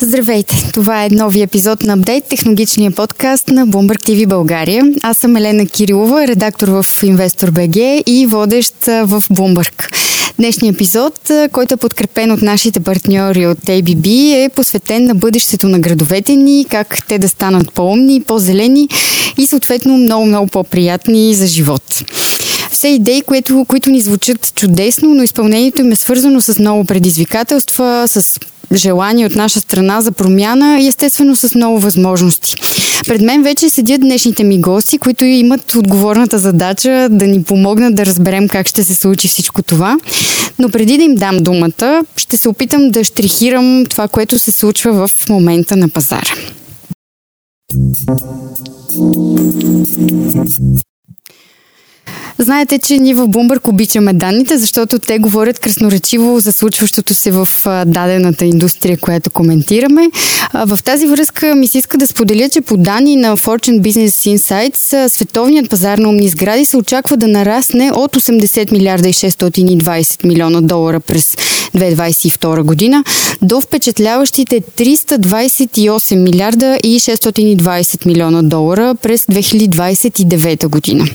Здравейте! 0.00 0.70
Това 0.74 1.04
е 1.04 1.08
нови 1.08 1.42
епизод 1.42 1.82
на 1.82 1.92
Апдейт, 1.92 2.24
технологичния 2.24 2.90
подкаст 2.90 3.48
на 3.48 3.66
Bloomberg 3.66 4.02
TV 4.08 4.26
България. 4.26 4.84
Аз 5.02 5.18
съм 5.18 5.36
Елена 5.36 5.66
Кирилова, 5.66 6.28
редактор 6.28 6.68
в 6.68 6.84
Investor 6.84 7.50
BG 7.50 8.02
и 8.06 8.26
водещ 8.26 8.74
в 8.86 9.22
Bloomberg. 9.30 9.90
Днешният 10.38 10.74
епизод, 10.74 11.30
който 11.52 11.74
е 11.74 11.76
подкрепен 11.76 12.30
от 12.30 12.42
нашите 12.42 12.80
партньори 12.80 13.46
от 13.46 13.58
ABB, 13.58 14.34
е 14.44 14.48
посветен 14.48 15.04
на 15.04 15.14
бъдещето 15.14 15.68
на 15.68 15.78
градовете 15.78 16.36
ни, 16.36 16.66
как 16.70 17.06
те 17.08 17.18
да 17.18 17.28
станат 17.28 17.72
по-умни, 17.72 18.20
по-зелени 18.20 18.88
и 19.38 19.46
съответно 19.46 19.96
много-много 19.96 20.46
по-приятни 20.46 21.34
за 21.34 21.46
живот. 21.46 21.82
Все 22.72 22.88
идеи, 22.88 23.22
които, 23.22 23.64
които 23.68 23.90
ни 23.90 24.00
звучат 24.00 24.54
чудесно, 24.54 25.14
но 25.14 25.22
изпълнението 25.22 25.82
им 25.82 25.92
е 25.92 25.96
свързано 25.96 26.40
с 26.40 26.58
много 26.58 26.84
предизвикателства, 26.84 28.04
с 28.06 28.40
желание 28.76 29.26
от 29.26 29.34
наша 29.34 29.60
страна 29.60 30.00
за 30.00 30.12
промяна 30.12 30.80
и 30.80 30.86
естествено 30.86 31.36
с 31.36 31.54
много 31.54 31.78
възможности. 31.78 32.54
Пред 33.06 33.22
мен 33.22 33.42
вече 33.42 33.68
седят 33.68 34.00
днешните 34.00 34.44
ми 34.44 34.60
гости, 34.60 34.98
които 34.98 35.24
имат 35.24 35.74
отговорната 35.74 36.38
задача 36.38 37.08
да 37.10 37.26
ни 37.26 37.42
помогнат 37.42 37.94
да 37.94 38.06
разберем 38.06 38.48
как 38.48 38.66
ще 38.66 38.84
се 38.84 38.94
случи 38.94 39.28
всичко 39.28 39.62
това. 39.62 39.98
Но 40.58 40.68
преди 40.68 40.96
да 40.96 41.04
им 41.04 41.14
дам 41.14 41.36
думата, 41.36 42.04
ще 42.16 42.36
се 42.36 42.48
опитам 42.48 42.90
да 42.90 43.04
штрихирам 43.04 43.84
това, 43.90 44.08
което 44.08 44.38
се 44.38 44.52
случва 44.52 45.08
в 45.08 45.28
момента 45.28 45.76
на 45.76 45.88
пазара. 45.88 46.34
Знаете, 52.38 52.78
че 52.78 52.98
ние 52.98 53.14
в 53.14 53.28
Бумбърк 53.28 53.68
обичаме 53.68 54.12
данните, 54.12 54.58
защото 54.58 54.98
те 54.98 55.18
говорят 55.18 55.58
красноречиво 55.58 56.40
за 56.40 56.52
случващото 56.52 57.14
се 57.14 57.30
в 57.30 57.48
дадената 57.86 58.44
индустрия, 58.44 58.98
която 58.98 59.30
коментираме. 59.30 60.10
В 60.54 60.78
тази 60.84 61.06
връзка 61.06 61.54
ми 61.54 61.66
се 61.66 61.78
иска 61.78 61.98
да 61.98 62.06
споделя, 62.06 62.48
че 62.48 62.60
по 62.60 62.76
данни 62.76 63.16
на 63.16 63.36
Fortune 63.36 63.80
Business 63.80 64.36
Insights, 64.36 65.06
световният 65.08 65.70
пазар 65.70 65.98
на 65.98 66.08
умни 66.08 66.28
сгради 66.28 66.64
се 66.64 66.76
очаква 66.76 67.16
да 67.16 67.28
нарасне 67.28 67.90
от 67.94 68.16
80 68.16 68.72
милиарда 68.72 69.08
и 69.08 69.12
620 69.12 70.26
милиона 70.26 70.60
долара 70.60 71.00
през 71.00 71.36
2022 71.76 72.62
година 72.62 73.04
до 73.42 73.60
впечатляващите 73.60 74.60
328 74.60 76.16
милиарда 76.16 76.78
и 76.84 77.00
620 77.00 78.06
милиона 78.06 78.42
долара 78.42 78.94
през 79.02 79.24
2029 79.24 80.66
година. 80.68 81.06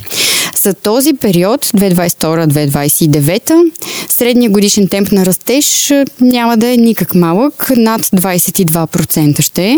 За 0.60 0.74
този 0.74 1.14
период, 1.14 1.66
2022-2029, 1.66 3.72
средният 4.10 4.54
годишен 4.54 4.88
темп 4.88 5.12
на 5.12 5.26
растеж 5.26 5.94
няма 6.22 6.58
да 6.58 6.68
е 6.68 6.78
никак 6.78 7.16
малък, 7.16 7.72
над 7.78 8.02
22% 8.02 9.42
ще 9.42 9.66
е. 9.66 9.78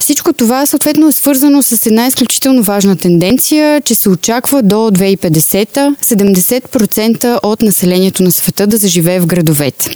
Всичко 0.00 0.32
това 0.32 0.66
съответно 0.66 1.08
е 1.08 1.12
свързано 1.12 1.62
с 1.62 1.86
една 1.86 2.06
изключително 2.06 2.62
важна 2.62 2.96
тенденция, 2.96 3.80
че 3.80 3.94
се 3.94 4.08
очаква 4.08 4.62
до 4.62 4.76
2050 4.76 5.96
70% 6.04 7.38
от 7.42 7.62
населението 7.62 8.22
на 8.22 8.32
света 8.32 8.66
да 8.66 8.76
заживее 8.76 9.20
в 9.20 9.26
градовете. 9.26 9.90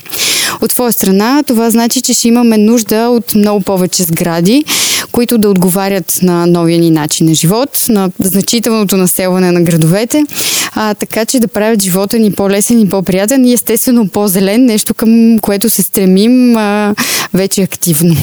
От 0.61 0.73
своя 0.73 0.93
страна, 0.93 1.43
това 1.47 1.71
значи, 1.71 2.03
че 2.03 2.15
ще 2.15 2.29
имаме 2.29 2.59
нужда 2.59 3.09
от 3.09 3.35
много 3.35 3.61
повече 3.61 4.03
сгради, 4.03 4.65
които 5.13 5.39
да 5.39 5.51
отговарят 5.51 6.19
на 6.23 6.47
новия 6.47 6.79
ни 6.79 6.91
начин 6.91 7.27
на 7.27 7.35
живот, 7.35 7.87
на 7.89 8.11
значителното 8.21 8.97
населване 8.97 9.53
на 9.53 9.63
градовете, 9.63 10.25
а, 10.75 10.95
така 10.95 11.25
че 11.25 11.41
да 11.41 11.49
правят 11.49 11.83
живота 11.83 12.19
ни 12.19 12.33
по-лесен 12.33 12.81
и 12.81 12.89
по-приятен 12.89 13.45
и 13.45 13.53
естествено 13.53 14.09
по-зелен, 14.09 14.65
нещо 14.65 14.95
към 14.95 15.39
което 15.39 15.71
се 15.71 15.83
стремим 15.83 16.57
а, 16.57 16.95
вече 17.35 17.63
активно. 17.63 18.17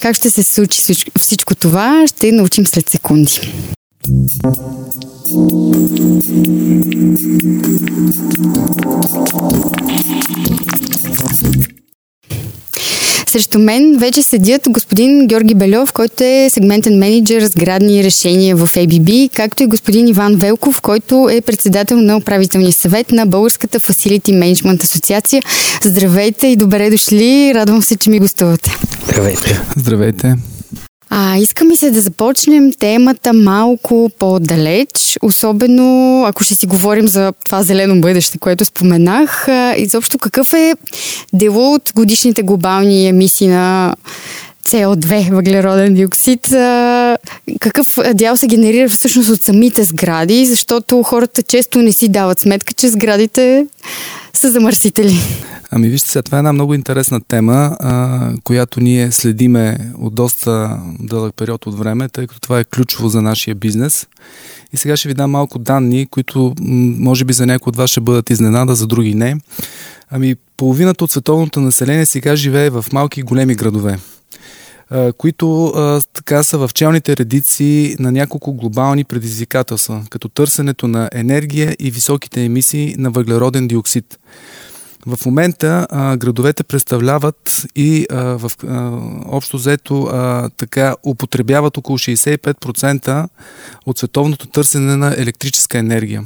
Как 0.00 0.16
ще 0.16 0.30
се 0.30 0.42
случи 0.42 0.80
всичко 1.18 1.54
това, 1.54 2.04
ще 2.06 2.32
научим 2.32 2.66
след 2.66 2.90
секунди. 2.90 3.40
Срещу 13.30 13.58
мен 13.58 13.96
вече 13.98 14.22
седят 14.22 14.62
господин 14.70 15.26
Георги 15.26 15.54
Белев, 15.54 15.92
който 15.92 16.24
е 16.24 16.48
сегментен 16.50 16.98
менеджер 16.98 17.42
сградни 17.42 18.04
решения 18.04 18.56
в 18.56 18.66
ABB, 18.66 19.30
както 19.34 19.62
и 19.62 19.66
господин 19.66 20.08
Иван 20.08 20.36
Велков, 20.36 20.80
който 20.80 21.28
е 21.32 21.40
председател 21.40 21.96
на 21.96 22.16
управителния 22.16 22.72
съвет 22.72 23.12
на 23.12 23.26
Българската 23.26 23.80
Facility 23.80 24.18
Management 24.18 24.84
Асоциация. 24.84 25.42
Здравейте 25.82 26.46
и 26.46 26.56
добре 26.56 26.90
дошли. 26.90 27.52
Радвам 27.54 27.82
се, 27.82 27.96
че 27.96 28.10
ми 28.10 28.18
гостувате. 28.18 28.70
Здравейте. 29.08 29.60
Здравейте. 29.76 30.36
А, 31.10 31.36
иска 31.38 31.64
ми 31.64 31.76
се 31.76 31.90
да 31.90 32.00
започнем 32.00 32.72
темата 32.72 33.32
малко 33.32 34.10
по-далеч, 34.18 35.18
особено 35.22 36.22
ако 36.26 36.44
ще 36.44 36.54
си 36.54 36.66
говорим 36.66 37.08
за 37.08 37.32
това 37.44 37.62
зелено 37.62 38.00
бъдеще, 38.00 38.38
което 38.38 38.64
споменах. 38.64 39.48
Изобщо 39.76 40.18
какъв 40.18 40.52
е 40.52 40.74
дело 41.32 41.74
от 41.74 41.92
годишните 41.94 42.42
глобални 42.42 43.08
емисии 43.08 43.48
на 43.48 43.94
CO2, 44.68 45.32
въглероден 45.32 45.94
диоксид, 45.94 46.48
какъв 47.60 47.98
дял 48.14 48.36
се 48.36 48.46
генерира 48.46 48.88
всъщност 48.88 49.28
от 49.28 49.42
самите 49.42 49.84
сгради, 49.84 50.46
защото 50.46 51.02
хората 51.02 51.42
често 51.42 51.78
не 51.82 51.92
си 51.92 52.08
дават 52.08 52.40
сметка, 52.40 52.72
че 52.72 52.88
сградите 52.88 53.66
са 54.32 54.50
замърсители. 54.50 55.14
Ами 55.76 55.88
вижте 55.88 56.08
сега, 56.08 56.22
това 56.22 56.38
е 56.38 56.40
една 56.40 56.52
много 56.52 56.74
интересна 56.74 57.20
тема, 57.20 57.76
а, 57.80 58.30
която 58.44 58.80
ние 58.80 59.12
следиме 59.12 59.78
от 59.98 60.14
доста 60.14 60.80
дълъг 61.00 61.34
период 61.36 61.66
от 61.66 61.78
време, 61.78 62.08
тъй 62.08 62.26
като 62.26 62.40
това 62.40 62.60
е 62.60 62.64
ключово 62.64 63.08
за 63.08 63.22
нашия 63.22 63.54
бизнес. 63.54 64.06
И 64.72 64.76
сега 64.76 64.96
ще 64.96 65.08
ви 65.08 65.14
дам 65.14 65.30
малко 65.30 65.58
данни, 65.58 66.06
които 66.06 66.54
може 66.98 67.24
би 67.24 67.32
за 67.32 67.46
някои 67.46 67.70
от 67.70 67.76
вас 67.76 67.90
ще 67.90 68.00
бъдат 68.00 68.30
изненада, 68.30 68.74
за 68.74 68.86
други 68.86 69.14
не. 69.14 69.36
Ами 70.10 70.34
половината 70.56 71.04
от 71.04 71.10
световното 71.10 71.60
население 71.60 72.06
сега 72.06 72.36
живее 72.36 72.70
в 72.70 72.84
малки 72.92 73.20
и 73.20 73.22
големи 73.22 73.54
градове 73.54 73.98
които 75.18 75.66
а, 75.66 76.00
така 76.12 76.42
са 76.42 76.58
в 76.58 76.70
челните 76.74 77.16
редици 77.16 77.96
на 77.98 78.12
няколко 78.12 78.54
глобални 78.54 79.04
предизвикателства, 79.04 80.04
като 80.10 80.28
търсенето 80.28 80.88
на 80.88 81.08
енергия 81.12 81.76
и 81.78 81.90
високите 81.90 82.44
емисии 82.44 82.94
на 82.98 83.10
въглероден 83.10 83.68
диоксид. 83.68 84.18
В 85.06 85.26
момента 85.26 85.86
а, 85.90 86.16
градовете 86.16 86.64
представляват 86.64 87.66
и 87.76 88.06
а, 88.10 88.22
в 88.22 88.52
а, 88.66 88.90
общо 89.26 89.56
взето 89.56 90.02
а, 90.02 90.50
така 90.56 90.94
употребяват 91.06 91.76
около 91.76 91.98
65% 91.98 93.28
от 93.86 93.98
световното 93.98 94.46
търсене 94.46 94.96
на 94.96 95.14
електрическа 95.18 95.78
енергия. 95.78 96.22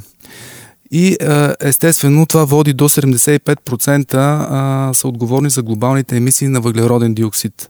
И 0.91 1.17
естествено 1.59 2.25
това 2.25 2.45
води 2.45 2.73
до 2.73 2.89
75% 2.89 4.93
са 4.93 5.07
отговорни 5.07 5.49
за 5.49 5.63
глобалните 5.63 6.17
емисии 6.17 6.47
на 6.47 6.61
въглероден 6.61 7.13
диоксид. 7.13 7.69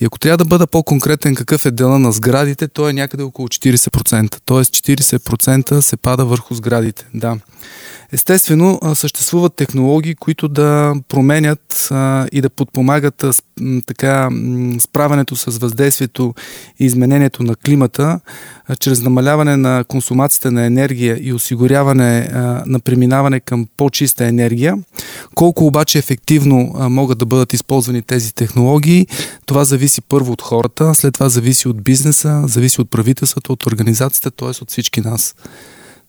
И 0.00 0.04
ако 0.04 0.18
трябва 0.18 0.36
да 0.36 0.44
бъда 0.44 0.66
по-конкретен 0.66 1.34
какъв 1.34 1.66
е 1.66 1.70
дела 1.70 1.98
на 1.98 2.12
сградите, 2.12 2.68
то 2.68 2.88
е 2.88 2.92
някъде 2.92 3.22
около 3.22 3.48
40%. 3.48 4.36
Тоест 4.44 4.74
40% 4.74 5.80
се 5.80 5.96
пада 5.96 6.24
върху 6.24 6.54
сградите. 6.54 7.06
Да. 7.14 7.36
Естествено, 8.12 8.80
съществуват 8.94 9.54
технологии, 9.54 10.14
които 10.14 10.48
да 10.48 10.94
променят 11.08 11.88
и 12.32 12.40
да 12.40 12.50
подпомагат 12.50 13.24
така, 13.86 14.28
справянето 14.78 15.36
с 15.36 15.58
въздействието 15.58 16.34
и 16.80 16.84
изменението 16.84 17.42
на 17.42 17.56
климата, 17.56 18.20
чрез 18.80 19.02
намаляване 19.02 19.56
на 19.56 19.84
консумацията 19.88 20.50
на 20.50 20.64
енергия 20.64 21.18
и 21.20 21.32
осигуряване 21.32 22.28
на 22.66 22.80
преминаване 22.80 23.40
към 23.40 23.66
по-чиста 23.76 24.26
енергия. 24.26 24.78
Колко 25.34 25.66
обаче 25.66 25.98
ефективно 25.98 26.72
могат 26.90 27.18
да 27.18 27.26
бъдат 27.26 27.52
използвани 27.52 28.02
тези 28.02 28.34
технологии, 28.34 29.06
това 29.50 29.64
зависи 29.64 30.00
първо 30.00 30.32
от 30.32 30.42
хората, 30.42 30.94
след 30.94 31.14
това 31.14 31.28
зависи 31.28 31.68
от 31.68 31.82
бизнеса, 31.82 32.42
зависи 32.46 32.80
от 32.80 32.90
правителството, 32.90 33.52
от 33.52 33.66
организацията, 33.66 34.30
т.е. 34.30 34.48
от 34.48 34.70
всички 34.70 35.00
нас. 35.00 35.34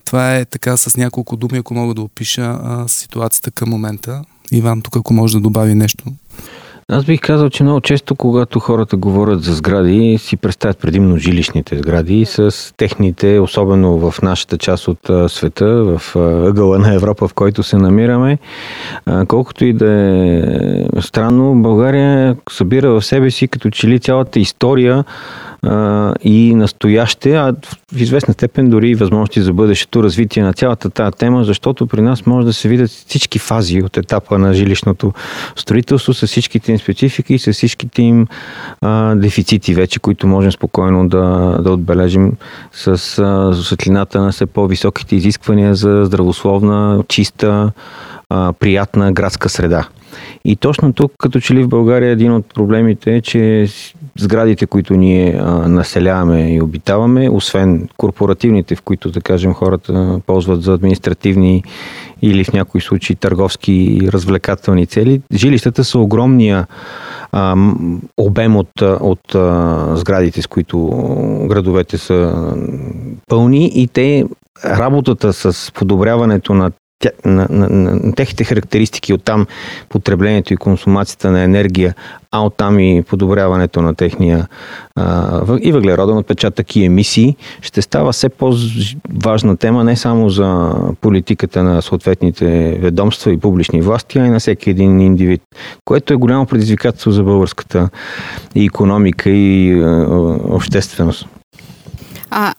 Това 0.06 0.36
е 0.36 0.46
така 0.46 0.78
с 0.78 0.98
няколко 0.98 1.38
думи, 1.38 1.58
ако 1.58 1.74
мога 1.74 1.94
да 1.94 2.02
опиша 2.02 2.60
а, 2.64 2.88
ситуацията 2.88 3.52
към 3.52 3.70
момента. 3.70 4.22
Иван, 4.52 4.82
тук 4.82 4.96
ако 4.96 5.14
може 5.14 5.34
да 5.34 5.42
добави 5.42 5.76
нещо. 5.76 6.04
Аз 6.94 7.06
бих 7.06 7.22
казал, 7.22 7.50
че 7.50 7.64
много 7.64 7.82
често, 7.82 8.16
когато 8.16 8.60
хората 8.60 8.98
говорят 8.98 9.44
за 9.44 9.54
сгради, 9.54 10.18
си 10.18 10.38
представят 10.38 10.80
предимно 10.80 11.18
жилищните 11.18 11.78
сгради 11.78 12.26
с 12.26 12.74
техните, 12.78 13.40
особено 13.40 14.12
в 14.12 14.22
нашата 14.22 14.58
част 14.58 14.88
от 14.88 15.32
света, 15.32 15.66
в 15.68 16.16
ъгъла 16.48 16.80
на 16.80 16.94
Европа, 16.94 17.28
в 17.28 17.34
който 17.34 17.64
се 17.64 17.78
намираме. 17.78 18.38
Колкото 19.28 19.66
и 19.66 19.74
да 19.74 19.92
е 19.92 21.02
странно, 21.02 21.62
България 21.62 22.36
събира 22.50 22.92
в 22.92 23.06
себе 23.06 23.32
си 23.32 23.48
като 23.48 23.70
че 23.70 23.88
ли 23.88 24.00
цялата 24.00 24.40
история 24.40 25.04
и 26.24 26.56
настояще, 26.56 27.36
а 27.36 27.56
в 27.94 28.02
известна 28.02 28.34
степен 28.34 28.70
дори 28.70 28.90
и 28.90 28.96
възможности 28.96 29.42
за 29.42 29.54
бъдещето 29.54 30.04
развитие 30.04 30.44
на 30.44 30.54
цялата 30.54 30.90
тази 30.90 31.18
тема, 31.18 31.44
защото 31.44 31.88
при 31.88 32.02
нас 32.02 32.26
може 32.26 32.48
да 32.48 32.54
се 32.54 32.70
видят 32.70 32.90
всички 32.90 33.40
фази 33.40 33.82
от 33.84 33.98
етапа 33.98 34.38
на 34.38 34.54
жилищното 34.54 35.14
строителство 35.56 36.14
с 36.14 36.28
всичките 36.28 36.72
им 36.72 36.80
специфики 36.80 37.34
и 37.34 37.40
с 37.40 37.54
всичките 37.54 38.02
им 38.02 38.28
а, 38.82 39.16
дефицити 39.16 39.74
вече, 39.74 40.00
които 40.00 40.28
можем 40.28 40.52
спокойно 40.52 41.08
да, 41.08 41.58
да 41.64 41.72
отбележим 41.72 42.34
с 42.72 42.88
а, 43.20 43.54
светлината 43.64 44.22
на 44.22 44.32
все 44.32 44.46
по-високите 44.46 45.16
изисквания 45.16 45.76
за 45.76 46.02
здравословна, 46.06 47.04
чиста, 47.08 47.72
приятна 48.60 49.12
градска 49.12 49.50
среда. 49.50 49.88
И 50.46 50.56
точно 50.56 50.94
тук, 50.94 51.12
като 51.20 51.40
че 51.40 51.54
ли 51.54 51.64
в 51.64 51.68
България, 51.68 52.12
един 52.12 52.34
от 52.34 52.46
проблемите 52.54 53.16
е, 53.16 53.22
че 53.22 53.68
сградите, 54.20 54.66
които 54.66 54.94
ние 54.94 55.42
населяваме 55.68 56.54
и 56.54 56.62
обитаваме, 56.62 57.30
освен 57.30 57.90
корпоративните, 57.98 58.76
в 58.76 58.82
които, 58.82 59.12
да 59.12 59.22
кажем, 59.22 59.54
хората 59.54 60.20
ползват 60.26 60.64
за 60.64 60.74
административни 60.74 61.64
или 62.22 62.44
в 62.44 62.54
някои 62.54 62.82
случаи 62.82 63.16
търговски 63.16 63.74
и 63.74 64.12
развлекателни 64.12 64.86
цели, 64.86 65.22
жилищата 65.34 65.84
са 65.84 66.00
огромния 66.00 66.68
обем 68.18 68.56
от, 68.56 68.82
от 68.82 69.36
сградите, 70.00 70.42
с 70.42 70.48
които 70.48 70.78
градовете 71.50 71.98
са 71.98 72.54
пълни 73.28 73.72
и 73.76 73.88
те 73.88 74.26
работата 74.66 75.34
с 75.34 75.72
подобряването 75.74 76.54
на 76.54 76.72
на, 77.26 77.48
на, 77.50 77.70
на, 77.70 77.96
на 77.96 78.14
техните 78.16 78.44
характеристики, 78.44 79.14
оттам 79.14 79.48
потреблението 79.90 80.54
и 80.54 80.58
консумацията 80.58 81.32
на 81.32 81.42
енергия, 81.42 81.96
а 82.32 82.46
оттам 82.46 82.80
и 82.80 83.04
подобряването 83.04 83.82
на 83.82 83.96
техния 83.96 84.48
а, 84.96 85.58
и 85.62 85.72
въглероден 85.72 86.18
отпечатък 86.18 86.76
и 86.76 86.86
емисии, 86.86 87.36
ще 87.62 87.82
става 87.82 88.12
все 88.12 88.30
по-важна 88.30 89.58
тема 89.58 89.84
не 89.84 89.96
само 89.96 90.30
за 90.30 90.74
политиката 91.02 91.64
на 91.64 91.82
съответните 91.82 92.78
ведомства 92.82 93.32
и 93.32 93.38
публични 93.38 93.82
власти, 93.82 94.20
а 94.20 94.26
и 94.26 94.30
на 94.30 94.40
всеки 94.40 94.70
един 94.70 95.02
индивид, 95.02 95.42
което 95.86 96.14
е 96.14 96.18
голямо 96.18 96.46
предизвикателство 96.46 97.12
за 97.12 97.24
българската 97.24 97.90
и 98.56 98.66
економика 98.66 99.30
и 99.30 99.82
а, 99.82 100.06
общественост. 100.44 101.28
А 102.32 102.54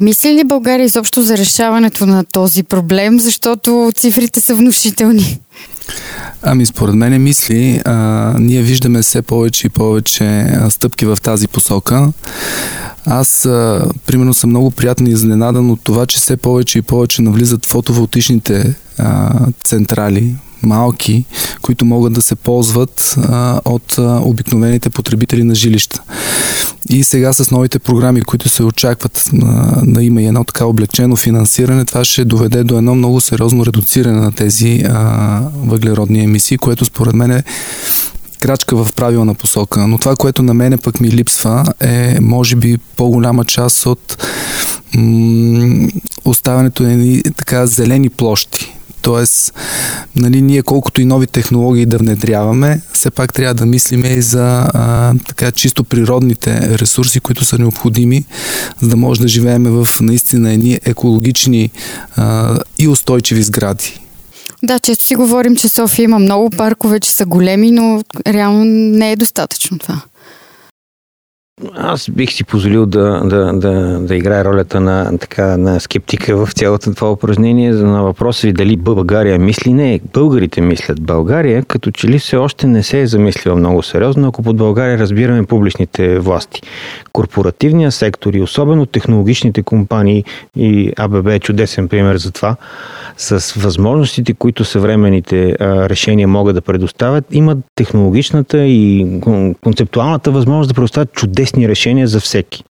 мисли 0.00 0.34
ли 0.34 0.44
България 0.44 0.84
изобщо 0.84 1.22
за 1.22 1.36
решаването 1.36 2.06
на 2.06 2.24
този 2.24 2.62
проблем, 2.62 3.20
защото 3.20 3.92
цифрите 3.94 4.40
са 4.40 4.54
внушителни? 4.54 5.40
Ами, 6.42 6.66
според 6.66 6.94
мен 6.94 7.22
мисли. 7.22 7.82
А, 7.84 7.94
ние 8.38 8.62
виждаме 8.62 9.02
все 9.02 9.22
повече 9.22 9.66
и 9.66 9.70
повече 9.70 10.46
стъпки 10.70 11.04
в 11.06 11.18
тази 11.22 11.48
посока. 11.48 12.12
Аз, 13.06 13.46
а, 13.46 13.88
примерно, 14.06 14.34
съм 14.34 14.50
много 14.50 14.70
приятно 14.70 15.08
изненадан 15.08 15.70
от 15.70 15.80
това, 15.82 16.06
че 16.06 16.18
все 16.18 16.36
повече 16.36 16.78
и 16.78 16.82
повече 16.82 17.22
навлизат 17.22 17.66
фотоволтичните 17.66 18.74
а, 18.98 19.30
централи 19.64 20.34
малки, 20.62 21.24
които 21.62 21.84
могат 21.84 22.12
да 22.12 22.22
се 22.22 22.34
ползват 22.34 23.16
а, 23.28 23.60
от 23.64 23.98
а, 23.98 24.20
обикновените 24.24 24.90
потребители 24.90 25.44
на 25.44 25.54
жилища. 25.54 26.02
И 26.88 27.04
сега 27.04 27.32
с 27.32 27.50
новите 27.50 27.78
програми, 27.78 28.22
които 28.22 28.48
се 28.48 28.62
очакват 28.62 29.30
на, 29.32 29.82
на 29.82 30.04
има 30.04 30.22
и 30.22 30.26
едно 30.26 30.44
така 30.44 30.64
облегчено 30.64 31.16
финансиране, 31.16 31.84
това 31.84 32.04
ще 32.04 32.24
доведе 32.24 32.64
до 32.64 32.78
едно 32.78 32.94
много 32.94 33.20
сериозно 33.20 33.66
редуциране 33.66 34.20
на 34.20 34.32
тези 34.32 34.84
а, 34.88 35.40
въглеродни 35.54 36.24
емисии, 36.24 36.58
което 36.58 36.84
според 36.84 37.14
мен 37.14 37.30
е 37.30 37.44
крачка 38.40 38.84
в 38.84 38.92
правилна 38.92 39.34
посока. 39.34 39.86
Но 39.86 39.98
това, 39.98 40.16
което 40.16 40.42
на 40.42 40.54
мене 40.54 40.76
пък 40.76 41.00
ми 41.00 41.10
липсва 41.10 41.64
е, 41.80 42.20
може 42.20 42.56
би, 42.56 42.78
по-голяма 42.96 43.44
част 43.44 43.86
от 43.86 44.26
м- 44.96 45.88
оставането 46.24 46.82
на 46.82 47.22
така 47.36 47.66
зелени 47.66 48.08
площи 48.08 48.76
Тоест, 49.06 49.52
нали, 50.16 50.42
ние 50.42 50.62
колкото 50.62 51.00
и 51.00 51.04
нови 51.04 51.26
технологии 51.26 51.86
да 51.86 51.98
внедряваме, 51.98 52.80
все 52.92 53.10
пак 53.10 53.32
трябва 53.32 53.54
да 53.54 53.66
мислим 53.66 54.04
и 54.04 54.22
за 54.22 54.66
а, 54.74 55.14
така 55.28 55.50
чисто 55.50 55.84
природните 55.84 56.78
ресурси, 56.78 57.20
които 57.20 57.44
са 57.44 57.58
необходими, 57.58 58.24
за 58.80 58.88
да 58.88 58.96
може 58.96 59.20
да 59.20 59.28
живеем 59.28 59.64
в 59.64 59.88
наистина 60.00 60.52
едни 60.52 60.80
екологични 60.84 61.70
а, 62.16 62.58
и 62.78 62.88
устойчиви 62.88 63.42
сгради. 63.42 64.00
Да, 64.62 64.78
често 64.78 65.04
си 65.04 65.14
говорим, 65.14 65.56
че 65.56 65.68
София 65.68 66.04
има 66.04 66.18
много 66.18 66.50
паркове, 66.50 67.00
че 67.00 67.10
са 67.10 67.26
големи, 67.26 67.70
но 67.70 68.02
реално 68.26 68.64
не 68.64 69.12
е 69.12 69.16
достатъчно 69.16 69.78
това. 69.78 70.00
Аз 71.74 72.10
бих 72.10 72.32
си 72.32 72.44
позволил 72.44 72.86
да, 72.86 73.20
да, 73.24 73.52
да, 73.52 73.98
да 74.00 74.16
играя 74.16 74.44
ролята 74.44 74.80
на, 74.80 75.18
така, 75.18 75.56
на 75.56 75.80
скептика 75.80 76.46
в 76.46 76.52
цялото 76.52 76.94
това 76.94 77.12
упражнение 77.12 77.72
на 77.72 78.02
въпроса 78.02 78.46
ви 78.46 78.52
дали 78.52 78.76
България 78.76 79.38
мисли. 79.38 79.72
Не, 79.72 80.00
българите 80.12 80.60
мислят. 80.60 81.02
България 81.02 81.64
като 81.64 81.90
че 81.90 82.08
ли 82.08 82.18
все 82.18 82.36
още 82.36 82.66
не 82.66 82.82
се 82.82 83.00
е 83.00 83.06
замислила 83.06 83.56
много 83.56 83.82
сериозно, 83.82 84.28
ако 84.28 84.42
под 84.42 84.56
България 84.56 84.98
разбираме 84.98 85.46
публичните 85.46 86.18
власти. 86.18 86.62
Корпоративния 87.12 87.92
сектор 87.92 88.34
и 88.34 88.42
особено 88.42 88.86
технологичните 88.86 89.62
компании 89.62 90.24
и 90.56 90.92
АББ 90.96 91.26
е 91.26 91.38
чудесен 91.38 91.88
пример 91.88 92.16
за 92.16 92.32
това, 92.32 92.56
с 93.16 93.52
възможностите, 93.52 94.34
които 94.34 94.64
съвременните 94.64 95.56
а, 95.60 95.88
решения 95.88 96.28
могат 96.28 96.54
да 96.54 96.60
предоставят, 96.60 97.24
имат 97.30 97.58
технологичната 97.74 98.58
и 98.66 99.06
концептуалната 99.62 100.30
възможност 100.30 100.68
да 100.68 100.74
предоставят 100.74 101.12
чудесни 101.12 101.45
решения 101.54 102.08
за 102.08 102.20
всеки. 102.20 102.64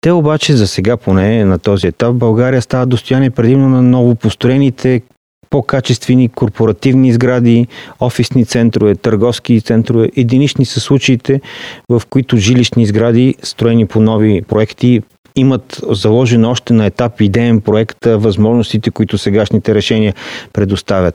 Те 0.00 0.12
обаче 0.12 0.52
за 0.52 0.66
сега 0.66 0.96
поне 0.96 1.44
на 1.44 1.58
този 1.58 1.86
етап 1.86 2.14
България 2.14 2.62
става 2.62 2.86
достояние 2.86 3.30
предимно 3.30 3.68
на 3.68 3.82
новопостроените 3.82 5.02
по-качествени 5.50 6.28
корпоративни 6.28 7.12
сгради, 7.12 7.66
офисни 8.00 8.44
центрове, 8.44 8.94
търговски 8.94 9.60
центрове. 9.60 10.08
Единични 10.16 10.64
са 10.64 10.80
случаите, 10.80 11.40
в 11.88 12.02
които 12.10 12.36
жилищни 12.36 12.86
сгради, 12.86 13.34
строени 13.42 13.86
по 13.86 14.00
нови 14.00 14.42
проекти, 14.42 15.02
имат 15.36 15.80
заложено 15.90 16.50
още 16.50 16.72
на 16.72 16.86
етап 16.86 17.20
идеен 17.20 17.60
проект 17.60 18.04
възможностите, 18.06 18.90
които 18.90 19.18
сегашните 19.18 19.74
решения 19.74 20.14
предоставят. 20.52 21.14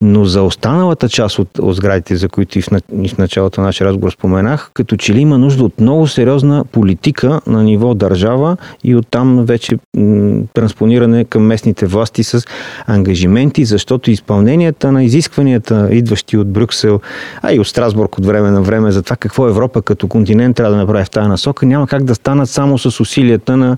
Но 0.00 0.24
за 0.24 0.42
останалата 0.42 1.08
част 1.08 1.38
от, 1.38 1.58
от 1.58 1.76
сградите, 1.76 2.16
за 2.16 2.28
които 2.28 2.58
и 2.58 2.62
в, 2.62 2.68
и 3.02 3.08
в 3.08 3.18
началото 3.18 3.60
на 3.60 3.66
нашия 3.66 3.86
разговор 3.86 4.10
споменах, 4.12 4.70
като 4.74 4.96
че 4.96 5.14
ли 5.14 5.20
има 5.20 5.38
нужда 5.38 5.64
от 5.64 5.80
много 5.80 6.06
сериозна 6.06 6.64
политика 6.64 7.40
на 7.46 7.62
ниво 7.62 7.94
държава 7.94 8.56
и 8.84 8.96
оттам 8.96 9.44
вече 9.46 9.76
м- 9.96 10.42
транспониране 10.54 11.24
към 11.24 11.42
местните 11.42 11.86
власти 11.86 12.24
с 12.24 12.46
ангажименти, 12.86 13.64
защото 13.64 14.10
изпълненията 14.10 14.92
на 14.92 15.04
изискванията, 15.04 15.88
идващи 15.90 16.36
от 16.36 16.52
Брюксел, 16.52 17.00
а 17.42 17.52
и 17.52 17.60
от 17.60 17.66
Страсбург 17.66 18.18
от 18.18 18.26
време 18.26 18.50
на 18.50 18.62
време 18.62 18.92
за 18.92 19.02
това 19.02 19.16
какво 19.16 19.48
Европа 19.48 19.82
като 19.82 20.08
континент 20.08 20.56
трябва 20.56 20.72
да 20.72 20.80
направи 20.80 21.04
в 21.04 21.10
тази 21.10 21.28
насока, 21.28 21.66
няма 21.66 21.86
как 21.86 22.04
да 22.04 22.14
станат 22.14 22.50
само 22.50 22.78
с 22.78 23.00
усилия 23.00 23.33
усилията 23.34 23.56
на 23.56 23.76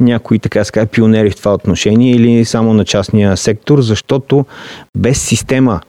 някои 0.00 0.38
така 0.38 0.64
ска 0.64 0.86
пионери 0.86 1.30
в 1.30 1.36
това 1.36 1.54
отношение 1.54 2.10
или 2.10 2.44
само 2.44 2.74
на 2.74 2.84
частния 2.84 3.36
сектор, 3.36 3.80
защото 3.80 4.46
без 4.96 5.22
система 5.22 5.80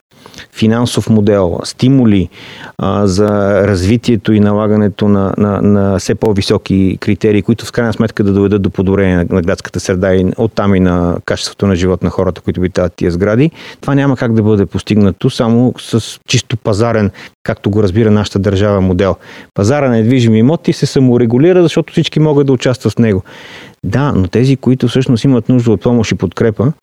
финансов 0.53 1.09
модел, 1.09 1.59
стимули 1.63 2.29
а, 2.77 3.07
за 3.07 3.27
развитието 3.67 4.33
и 4.33 4.39
налагането 4.39 5.07
на, 5.07 5.33
на, 5.37 5.61
на 5.61 5.99
все 5.99 6.15
по-високи 6.15 6.97
критерии, 7.01 7.41
които 7.41 7.65
в 7.65 7.71
крайна 7.71 7.93
сметка 7.93 8.23
да 8.23 8.33
доведат 8.33 8.61
до 8.61 8.69
подобрение 8.69 9.15
на, 9.15 9.25
на 9.29 9.41
градската 9.41 9.79
среда 9.79 10.15
и 10.15 10.25
оттам 10.37 10.75
и 10.75 10.79
на 10.79 11.17
качеството 11.25 11.67
на 11.67 11.75
живот 11.75 12.03
на 12.03 12.09
хората, 12.09 12.41
които 12.41 12.59
обитават 12.59 12.93
тия 12.95 13.11
сгради. 13.11 13.51
Това 13.81 13.95
няма 13.95 14.17
как 14.17 14.33
да 14.33 14.43
бъде 14.43 14.65
постигнато 14.65 15.29
само 15.29 15.73
с 15.79 16.19
чисто 16.27 16.57
пазарен, 16.57 17.11
както 17.43 17.69
го 17.69 17.83
разбира 17.83 18.11
нашата 18.11 18.39
държава 18.39 18.81
модел. 18.81 19.15
Пазара 19.53 19.89
на 19.89 19.95
недвижими 19.95 20.39
имоти 20.39 20.73
се 20.73 20.85
саморегулира, 20.85 21.63
защото 21.63 21.91
всички 21.91 22.19
могат 22.19 22.47
да 22.47 22.53
участват 22.53 22.93
в 22.93 22.99
него. 22.99 23.23
Да, 23.83 24.11
но 24.15 24.27
тези, 24.27 24.57
които 24.57 24.87
всъщност 24.87 25.23
имат 25.23 25.49
нужда 25.49 25.71
от 25.71 25.81
помощ 25.81 26.11
и 26.11 26.15
подкрепа, 26.15 26.73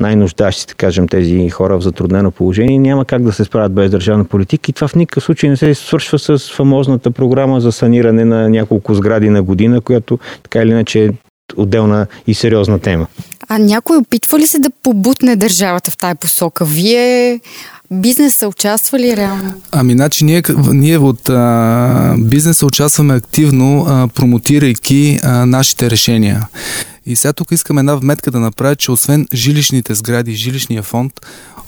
най-нуждащите, 0.00 0.74
кажем, 0.74 1.08
тези 1.08 1.50
хора 1.50 1.78
в 1.78 1.82
затруднено 1.82 2.30
положение, 2.30 2.78
няма 2.78 3.04
как 3.04 3.22
да 3.22 3.32
се 3.32 3.44
справят 3.44 3.72
без 3.72 3.90
държавна 3.90 4.24
политика 4.24 4.70
и 4.70 4.72
това 4.72 4.88
в 4.88 4.94
никакъв 4.94 5.24
случай 5.24 5.50
не 5.50 5.56
се 5.56 5.74
свършва 5.74 6.18
с 6.18 6.38
фамозната 6.38 7.10
програма 7.10 7.60
за 7.60 7.72
саниране 7.72 8.24
на 8.24 8.50
няколко 8.50 8.94
сгради 8.94 9.28
на 9.28 9.42
година, 9.42 9.80
която 9.80 10.18
така 10.42 10.62
или 10.62 10.70
иначе 10.70 11.04
е 11.04 11.10
отделна 11.56 12.06
и 12.26 12.34
сериозна 12.34 12.78
тема. 12.78 13.06
А 13.48 13.58
някой 13.58 13.96
опитва 13.96 14.38
ли 14.38 14.46
се 14.46 14.58
да 14.58 14.70
побутне 14.82 15.36
държавата 15.36 15.90
в 15.90 15.96
тая 15.96 16.14
посока? 16.14 16.64
Вие 16.64 17.40
Бизнеса 17.92 18.48
участва 18.48 18.98
ли 18.98 19.16
реално? 19.16 19.54
Ами, 19.72 19.92
значи, 19.92 20.24
ние, 20.24 20.42
ние 20.72 20.98
от 20.98 21.28
а, 21.28 22.14
бизнеса 22.18 22.66
участваме 22.66 23.14
активно, 23.14 23.84
а, 23.88 24.08
промотирайки 24.08 25.18
а, 25.22 25.46
нашите 25.46 25.90
решения. 25.90 26.48
И 27.06 27.16
сега 27.16 27.32
тук 27.32 27.50
искам 27.52 27.78
една 27.78 27.94
вметка 27.94 28.30
да 28.30 28.40
направя, 28.40 28.76
че 28.76 28.90
освен 28.90 29.26
жилищните 29.34 29.94
сгради, 29.94 30.34
жилищния 30.34 30.82
фонд, 30.82 31.12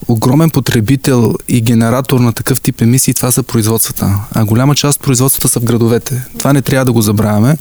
огромен 0.09 0.51
потребител 0.51 1.35
и 1.49 1.61
генератор 1.61 2.21
на 2.21 2.33
такъв 2.33 2.61
тип 2.61 2.81
емисии, 2.81 3.15
това 3.15 3.33
са 3.33 3.43
производствата. 3.43 4.19
А 4.33 4.45
голяма 4.45 4.75
част 4.75 4.99
от 4.99 5.05
производствата 5.05 5.49
са 5.49 5.61
в 5.61 5.65
градовете. 5.65 6.25
Това 6.39 6.53
не 6.53 6.62
трябва 6.62 6.85
да 6.85 6.93
го 6.93 7.03
забравяме. 7.03 7.57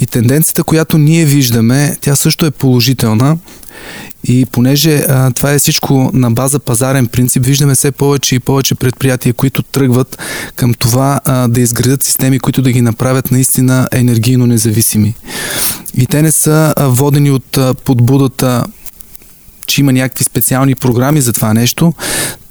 И 0.00 0.06
тенденцията, 0.06 0.64
която 0.64 0.98
ние 0.98 1.24
виждаме, 1.24 1.96
тя 2.00 2.16
също 2.16 2.46
е 2.46 2.50
положителна. 2.50 3.38
И 4.24 4.46
понеже 4.46 5.04
а, 5.08 5.30
това 5.30 5.52
е 5.52 5.58
всичко 5.58 6.10
на 6.14 6.30
база 6.30 6.58
пазарен 6.58 7.06
принцип, 7.06 7.44
виждаме 7.44 7.74
все 7.74 7.90
повече 7.90 8.34
и 8.34 8.40
повече 8.40 8.74
предприятия, 8.74 9.34
които 9.34 9.62
тръгват 9.62 10.18
към 10.56 10.74
това 10.74 11.20
а, 11.24 11.48
да 11.48 11.60
изградят 11.60 12.02
системи, 12.02 12.38
които 12.38 12.62
да 12.62 12.72
ги 12.72 12.80
направят 12.80 13.30
наистина 13.30 13.88
енергийно 13.92 14.46
независими. 14.46 15.14
И 15.94 16.06
те 16.06 16.22
не 16.22 16.32
са 16.32 16.74
а, 16.76 16.88
водени 16.88 17.30
от 17.30 17.58
а, 17.58 17.74
подбудата 17.74 18.64
че 19.68 19.80
има 19.80 19.92
някакви 19.92 20.24
специални 20.24 20.74
програми 20.74 21.20
за 21.20 21.32
това 21.32 21.54
нещо. 21.54 21.92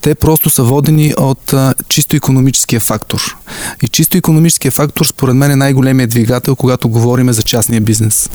Те 0.01 0.15
просто 0.15 0.49
са 0.49 0.63
водени 0.63 1.13
от 1.17 1.53
а, 1.53 1.73
чисто 1.89 2.15
економическия 2.15 2.79
фактор. 2.79 3.37
И 3.83 3.87
чисто 3.87 4.17
економическия 4.17 4.71
фактор, 4.71 5.05
според 5.05 5.35
мен, 5.35 5.51
е 5.51 5.55
най-големият 5.55 6.09
двигател, 6.09 6.55
когато 6.55 6.89
говорим 6.89 7.33
за 7.33 7.43
частния 7.43 7.81
бизнес. 7.81 8.29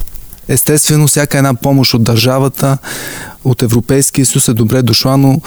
Естествено, 0.48 1.06
всяка 1.06 1.38
една 1.38 1.54
помощ 1.54 1.94
от 1.94 2.02
държавата, 2.02 2.78
от 3.44 3.62
Европейския 3.62 4.26
съюз 4.26 4.48
е 4.48 4.54
добре 4.54 4.82
дошла, 4.82 5.16
но 5.16 5.40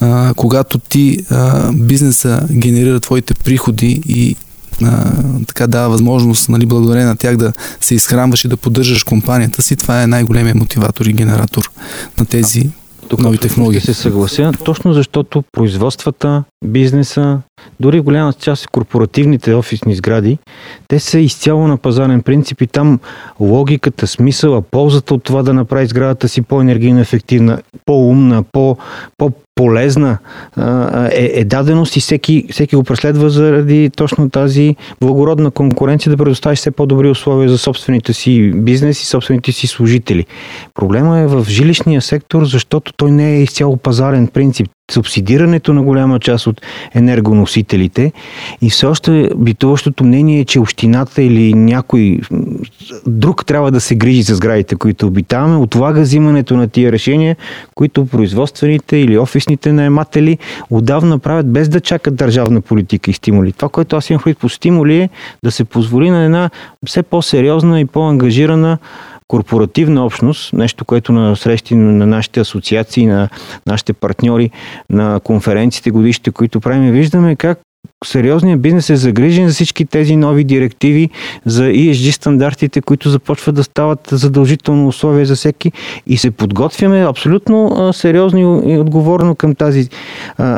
а, 0.00 0.34
когато 0.36 0.78
ти 0.78 1.18
а, 1.30 1.72
бизнеса 1.72 2.46
генерира 2.52 3.00
твоите 3.00 3.34
приходи 3.34 4.02
и 4.06 4.36
а, 4.84 5.12
така 5.46 5.66
дава 5.66 5.88
възможност, 5.88 6.48
нали, 6.48 6.66
благодарение 6.66 7.06
на 7.06 7.16
тях 7.16 7.36
да 7.36 7.52
се 7.80 7.94
изхранваш 7.94 8.44
и 8.44 8.48
да 8.48 8.56
поддържаш 8.56 9.02
компанията 9.02 9.62
си, 9.62 9.76
това 9.76 10.02
е 10.02 10.06
най-големия 10.06 10.54
мотиватор 10.54 11.06
и 11.06 11.12
генератор 11.12 11.70
на 12.18 12.26
тези 12.26 12.70
тук 13.08 13.20
нови 13.20 13.38
технологии. 13.38 13.80
Ще 13.80 13.94
се 13.94 14.02
съглася, 14.02 14.52
точно 14.64 14.92
защото 14.92 15.44
производствата, 15.52 16.44
бизнеса, 16.64 17.38
дори 17.80 18.00
голяма 18.00 18.32
част 18.32 18.66
корпоративните 18.66 19.54
офисни 19.54 19.94
сгради, 19.94 20.38
те 20.88 20.98
са 20.98 21.18
изцяло 21.18 21.68
на 21.68 21.76
пазарен 21.76 22.22
принцип 22.22 22.60
и 22.60 22.66
там 22.66 23.00
логиката, 23.40 24.06
смисъла, 24.06 24.62
ползата 24.62 25.14
от 25.14 25.24
това 25.24 25.42
да 25.42 25.54
направи 25.54 25.86
сградата 25.86 26.28
си 26.28 26.42
по-енергийно 26.42 27.00
ефективна, 27.00 27.58
по-умна, 27.86 28.42
по, 28.52 28.76
по 29.18 29.32
полезна 29.54 30.18
е, 31.10 31.30
е 31.34 31.44
даденост 31.44 31.96
и 31.96 32.00
всеки, 32.00 32.46
всеки 32.50 32.76
го 32.76 32.84
преследва 32.84 33.28
заради 33.28 33.90
точно 33.96 34.30
тази 34.30 34.76
благородна 35.00 35.50
конкуренция 35.50 36.10
да 36.10 36.16
предостави 36.16 36.56
все 36.56 36.70
по-добри 36.70 37.08
условия 37.08 37.48
за 37.48 37.58
собствените 37.58 38.12
си 38.12 38.52
бизнес 38.54 39.02
и 39.02 39.06
собствените 39.06 39.52
си 39.52 39.66
служители. 39.66 40.26
Проблема 40.74 41.18
е 41.18 41.26
в 41.26 41.44
жилищния 41.48 42.02
сектор, 42.02 42.44
защото 42.44 42.92
той 42.92 43.10
не 43.10 43.36
е 43.36 43.42
изцяло 43.42 43.76
пазарен 43.76 44.26
принцип 44.26 44.68
субсидирането 44.90 45.72
на 45.72 45.82
голяма 45.82 46.20
част 46.20 46.46
от 46.46 46.62
енергоносителите 46.94 48.12
и 48.62 48.70
все 48.70 48.86
още 48.86 49.30
битуващото 49.36 50.04
мнение 50.04 50.40
е, 50.40 50.44
че 50.44 50.60
общината 50.60 51.22
или 51.22 51.54
някой 51.54 52.20
друг 53.06 53.46
трябва 53.46 53.70
да 53.70 53.80
се 53.80 53.94
грижи 53.94 54.22
за 54.22 54.34
сградите, 54.34 54.76
които 54.76 55.06
обитаваме, 55.06 55.56
отлага 55.56 56.00
взимането 56.00 56.56
на 56.56 56.68
тия 56.68 56.92
решения, 56.92 57.36
които 57.74 58.06
производствените 58.06 58.96
или 58.96 59.18
офисните 59.18 59.72
наематели 59.72 60.38
отдавна 60.70 61.18
правят 61.18 61.52
без 61.52 61.68
да 61.68 61.80
чакат 61.80 62.16
държавна 62.16 62.60
политика 62.60 63.10
и 63.10 63.14
стимули. 63.14 63.52
Това, 63.52 63.68
което 63.68 63.96
аз 63.96 64.10
имам 64.10 64.22
по 64.40 64.48
стимули 64.48 64.96
е 64.96 65.08
да 65.42 65.50
се 65.50 65.64
позволи 65.64 66.10
на 66.10 66.24
една 66.24 66.50
все 66.86 67.02
по-сериозна 67.02 67.80
и 67.80 67.84
по-ангажирана 67.84 68.78
корпоративна 69.28 70.04
общност, 70.04 70.52
нещо, 70.52 70.84
което 70.84 71.12
на 71.12 71.36
срещи 71.36 71.74
на 71.74 72.06
нашите 72.06 72.40
асоциации, 72.40 73.06
на 73.06 73.28
нашите 73.66 73.92
партньори, 73.92 74.50
на 74.90 75.20
конференциите 75.20 75.90
годишните, 75.90 76.30
които 76.30 76.60
правим, 76.60 76.92
виждаме 76.92 77.36
как 77.36 77.58
сериозният 78.04 78.60
бизнес 78.60 78.90
е 78.90 78.96
загрижен 78.96 79.48
за 79.48 79.54
всички 79.54 79.84
тези 79.84 80.16
нови 80.16 80.44
директиви 80.44 81.10
за 81.46 81.64
ESG 81.64 82.10
стандартите, 82.10 82.80
които 82.80 83.10
започват 83.10 83.54
да 83.54 83.64
стават 83.64 84.08
задължително 84.12 84.88
условие 84.88 85.24
за 85.24 85.34
всеки 85.34 85.72
и 86.06 86.16
се 86.16 86.30
подготвяме 86.30 87.06
абсолютно 87.06 87.90
сериозно 87.92 88.62
и 88.66 88.78
отговорно 88.78 89.34
към 89.34 89.54
тази 89.54 89.88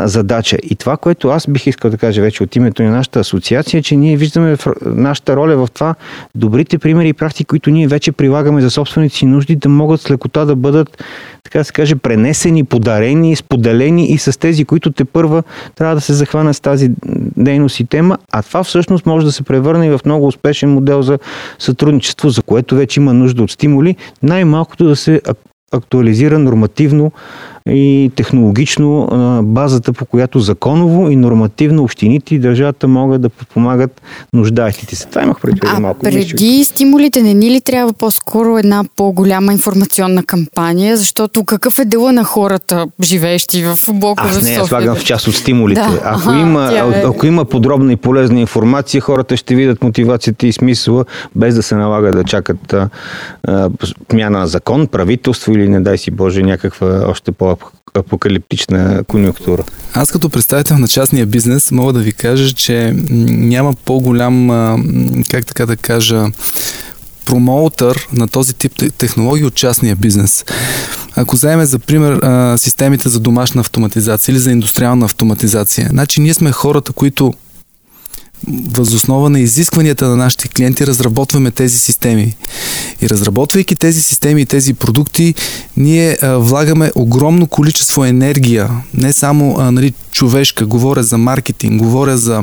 задача. 0.04 0.57
И 0.62 0.76
това, 0.76 0.97
което 0.97 1.28
аз 1.28 1.47
бих 1.49 1.66
искал 1.66 1.90
да 1.90 1.99
кажа 1.99 2.23
вече 2.23 2.42
от 2.42 2.57
името 2.57 2.83
на 2.83 2.90
нашата 2.90 3.21
асоциация, 3.21 3.78
е, 3.78 3.83
че 3.83 3.97
ние 3.97 4.16
виждаме 4.16 4.57
нашата 4.87 5.37
роля 5.37 5.57
в 5.57 5.68
това 5.75 5.95
добрите 6.35 6.78
примери 6.78 7.09
и 7.09 7.12
практики, 7.12 7.45
които 7.45 7.71
ние 7.71 7.88
вече 7.88 8.12
прилагаме 8.12 8.61
за 8.61 8.71
собствените 8.71 9.16
си 9.16 9.26
нужди, 9.26 9.57
да 9.57 9.68
могат 9.68 10.00
с 10.00 10.11
лекота 10.11 10.47
да 10.47 10.57
бъдат, 10.57 11.04
така 11.45 11.59
да 11.59 11.64
се 11.64 11.73
каже, 11.73 11.97
пренесени, 11.97 12.64
подарени, 12.64 13.37
споделени 13.37 14.07
и 14.07 14.18
с 14.18 14.38
тези, 14.38 14.64
които 14.64 14.90
те 14.90 15.04
първа 15.04 15.42
трябва 15.75 15.95
да 15.95 16.00
се 16.00 16.12
захванат 16.12 16.57
с 16.57 16.61
тази 16.61 16.90
дейност 17.37 17.80
и 17.80 17.85
тема, 17.85 18.18
а 18.32 18.42
това 18.42 18.64
всъщност 18.64 19.06
може 19.06 19.26
да 19.26 19.32
се 19.32 19.42
превърне 19.42 19.87
и 19.87 19.90
в 19.90 20.00
много 20.04 20.26
успешен 20.26 20.70
модел 20.70 21.02
за 21.02 21.18
сътрудничество, 21.58 22.28
за 22.28 22.42
което 22.42 22.75
вече 22.75 23.00
има 23.00 23.14
нужда 23.14 23.42
от 23.42 23.50
стимули, 23.50 23.97
най-малкото 24.23 24.85
да 24.85 24.97
се 24.97 25.20
актуализира 25.73 26.38
нормативно 26.38 27.12
и 27.68 28.10
технологично 28.16 29.08
базата, 29.44 29.92
по 29.92 30.04
която 30.04 30.40
законово 30.40 31.10
и 31.10 31.16
нормативно 31.16 31.82
общините 31.82 32.34
и 32.34 32.38
държавата 32.38 32.88
могат 32.88 33.22
да 33.22 33.28
подпомагат 33.28 34.02
нуждаещите 34.32 34.96
се. 34.96 35.06
Това 35.06 35.22
имах 35.22 35.40
преди 35.40 35.60
а 35.66 35.80
малко. 35.80 36.00
преди 36.00 36.64
стимулите 36.64 37.22
не 37.22 37.34
ни 37.34 37.50
ли 37.50 37.60
трябва 37.60 37.92
по-скоро 37.92 38.58
една 38.58 38.84
по-голяма 38.96 39.52
информационна 39.52 40.22
кампания, 40.22 40.96
защото 40.96 41.44
какъв 41.44 41.78
е 41.78 41.84
дела 41.84 42.12
на 42.12 42.25
хората, 42.25 42.87
живеещи 43.02 43.64
в 43.64 43.78
блокове 43.94 44.30
в 44.30 44.34
София? 44.34 44.60
Аз 44.60 44.68
слагам 44.68 44.96
в 44.96 45.04
част 45.04 45.28
от 45.28 45.34
стимулите. 45.34 45.80
Да. 45.80 46.00
Ако, 46.04 46.30
Аха, 46.30 46.40
има, 46.40 46.72
е... 46.75 47.02
ако 47.06 47.26
има 47.26 47.44
подробна 47.44 47.92
и 47.92 47.96
полезна 47.96 48.40
информация, 48.40 49.00
хората 49.00 49.37
ще 49.37 49.54
видят 49.54 49.82
мотивацията 49.82 50.46
и 50.46 50.52
смисъла, 50.52 51.04
без 51.37 51.54
да 51.54 51.62
се 51.62 51.75
налага 51.75 52.12
да 52.12 52.25
чакат 52.25 52.72
а, 52.72 52.88
а, 53.44 53.70
пмяна 54.08 54.38
на 54.38 54.46
закон, 54.46 54.87
правителство 54.87 55.52
или 55.52 55.68
не 55.68 55.80
дай 55.80 55.98
си 55.98 56.10
Боже 56.10 56.42
някаква 56.42 57.04
още 57.06 57.32
по 57.32 57.50
апокалиптична 57.95 59.05
конъюнктура. 59.09 59.65
Аз 59.95 60.11
като 60.11 60.31
представител 60.31 60.79
на 60.79 60.88
частния 60.88 61.27
бизнес 61.27 61.71
мога 61.71 61.93
да 61.93 62.00
ви 62.00 62.12
кажа, 62.12 62.55
че 62.55 62.95
няма 63.11 63.75
по-голям, 63.85 64.49
как 65.31 65.47
така 65.47 65.67
да 65.67 65.77
кажа, 65.77 66.27
промоутър 67.25 68.09
на 68.12 68.29
този 68.29 68.55
тип 68.55 68.73
технологии 68.99 69.45
от 69.45 69.55
частния 69.55 69.97
бизнес. 69.97 70.45
Ако 71.17 71.37
вземем 71.37 71.67
за 71.67 71.79
пример 71.79 72.21
системите 72.59 73.09
за 73.09 73.21
домашна 73.21 73.61
автоматизация 73.61 74.33
или 74.33 74.38
за 74.38 74.50
индустриална 74.50 75.05
автоматизация, 75.05 75.88
значи 75.91 76.21
ние 76.21 76.35
сме 76.35 76.53
хората, 76.53 76.93
които 76.93 77.35
възоснова 78.76 79.30
на 79.30 79.40
изискванията 79.40 80.09
на 80.09 80.16
нашите 80.16 80.49
клиенти 80.49 80.87
разработваме 80.87 81.50
тези 81.50 81.78
системи. 81.78 82.37
И 83.02 83.09
разработвайки 83.09 83.76
тези 83.76 84.02
системи 84.02 84.42
и 84.42 84.47
тези 84.47 84.75
продукти, 84.75 85.35
ние 85.76 86.18
а, 86.23 86.37
влагаме 86.37 86.92
огромно 86.95 87.47
количество 87.47 88.04
енергия, 88.04 88.71
не 88.95 89.12
само 89.12 89.57
а, 89.59 89.71
нали, 89.71 89.92
човешка, 90.12 90.66
говоря 90.66 91.02
за 91.02 91.18
маркетинг, 91.18 91.83
говоря 91.83 92.18
за 92.18 92.42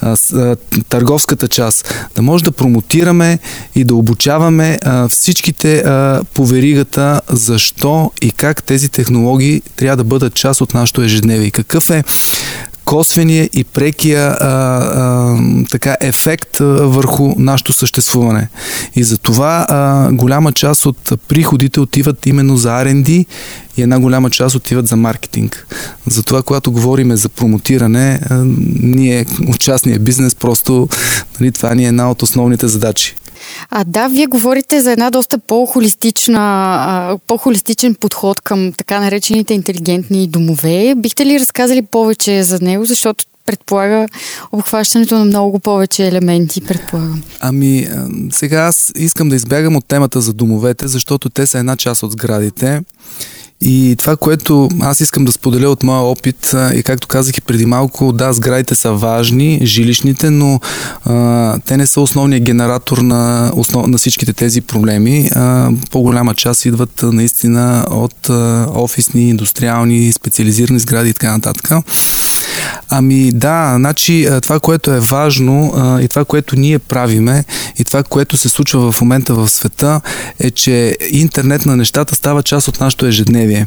а, 0.00 0.16
с, 0.16 0.32
а, 0.32 0.56
търговската 0.88 1.48
част, 1.48 1.94
да 2.14 2.22
може 2.22 2.44
да 2.44 2.52
промотираме 2.52 3.38
и 3.74 3.84
да 3.84 3.94
обучаваме 3.94 4.78
а, 4.82 5.08
всичките 5.08 5.78
а, 5.78 6.22
по 6.34 6.46
веригата 6.46 7.20
защо 7.30 8.10
и 8.22 8.30
как 8.30 8.62
тези 8.62 8.88
технологии 8.88 9.62
трябва 9.76 9.96
да 9.96 10.04
бъдат 10.04 10.34
част 10.34 10.60
от 10.60 10.74
нашото 10.74 11.02
ежедневие. 11.02 11.50
Какъв 11.50 11.90
е 11.90 12.04
косвения 12.84 13.50
и 13.52 13.64
прекия 13.64 14.28
а, 14.30 14.46
а, 14.48 15.36
така 15.70 15.96
ефект 16.00 16.58
върху 16.58 17.34
нашето 17.38 17.72
съществуване. 17.72 18.48
И 18.96 19.04
за 19.04 19.18
това 19.18 19.66
а, 19.68 20.12
голяма 20.12 20.52
част 20.52 20.86
от 20.86 21.12
приходите 21.28 21.80
отиват 21.80 22.26
именно 22.26 22.56
за 22.56 22.68
R&D 22.68 23.26
и 23.76 23.82
една 23.82 24.00
голяма 24.00 24.30
част 24.30 24.54
отиват 24.54 24.88
за 24.88 24.96
маркетинг. 24.96 25.66
Затова, 26.06 26.42
когато 26.42 26.72
говорим 26.72 27.16
за 27.16 27.28
промотиране, 27.28 28.20
а, 28.30 28.44
ние 28.80 29.26
от 29.48 29.60
частния 29.60 29.98
бизнес 29.98 30.34
просто 30.34 30.88
нали, 31.40 31.52
това 31.52 31.74
ни 31.74 31.84
е 31.84 31.88
една 31.88 32.10
от 32.10 32.22
основните 32.22 32.68
задачи. 32.68 33.14
А 33.70 33.84
да, 33.84 34.08
вие 34.08 34.26
говорите 34.26 34.80
за 34.80 34.92
една 34.92 35.10
доста 35.10 35.38
по-холистична, 35.38 37.18
по-холистичен 37.26 37.94
подход 37.94 38.40
към 38.40 38.72
така 38.72 39.00
наречените 39.00 39.54
интелигентни 39.54 40.26
домове. 40.26 40.94
Бихте 40.96 41.26
ли 41.26 41.40
разказали 41.40 41.82
повече 41.82 42.42
за 42.42 42.60
него, 42.60 42.84
защото 42.84 43.24
предполага 43.46 44.06
обхващането 44.52 45.18
на 45.18 45.24
много 45.24 45.58
повече 45.58 46.06
елементи, 46.06 46.60
предполагам. 46.60 47.22
Ами, 47.40 47.88
сега 48.30 48.60
аз 48.60 48.92
искам 48.96 49.28
да 49.28 49.36
избягам 49.36 49.76
от 49.76 49.84
темата 49.86 50.20
за 50.20 50.32
домовете, 50.32 50.88
защото 50.88 51.30
те 51.30 51.46
са 51.46 51.58
една 51.58 51.76
част 51.76 52.02
от 52.02 52.12
сградите 52.12 52.80
И 53.60 53.96
това, 53.98 54.16
което 54.16 54.68
аз 54.80 55.00
искам 55.00 55.24
да 55.24 55.32
споделя 55.32 55.68
от 55.68 55.82
моя 55.82 56.00
опит, 56.00 56.54
и 56.74 56.82
както 56.82 57.08
казах 57.08 57.36
и 57.38 57.40
преди 57.40 57.66
малко, 57.66 58.12
да, 58.12 58.32
сградите 58.32 58.74
са 58.74 58.92
важни, 58.92 59.60
жилищните, 59.62 60.30
но 60.30 60.60
а, 61.04 61.58
те 61.58 61.76
не 61.76 61.86
са 61.86 62.00
основният 62.00 62.44
генератор 62.44 62.98
на, 62.98 63.52
основ, 63.56 63.86
на 63.86 63.98
всичките 63.98 64.32
тези 64.32 64.60
проблеми. 64.60 65.30
А, 65.34 65.70
по-голяма 65.90 66.34
част 66.34 66.64
идват 66.64 67.02
наистина 67.02 67.86
от 67.90 68.30
а, 68.30 68.66
офисни, 68.74 69.28
индустриални, 69.28 70.12
специализирани 70.12 70.78
сгради 70.78 71.10
и 71.10 71.14
така 71.14 71.32
нататък. 71.32 71.70
Ами 72.88 73.32
да, 73.32 73.74
значи 73.76 74.28
това, 74.42 74.60
което 74.60 74.90
е 74.90 75.00
важно 75.00 75.74
и 76.02 76.08
това, 76.08 76.24
което 76.24 76.56
ние 76.56 76.78
правиме 76.78 77.44
и 77.78 77.84
това, 77.84 78.02
което 78.02 78.36
се 78.36 78.48
случва 78.48 78.92
в 78.92 79.00
момента 79.00 79.34
в 79.34 79.48
света 79.48 80.00
е, 80.40 80.50
че 80.50 80.96
интернет 81.10 81.66
на 81.66 81.76
нещата 81.76 82.14
става 82.14 82.42
част 82.42 82.68
от 82.68 82.80
нашето 82.80 83.06
ежедневие. 83.06 83.66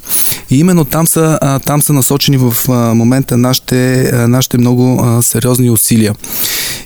И 0.49 0.59
именно 0.59 0.85
там 0.85 1.07
са, 1.07 1.59
там 1.65 1.81
са 1.81 1.93
насочени 1.93 2.37
в 2.37 2.53
момента 2.95 3.37
нашите, 3.37 4.11
нашите 4.27 4.57
много 4.57 5.17
сериозни 5.21 5.69
усилия. 5.69 6.15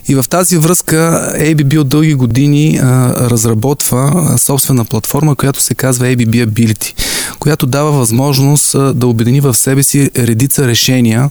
И 0.07 0.15
в 0.15 0.25
тази 0.29 0.57
връзка 0.57 1.31
ABB 1.39 1.79
от 1.79 1.89
дълги 1.89 2.13
години 2.13 2.79
разработва 2.81 4.33
собствена 4.37 4.85
платформа, 4.85 5.35
която 5.35 5.61
се 5.61 5.75
казва 5.75 6.05
ABB 6.05 6.47
Ability, 6.47 6.93
която 7.41 7.65
дава 7.65 7.91
възможност 7.91 8.75
да 8.95 9.07
обедини 9.07 9.41
в 9.41 9.53
себе 9.53 9.83
си 9.83 10.11
редица 10.17 10.67
решения 10.67 11.29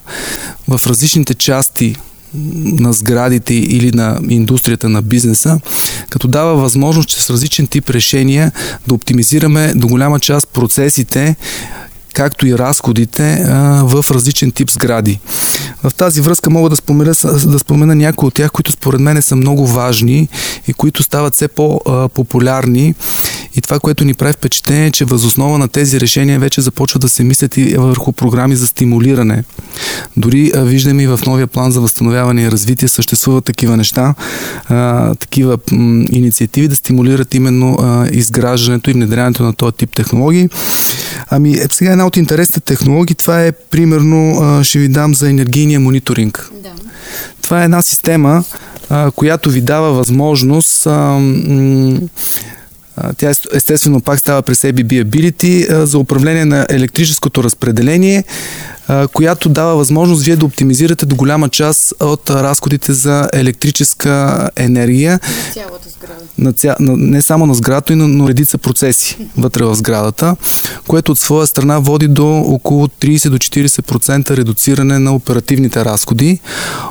в 0.68 0.86
различните 0.86 1.34
части 1.34 1.96
на 2.54 2.92
сградите 2.92 3.54
или 3.54 3.92
на 3.92 4.20
индустрията 4.28 4.88
на 4.88 5.02
бизнеса, 5.02 5.60
като 6.08 6.28
дава 6.28 6.54
възможност 6.56 7.08
чрез 7.08 7.30
различен 7.30 7.66
тип 7.66 7.90
решения 7.90 8.52
да 8.86 8.94
оптимизираме 8.94 9.72
до 9.76 9.88
голяма 9.88 10.20
част 10.20 10.48
процесите 10.48 11.36
както 12.14 12.46
и 12.46 12.58
разходите 12.58 13.44
в 13.82 14.04
различен 14.10 14.52
тип 14.52 14.70
сгради. 14.70 15.18
В 15.82 15.94
тази 15.94 16.20
връзка 16.20 16.50
мога 16.50 16.70
да 16.70 16.76
спомена, 16.76 17.14
да 17.46 17.58
спомена 17.58 17.94
някои 17.94 18.26
от 18.26 18.34
тях, 18.34 18.50
които 18.50 18.72
според 18.72 19.00
мен 19.00 19.22
са 19.22 19.36
много 19.36 19.66
важни 19.66 20.28
и 20.68 20.72
които 20.72 21.02
стават 21.02 21.34
все 21.34 21.48
по-популярни. 21.48 22.94
И 23.54 23.60
това, 23.60 23.80
което 23.80 24.04
ни 24.04 24.14
прави 24.14 24.32
впечатление 24.32 24.86
е, 24.86 24.90
че 24.90 25.04
възоснова 25.04 25.58
на 25.58 25.68
тези 25.68 26.00
решения 26.00 26.40
вече 26.40 26.60
започва 26.60 27.00
да 27.00 27.08
се 27.08 27.24
мислят 27.24 27.56
и 27.56 27.74
върху 27.74 28.12
програми 28.12 28.56
за 28.56 28.66
стимулиране. 28.66 29.44
Дори 30.16 30.52
а, 30.54 30.64
виждаме 30.64 31.02
и 31.02 31.06
в 31.06 31.20
новия 31.26 31.46
план 31.46 31.72
за 31.72 31.80
възстановяване 31.80 32.42
и 32.42 32.50
развитие 32.50 32.88
съществуват 32.88 33.44
такива 33.44 33.76
неща, 33.76 34.14
а, 34.68 35.14
такива 35.14 35.58
м, 35.72 36.04
инициативи 36.10 36.68
да 36.68 36.76
стимулират 36.76 37.34
именно 37.34 37.76
а, 37.80 38.08
изграждането 38.12 38.90
и 38.90 38.92
внедряването 38.92 39.42
на 39.42 39.52
този 39.52 39.72
тип 39.72 39.90
технологии. 39.94 40.48
Ами, 41.30 41.52
е, 41.52 41.66
сега 41.72 41.92
една 41.92 42.06
от 42.06 42.16
интересните 42.16 42.60
технологии, 42.60 43.14
това 43.14 43.44
е 43.44 43.52
примерно, 43.52 44.60
ще 44.64 44.78
ви 44.78 44.88
дам 44.88 45.14
за 45.14 45.30
енергийния 45.30 45.80
мониторинг. 45.80 46.50
Да. 46.62 46.68
Това 47.42 47.60
е 47.60 47.64
една 47.64 47.82
система, 47.82 48.44
която 49.14 49.50
ви 49.50 49.60
дава 49.60 49.92
възможност 49.92 50.86
тя 53.16 53.30
естествено 53.54 54.00
пак 54.00 54.18
става 54.18 54.42
през 54.42 54.62
ABB 54.62 55.04
Ability 55.04 55.84
за 55.84 55.98
управление 55.98 56.44
на 56.44 56.66
електрическото 56.70 57.44
разпределение, 57.44 58.24
която 59.12 59.48
дава 59.48 59.76
възможност 59.76 60.22
вие 60.24 60.36
да 60.36 60.46
оптимизирате 60.46 61.06
до 61.06 61.16
голяма 61.16 61.48
част 61.48 61.94
от 62.00 62.30
разходите 62.30 62.92
за 62.92 63.28
електрическа 63.32 64.48
енергия. 64.56 65.20
Цялата 65.52 65.88
сграда. 65.88 66.24
На 66.38 66.52
ця... 66.52 66.76
Не 66.80 67.22
само 67.22 67.46
на 67.46 67.54
сградата, 67.54 67.96
но, 67.96 68.08
но 68.08 68.28
редица 68.28 68.58
процеси 68.58 69.16
вътре 69.36 69.64
в 69.64 69.74
сградата, 69.74 70.36
което 70.88 71.12
от 71.12 71.18
своя 71.18 71.46
страна 71.46 71.78
води 71.78 72.08
до 72.08 72.38
около 72.38 72.86
30 72.86 73.28
до 73.28 73.38
40% 73.38 74.36
редуциране 74.36 74.98
на 74.98 75.14
оперативните 75.14 75.84
разходи. 75.84 76.38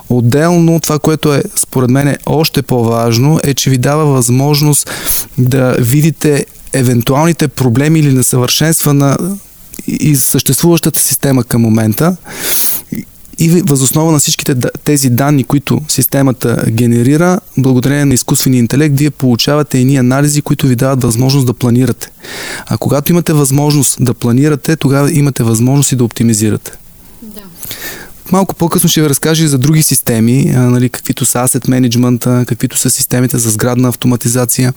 Отделно 0.09 0.79
това, 0.79 0.99
което 0.99 1.33
е 1.33 1.43
според 1.55 1.89
мен 1.89 2.07
е 2.07 2.17
още 2.25 2.61
по-важно, 2.61 3.39
е, 3.43 3.53
че 3.53 3.69
ви 3.69 3.77
дава 3.77 4.05
възможност 4.05 4.89
да 5.37 5.75
видите 5.79 6.45
евентуалните 6.73 7.47
проблеми 7.47 7.99
или 7.99 8.13
несъвършенства 8.13 8.93
на 8.93 9.17
и 9.87 10.15
съществуващата 10.15 10.99
система 10.99 11.43
към 11.43 11.61
момента 11.61 12.17
и 13.39 13.49
възоснова 13.49 14.11
на 14.11 14.19
всичките 14.19 14.55
тези 14.83 15.09
данни, 15.09 15.43
които 15.43 15.81
системата 15.87 16.63
генерира, 16.69 17.39
благодарение 17.57 18.05
на 18.05 18.13
изкуствения 18.13 18.59
интелект, 18.59 18.95
вие 18.97 19.09
получавате 19.09 19.79
едни 19.79 19.97
анализи, 19.97 20.41
които 20.41 20.67
ви 20.67 20.75
дават 20.75 21.03
възможност 21.03 21.47
да 21.47 21.53
планирате. 21.53 22.11
А 22.67 22.77
когато 22.77 23.11
имате 23.11 23.33
възможност 23.33 23.97
да 23.99 24.13
планирате, 24.13 24.75
тогава 24.75 25.11
имате 25.11 25.43
възможност 25.43 25.91
и 25.91 25.95
да 25.95 26.03
оптимизирате. 26.03 26.71
Да. 27.23 27.41
Малко 28.31 28.55
по-късно 28.55 28.89
ще 28.89 29.01
ви 29.01 29.09
разкажа 29.09 29.45
и 29.45 29.47
за 29.47 29.57
други 29.57 29.83
системи, 29.83 30.53
а, 30.55 30.59
нали, 30.59 30.89
каквито 30.89 31.25
са 31.25 31.37
asset 31.37 31.67
management, 31.67 32.45
каквито 32.45 32.77
са 32.77 32.89
системите 32.89 33.37
за 33.37 33.49
сградна 33.49 33.89
автоматизация, 33.89 34.73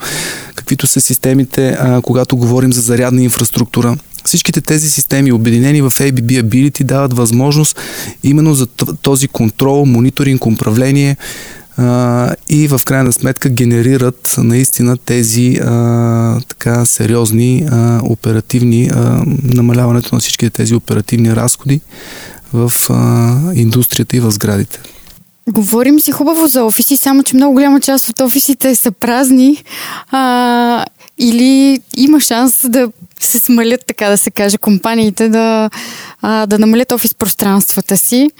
каквито 0.54 0.86
са 0.86 1.00
системите, 1.00 1.76
а, 1.80 2.00
когато 2.02 2.36
говорим 2.36 2.72
за 2.72 2.80
зарядна 2.80 3.22
инфраструктура. 3.22 3.96
Всичките 4.24 4.60
тези 4.60 4.90
системи, 4.90 5.32
обединени 5.32 5.82
в 5.82 5.90
ABB 5.90 6.42
Ability, 6.42 6.84
дават 6.84 7.16
възможност 7.16 7.80
именно 8.24 8.54
за 8.54 8.66
този 9.02 9.28
контрол, 9.28 9.84
мониторинг, 9.84 10.46
управление 10.46 11.16
а, 11.76 12.34
и 12.48 12.68
в 12.68 12.80
крайна 12.84 13.12
сметка 13.12 13.48
генерират 13.48 14.34
наистина 14.38 14.96
тези 14.96 15.58
а, 15.62 16.40
така 16.48 16.84
сериозни 16.84 17.66
а, 17.70 18.00
оперативни, 18.04 18.90
а, 18.94 19.24
намаляването 19.42 20.14
на 20.14 20.20
всичките 20.20 20.50
тези 20.50 20.74
оперативни 20.74 21.36
разходи 21.36 21.80
в 22.52 22.72
а, 22.90 23.52
индустрията 23.54 24.16
и 24.16 24.20
в 24.20 24.30
сградите. 24.30 24.80
Говорим 25.48 26.00
си 26.00 26.12
хубаво 26.12 26.46
за 26.46 26.64
офиси, 26.64 26.96
само 26.96 27.22
че 27.22 27.36
много 27.36 27.54
голяма 27.54 27.80
част 27.80 28.08
от 28.08 28.20
офисите 28.20 28.74
са 28.74 28.92
празни 28.92 29.64
а, 30.10 30.84
или 31.18 31.80
има 31.96 32.20
шанс 32.20 32.68
да 32.68 32.88
се 33.20 33.38
смалят, 33.38 33.80
така 33.86 34.08
да 34.08 34.18
се 34.18 34.30
каже, 34.30 34.58
компаниите 34.58 35.28
да, 35.28 35.70
а, 36.22 36.46
да 36.46 36.58
намалят 36.58 36.92
офис 36.92 37.14
пространствата 37.14 37.96
си. 37.96 38.30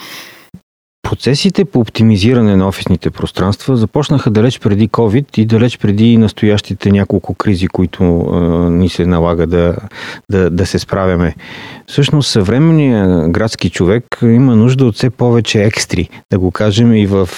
Процесите 1.03 1.65
по 1.65 1.81
оптимизиране 1.81 2.57
на 2.57 2.69
офисните 2.69 3.11
пространства 3.11 3.77
започнаха 3.77 4.31
далеч 4.31 4.61
преди 4.61 4.89
COVID 4.89 5.39
и 5.39 5.47
далеч 5.47 5.79
преди 5.79 6.17
настоящите 6.17 6.91
няколко 6.91 7.35
кризи, 7.35 7.69
които 7.69 8.21
а, 8.21 8.41
ни 8.71 8.89
се 8.89 9.07
налага 9.07 9.47
да, 9.47 9.77
да, 10.31 10.51
да 10.51 10.67
се 10.67 10.79
справяме. 10.79 11.35
Всъщност 11.87 12.31
съвременният 12.31 13.31
градски 13.31 13.71
човек 13.71 14.05
има 14.23 14.57
нужда 14.57 14.85
от 14.85 14.95
все 14.95 15.11
повече 15.11 15.63
екстри, 15.63 16.09
да 16.31 16.39
го 16.39 16.51
кажем 16.51 16.95
и 16.95 17.07
в 17.07 17.29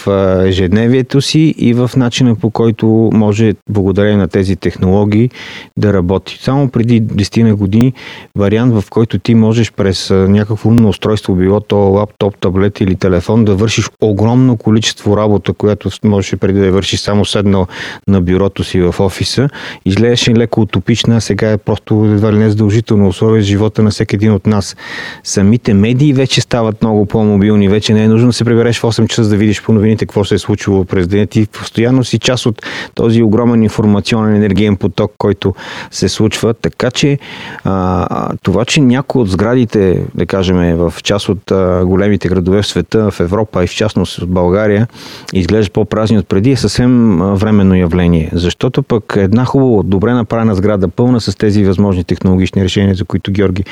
ежедневието 0.47 1.21
си, 1.21 1.55
и 1.59 1.75
в 1.75 1.91
начина 1.97 2.37
по 2.37 2.51
който 2.51 3.11
може, 3.13 3.55
благодарение 3.71 4.17
на 4.17 4.29
тези 4.29 4.57
технологии, 4.57 5.31
да 5.77 5.93
работи. 5.93 6.39
Само 6.43 6.69
преди 6.69 7.03
10 7.03 7.43
на 7.43 7.57
години 7.57 7.93
вариант, 8.39 8.75
в 8.75 8.85
който 8.91 9.19
ти 9.19 9.35
можеш 9.35 9.73
през 9.73 10.11
някакво 10.11 10.69
умно 10.69 10.89
устройство, 10.89 11.35
било 11.35 11.61
то 11.61 11.77
лаптоп, 11.77 12.37
таблет 12.41 12.81
или 12.81 12.97
телефон, 12.97 13.45
да 13.45 13.54
вършиш 13.57 13.91
огромно 14.01 14.57
количество 14.57 15.17
работа, 15.17 15.53
която 15.53 15.91
можеше 16.05 16.37
преди 16.37 16.61
да 16.61 16.73
вършиш 16.73 17.01
само 17.01 17.25
седнал 17.25 17.67
на 18.09 18.21
бюрото 18.21 18.65
си 18.65 18.81
в 18.81 18.95
офиса. 18.99 19.49
Изглеждаше 19.85 20.35
леко 20.35 20.61
утопична, 20.61 21.21
сега 21.21 21.51
е 21.51 21.59
просто 21.59 22.05
едва 22.05 22.33
ли 22.33 22.39
не 22.39 22.51
задължително 22.51 23.09
условие 23.09 23.43
в 23.43 23.45
живота 23.45 23.83
на 23.83 23.91
всеки 23.91 24.17
един 24.17 24.33
от 24.33 24.47
нас. 24.47 24.77
Самите 25.25 25.75
медии 25.75 26.13
вече 26.13 26.41
стават 26.41 26.83
много 26.83 27.07
по-мобилни, 27.07 27.69
вече 27.69 27.95
не 27.95 28.05
е 28.05 28.09
нужно 28.09 28.29
да 28.29 28.33
се 28.33 28.45
прибереш 28.45 28.79
в 28.79 28.83
8 28.83 29.09
часа 29.09 29.29
да 29.29 29.37
видиш 29.37 29.63
по 29.63 29.73
новините 29.73 30.07
какво 30.07 30.25
се 30.25 30.35
е 30.35 30.39
случило 30.39 30.85
през 30.85 31.09
деня. 31.09 31.27
Ти 31.27 31.47
постоянно 31.47 32.05
си 32.05 32.19
част 32.19 32.47
от 32.47 32.63
този 32.95 33.23
огромен 33.23 33.63
информационен 33.63 34.37
енергиен 34.37 34.77
поток, 34.77 35.13
който 35.19 35.55
се 35.91 36.09
случва. 36.09 36.55
Така 36.55 36.91
че 36.91 37.19
а, 37.65 38.29
това, 38.43 38.65
че 38.65 38.81
някои 38.81 39.23
от 39.23 39.31
сградите, 39.31 40.03
да 40.15 40.27
кажем, 40.27 40.77
в 40.77 40.95
част 41.03 41.29
от 41.29 41.51
а, 41.51 41.83
големите 41.85 42.29
градове 42.29 42.63
в 42.63 42.67
света, 42.67 43.11
в 43.11 43.21
Европа 43.21 43.44
и 43.63 43.67
в 43.67 43.75
частност 43.75 44.21
в 44.21 44.27
България, 44.27 44.89
изглежда 45.33 45.73
по-празни 45.73 46.19
от 46.19 46.29
преди, 46.29 46.51
е 46.51 46.57
съвсем 46.57 47.19
временно 47.19 47.75
явление. 47.75 48.31
Защото 48.33 48.83
пък 48.83 49.15
една 49.17 49.45
хубаво, 49.45 49.83
добре 49.83 50.13
направена 50.13 50.55
сграда, 50.55 50.89
пълна 50.89 51.21
с 51.21 51.37
тези 51.37 51.65
възможни 51.65 52.05
технологични 52.05 52.65
решения, 52.65 52.95
за 52.95 53.05
които 53.05 53.33
Георги 53.33 53.65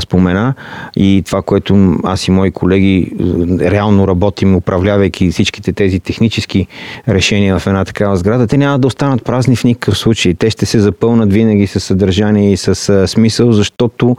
спомена 0.00 0.54
и 0.96 1.22
това, 1.26 1.42
което 1.42 1.96
аз 2.04 2.28
и 2.28 2.30
мои 2.30 2.50
колеги 2.50 3.12
реално 3.60 4.08
работим, 4.08 4.56
управлявайки 4.56 5.30
всичките 5.30 5.72
тези 5.72 6.00
технически 6.00 6.66
решения 7.08 7.58
в 7.58 7.66
една 7.66 7.84
такава 7.84 8.16
сграда, 8.16 8.46
те 8.46 8.56
няма 8.56 8.78
да 8.78 8.86
останат 8.86 9.24
празни 9.24 9.56
в 9.56 9.64
никакъв 9.64 9.98
случай. 9.98 10.34
Те 10.34 10.50
ще 10.50 10.66
се 10.66 10.78
запълнат 10.78 11.32
винаги 11.32 11.66
с 11.66 11.80
съдържание 11.80 12.52
и 12.52 12.56
с 12.56 13.08
смисъл, 13.08 13.52
защото 13.52 14.16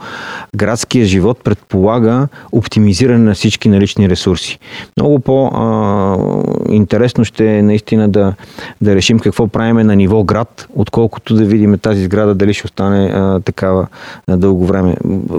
градския 0.56 1.06
живот 1.06 1.38
предполага 1.44 2.28
оптимизиране 2.52 3.24
на 3.24 3.34
всички 3.34 3.68
налични 3.68 4.08
ресурси. 4.08 4.58
Много 4.96 5.20
по-интересно 5.20 7.24
ще 7.24 7.58
е 7.58 7.62
наистина 7.62 8.08
да, 8.08 8.34
да 8.80 8.94
решим 8.94 9.18
какво 9.18 9.46
правиме 9.46 9.84
на 9.84 9.96
ниво 9.96 10.24
град, 10.24 10.68
отколкото 10.74 11.34
да 11.34 11.44
видим 11.44 11.78
тази 11.78 12.04
сграда 12.04 12.34
дали 12.34 12.54
ще 12.54 12.66
остане 12.66 13.10
а, 13.14 13.40
такава 13.40 13.86
на 14.28 14.38
дълго 14.38 14.66
време. 14.66 14.96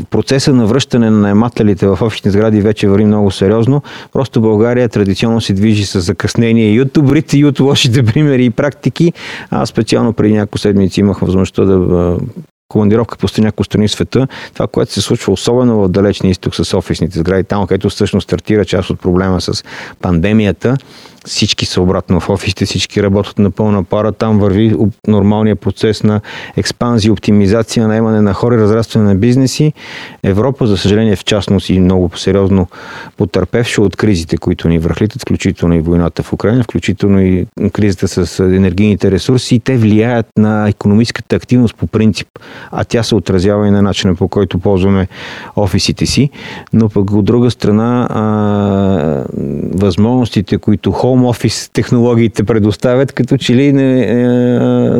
Процеса 0.09 0.53
на 0.53 0.65
връщане 0.65 1.09
на 1.09 1.17
наемателите 1.17 1.87
в 1.87 1.97
офисни 2.01 2.31
сгради 2.31 2.61
вече 2.61 2.87
върви 2.87 3.05
много 3.05 3.31
сериозно. 3.31 3.81
Просто 4.13 4.41
България 4.41 4.89
традиционно 4.89 5.41
се 5.41 5.53
движи 5.53 5.85
с 5.85 6.01
закъснение 6.01 6.73
и 6.73 6.81
от 6.81 6.91
добрите, 6.93 7.37
и 7.37 7.45
от 7.45 7.59
лошите 7.59 8.03
примери 8.05 8.45
и 8.45 8.49
практики. 8.49 9.13
Аз 9.49 9.69
специално 9.69 10.13
преди 10.13 10.33
няколко 10.33 10.57
седмици 10.57 10.99
имах 10.99 11.19
възможността 11.19 11.65
да 11.65 12.17
командировка 12.71 13.17
по 13.17 13.27
някои 13.41 13.65
страни 13.65 13.87
в 13.87 13.91
света, 13.91 14.27
това, 14.53 14.67
което 14.67 14.93
се 14.93 15.01
случва 15.01 15.33
особено 15.33 15.81
в 15.81 15.89
далечния 15.89 16.31
изток 16.31 16.55
с 16.55 16.77
офисните 16.77 17.19
сгради, 17.19 17.43
там, 17.43 17.67
където 17.67 17.89
всъщност 17.89 18.23
стартира 18.23 18.65
част 18.65 18.89
от 18.89 18.99
проблема 18.99 19.41
с 19.41 19.63
пандемията, 20.01 20.77
всички 21.25 21.65
са 21.65 21.81
обратно 21.81 22.19
в 22.19 22.29
офисите, 22.29 22.65
всички 22.65 23.03
работят 23.03 23.39
на 23.39 23.51
пълна 23.51 23.83
пара, 23.83 24.11
там 24.11 24.39
върви 24.39 24.75
нормалния 25.07 25.55
процес 25.55 26.03
на 26.03 26.21
експанзия, 26.57 27.13
оптимизация, 27.13 27.87
наемане 27.87 28.21
на 28.21 28.33
хора, 28.33 28.57
разрастване 28.57 29.05
на 29.05 29.15
бизнеси. 29.15 29.73
Европа, 30.23 30.67
за 30.67 30.77
съжаление, 30.77 31.15
в 31.15 31.25
частност 31.25 31.69
и 31.69 31.79
много 31.79 32.11
сериозно 32.17 32.67
потърпевши 33.17 33.81
от 33.81 33.95
кризите, 33.95 34.37
които 34.37 34.67
ни 34.67 34.79
връхлитат, 34.79 35.21
включително 35.21 35.75
и 35.75 35.81
войната 35.81 36.23
в 36.23 36.33
Украина, 36.33 36.63
включително 36.63 37.21
и 37.21 37.45
кризата 37.73 38.07
с 38.07 38.39
енергийните 38.39 39.11
ресурси, 39.11 39.59
те 39.59 39.77
влияят 39.77 40.25
на 40.37 40.69
економическата 40.69 41.35
активност 41.35 41.75
по 41.75 41.87
принцип, 41.87 42.27
а 42.71 42.83
тя 42.83 43.03
се 43.03 43.15
отразява 43.15 43.67
и 43.67 43.71
на 43.71 43.81
начина 43.81 44.15
по 44.15 44.27
който 44.27 44.59
ползваме 44.59 45.07
офисите 45.55 46.05
си. 46.05 46.29
Но 46.73 46.89
пък 46.89 47.11
от 47.11 47.25
друга 47.25 47.51
страна, 47.51 48.07
а, 48.09 49.23
възможностите, 49.73 50.57
които 50.57 50.91
хора 50.91 51.10
хоум 51.11 51.25
офис 51.25 51.69
технологиите 51.73 52.43
предоставят, 52.43 53.11
като 53.11 53.37
че 53.37 53.55
ли 53.55 53.73
не 53.73 54.01
е, 54.01 54.15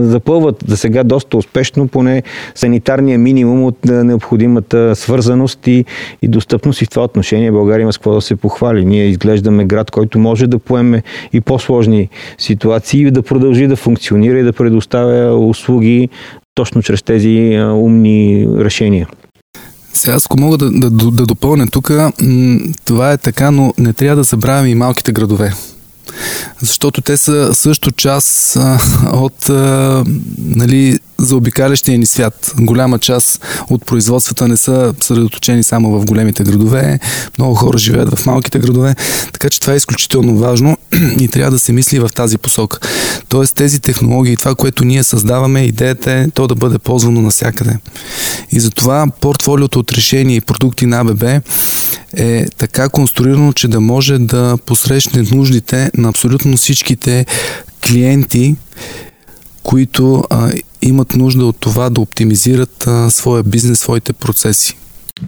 запълват 0.02 0.64
за 0.68 0.78
сега 0.78 1.04
доста 1.04 1.38
успешно 1.38 1.88
поне 1.88 2.24
санитарния 2.56 3.20
минимум 3.20 3.64
от 3.64 3.90
е, 3.90 3.92
необходимата 3.92 4.96
свързаност 4.96 5.68
и, 5.68 5.86
и 6.22 6.28
достъпност 6.28 6.82
и 6.82 6.86
в 6.86 6.90
това 6.90 7.04
отношение 7.04 7.52
България 7.52 7.84
има 7.84 7.94
с 7.94 7.98
какво 7.98 8.14
да 8.14 8.22
се 8.22 8.36
похвали. 8.36 8.86
Ние 8.86 9.06
изглеждаме 9.06 9.66
град, 9.66 9.92
който 9.92 10.20
може 10.20 10.48
да 10.48 10.60
поеме 10.60 11.04
и 11.34 11.42
по-сложни 11.42 12.10
ситуации 12.38 13.02
и 13.02 13.12
да 13.12 13.22
продължи 13.22 13.68
да 13.68 13.76
функционира 13.76 14.40
и 14.40 14.44
да 14.44 14.54
предоставя 14.54 15.38
услуги 15.38 16.10
точно 16.56 16.82
чрез 16.82 17.04
тези 17.04 17.38
е, 17.38 17.66
умни 17.66 18.48
решения. 18.60 19.08
Сега, 19.94 20.18
ако 20.26 20.40
мога 20.40 20.58
да, 20.58 20.72
да, 20.72 20.90
да 21.12 21.26
допълня 21.26 21.68
тук, 21.68 21.92
това 22.86 23.12
е 23.12 23.18
така, 23.18 23.52
но 23.52 23.74
не 23.78 23.94
трябва 23.94 24.16
да 24.16 24.24
забравяме 24.24 24.70
и 24.70 24.76
малките 24.76 25.12
градове 25.12 25.54
защото 26.62 27.02
те 27.02 27.18
са 27.18 27.56
също 27.56 27.92
част 27.92 28.56
а, 28.56 28.80
от 29.14 29.50
а, 29.50 30.04
нали, 30.38 31.00
за 31.18 31.36
обикалящия 31.36 32.00
ни 32.00 32.06
свят. 32.06 32.54
Голяма 32.60 33.00
част 33.00 33.46
от 33.70 33.86
производствата 33.86 34.48
не 34.48 34.58
са 34.58 34.94
съсредоточени 35.00 35.64
само 35.64 36.00
в 36.00 36.06
големите 36.06 36.44
градове. 36.44 37.00
Много 37.38 37.56
хора 37.56 37.78
живеят 37.78 38.20
в 38.20 38.26
малките 38.26 38.60
градове. 38.60 38.96
Така 39.34 39.50
че 39.50 39.60
това 39.60 39.74
е 39.74 39.78
изключително 39.78 40.38
важно 40.38 40.78
и 41.20 41.28
трябва 41.28 41.52
да 41.52 41.60
се 41.60 41.72
мисли 41.72 42.00
в 42.00 42.10
тази 42.16 42.38
посока. 42.38 42.80
Тоест 43.30 43.56
тези 43.56 43.80
технологии, 43.80 44.38
това, 44.38 44.56
което 44.56 44.86
ние 44.86 45.04
създаваме, 45.04 45.62
идеята 45.62 46.12
е 46.12 46.30
то 46.30 46.48
да 46.48 46.56
бъде 46.56 46.78
ползвано 46.78 47.22
навсякъде. 47.22 47.78
И 48.52 48.60
затова 48.60 49.08
портфолиото 49.22 49.80
от 49.80 49.92
решения 49.92 50.36
и 50.36 50.42
продукти 50.42 50.86
на 50.86 51.00
АББ 51.00 51.24
е 52.18 52.46
така 52.58 52.90
конструирано, 52.90 53.54
че 53.54 53.68
да 53.68 53.80
може 53.80 54.18
да 54.18 54.58
посрещне 54.66 55.22
нуждите 55.32 55.91
на 55.98 56.10
абсолютно 56.10 56.58
всичките 56.58 57.26
клиенти, 57.88 58.56
които 59.64 60.24
а, 60.30 60.52
имат 60.82 61.16
нужда 61.16 61.46
от 61.46 61.58
това 61.60 61.90
да 61.90 62.02
оптимизират 62.02 62.88
а, 62.88 63.10
своя 63.10 63.44
бизнес, 63.44 63.80
своите 63.80 64.14
процеси. 64.14 64.78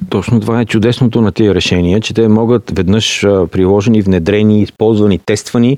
Точно 0.10 0.40
това 0.40 0.62
е 0.62 0.66
чудесното 0.66 1.22
на 1.22 1.32
тези 1.32 1.56
решения, 1.56 2.02
че 2.02 2.14
те 2.14 2.28
могат 2.28 2.72
веднъж 2.76 3.22
приложени, 3.22 4.02
внедрени, 4.02 4.62
използвани, 4.62 5.20
тествани. 5.20 5.78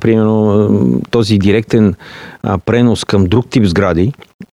Примерно 0.00 1.00
този 1.10 1.38
директен 1.38 1.94
пренос 2.66 3.04
към 3.04 3.24
друг 3.24 3.48
тип 3.50 3.64
сгради, 3.64 4.12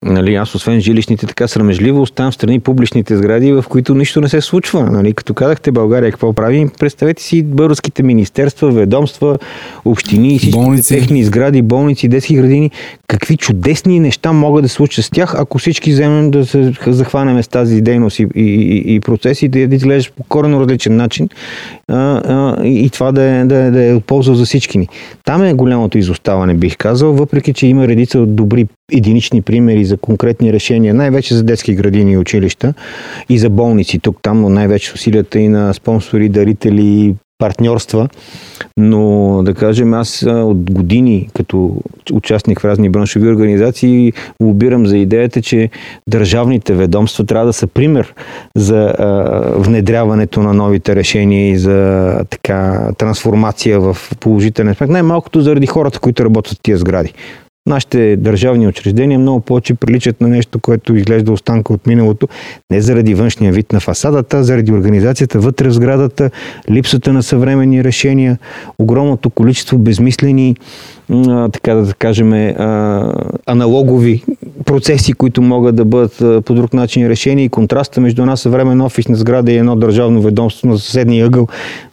Нали, 0.06 0.36
аз 0.36 0.56
освен 0.56 0.82
жилищните, 0.82 1.28
така 1.28 1.48
срамежливо 1.48 2.02
оставам 2.02 2.32
в 2.32 2.36
страни 2.36 2.60
публичните 2.60 3.18
сгради, 3.18 3.52
в 3.52 3.66
които 3.70 3.96
нищо 3.96 4.22
не 4.22 4.30
се 4.30 4.42
случва. 4.42 4.84
Нали, 4.92 5.14
като 5.14 5.34
казахте 5.34 5.72
България 5.72 6.12
какво 6.12 6.34
прави, 6.34 6.68
представете 6.80 7.24
си 7.24 7.44
българските 7.44 8.04
министерства, 8.04 8.72
ведомства, 8.72 9.38
общини, 9.86 10.40
всички 10.40 10.88
техни 10.88 11.24
сгради, 11.24 11.62
болници, 11.62 12.08
детски 12.08 12.36
градини, 12.36 12.72
какви 13.08 13.38
чудесни 13.38 14.00
неща 14.00 14.32
могат 14.32 14.64
да 14.64 14.70
случат 14.70 15.06
с 15.06 15.10
тях, 15.10 15.36
ако 15.38 15.58
всички 15.58 15.92
вземем 15.92 16.32
да 16.32 16.46
се 16.46 16.74
захванем 16.88 17.44
с 17.44 17.48
тази 17.48 17.82
дейност 17.82 18.20
и, 18.20 18.28
и, 18.36 18.96
и 18.96 19.00
процеси, 19.00 19.48
да 19.48 19.76
изглеждаш 19.76 20.12
по 20.12 20.24
коренно 20.24 20.60
различен 20.60 20.96
начин 20.96 21.30
а, 21.88 21.96
а, 21.98 22.66
и 22.66 22.90
това 22.90 23.12
да 23.12 23.24
е, 23.24 23.46
да, 23.46 23.56
е, 23.56 23.72
да 23.72 23.86
е 23.86 23.94
от 23.94 24.06
полза 24.06 24.34
за 24.34 24.46
всички 24.46 24.78
ни. 24.78 24.88
Там 25.26 25.44
е 25.44 25.54
голямото 25.54 25.98
изоставане, 25.98 26.54
бих 26.54 26.78
казал, 26.78 27.14
въпреки 27.14 27.54
че 27.54 27.68
има 27.68 27.88
редица 27.88 28.26
добри 28.26 28.68
единични 28.92 29.42
примери 29.42 29.86
за 29.86 29.98
конкретни 29.98 30.54
решения, 30.54 30.94
най-вече 30.94 31.36
за 31.36 31.44
детски 31.44 31.76
градини 31.76 32.12
и 32.12 32.18
училища 32.18 32.74
и 33.30 33.40
за 33.40 33.50
болници. 33.50 34.00
Тук 34.00 34.18
там 34.22 34.54
най-вече 34.54 34.94
усилията 34.94 35.40
и 35.40 35.48
на 35.48 35.74
спонсори, 35.74 36.30
дарители, 36.30 37.16
партньорства, 37.42 38.10
но 38.78 39.42
да 39.44 39.54
кажем 39.54 39.94
аз 39.94 40.26
от 40.28 40.72
години 40.72 41.30
като 41.34 41.76
участник 42.14 42.60
в 42.60 42.66
разни 42.66 42.90
браншови 42.90 43.30
организации 43.30 44.14
лобирам 44.44 44.86
за 44.86 44.98
идеята, 44.98 45.42
че 45.42 45.70
държавните 46.08 46.74
ведомства 46.74 47.26
трябва 47.26 47.46
да 47.46 47.54
са 47.54 47.68
пример 47.68 48.14
за 48.56 48.78
а, 48.78 49.06
внедряването 49.58 50.42
на 50.42 50.54
новите 50.54 50.96
решения 50.96 51.50
и 51.50 51.58
за 51.58 52.20
така 52.30 52.90
трансформация 52.98 53.80
в 53.80 53.98
положителен 54.20 54.72
аспект. 54.72 54.92
Най-малкото 54.92 55.42
заради 55.42 55.68
хората, 55.68 56.00
които 56.00 56.26
работят 56.26 56.58
в 56.58 56.62
тия 56.64 56.78
сгради. 56.78 57.14
Нашите 57.66 58.18
държавни 58.18 58.68
учреждения 58.68 59.20
много 59.20 59.40
повече 59.40 59.74
приличат 59.74 60.22
на 60.22 60.28
нещо, 60.28 60.60
което 60.60 60.96
изглежда 60.96 61.32
останка 61.32 61.74
от 61.74 61.88
миналото, 61.88 62.28
не 62.72 62.82
заради 62.82 63.14
външния 63.14 63.54
вид 63.54 63.74
на 63.74 63.80
фасадата, 63.80 64.44
заради 64.44 64.72
организацията 64.72 65.40
вътре 65.40 65.70
в 65.70 65.74
сградата, 65.74 66.32
липсата 66.70 67.14
на 67.14 67.24
съвременни 67.24 67.84
решения, 67.84 68.38
огромното 68.80 69.30
количество 69.30 69.78
безмислени 69.78 70.56
така 71.52 71.74
да 71.74 71.94
кажем, 71.94 72.34
аналогови 73.46 74.24
процеси, 74.66 75.14
които 75.14 75.42
могат 75.42 75.76
да 75.76 75.86
бъдат 75.86 76.46
по 76.46 76.54
друг 76.54 76.74
начин 76.74 77.08
решени 77.08 77.44
и 77.44 77.50
контраста 77.50 78.02
между 78.02 78.22
една 78.22 78.38
съвременна 78.38 78.86
офисна 78.86 79.16
сграда 79.16 79.52
и 79.52 79.58
едно 79.58 79.76
държавно 79.76 80.22
ведомство 80.22 80.68
на 80.68 80.80
съседния 80.80 81.26
ъгъл 81.26 81.48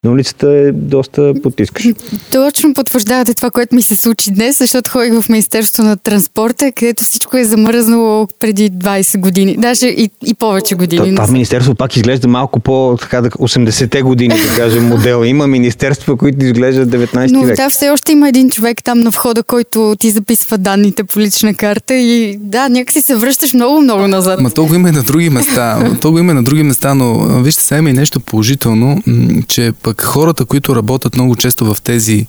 на 0.05 0.11
улицата 0.11 0.51
е 0.51 0.73
доста 0.73 1.35
потискаш. 1.43 1.89
Точно 2.33 2.75
потвърждавате 2.75 3.35
това, 3.35 3.51
което 3.51 3.75
ми 3.75 3.83
се 3.83 3.95
случи 3.95 4.31
днес, 4.31 4.59
защото 4.59 4.91
ходих 4.91 5.13
в 5.23 5.29
Министерството 5.29 5.83
на 5.83 5.97
транспорта, 5.97 6.73
където 6.73 7.05
всичко 7.05 7.37
е 7.37 7.45
замръзнало 7.45 8.27
преди 8.41 8.71
20 8.71 9.21
години, 9.21 9.57
даже 9.59 9.87
и, 9.87 10.11
и 10.27 10.35
повече 10.35 10.75
години. 10.75 11.15
Това 11.15 11.27
министерство 11.27 11.75
пак 11.75 11.97
изглежда 11.97 12.29
малко 12.29 12.61
по 12.61 12.97
така, 13.01 13.23
80-те 13.23 14.03
години, 14.03 14.35
да 14.35 14.57
кажем, 14.57 14.89
модел. 14.89 15.25
Има 15.25 15.47
министерства, 15.47 16.17
които 16.17 16.45
изглеждат 16.45 16.89
19 16.89 17.33
Но, 17.33 17.43
век. 17.43 17.57
Да, 17.57 17.71
все 17.71 17.91
още 17.91 18.13
има 18.13 18.29
един 18.29 18.51
човек 18.51 18.85
там 18.85 19.03
на 19.09 19.13
входа, 19.13 19.43
който 19.43 19.97
ти 19.99 20.11
записва 20.11 20.59
данните 20.59 21.05
по 21.05 21.21
лична 21.21 21.55
карта 21.55 21.95
и 21.95 22.39
да, 22.41 22.69
някакси 22.69 23.01
се 23.01 23.17
връщаш 23.17 23.53
много-много 23.53 24.09
назад. 24.09 24.41
Ма 24.41 24.51
то 24.51 24.67
го 24.67 24.75
има 24.75 24.89
и 24.89 24.93
на 24.93 25.03
други 25.03 25.31
места. 25.31 25.97
то 26.01 26.11
го 26.11 26.19
има 26.19 26.33
и 26.33 26.35
на 26.35 26.43
други 26.43 26.63
места, 26.63 26.95
но 26.95 27.19
вижте, 27.43 27.63
сега 27.63 27.79
има 27.79 27.91
и 27.91 27.93
нещо 27.93 28.21
положително, 28.21 29.03
че 29.49 29.73
пък 29.83 30.03
хората, 30.03 30.45
които 30.45 30.77
работят 30.77 31.15
много 31.15 31.37
често 31.37 31.75
в 31.75 31.83
тези 31.83 32.27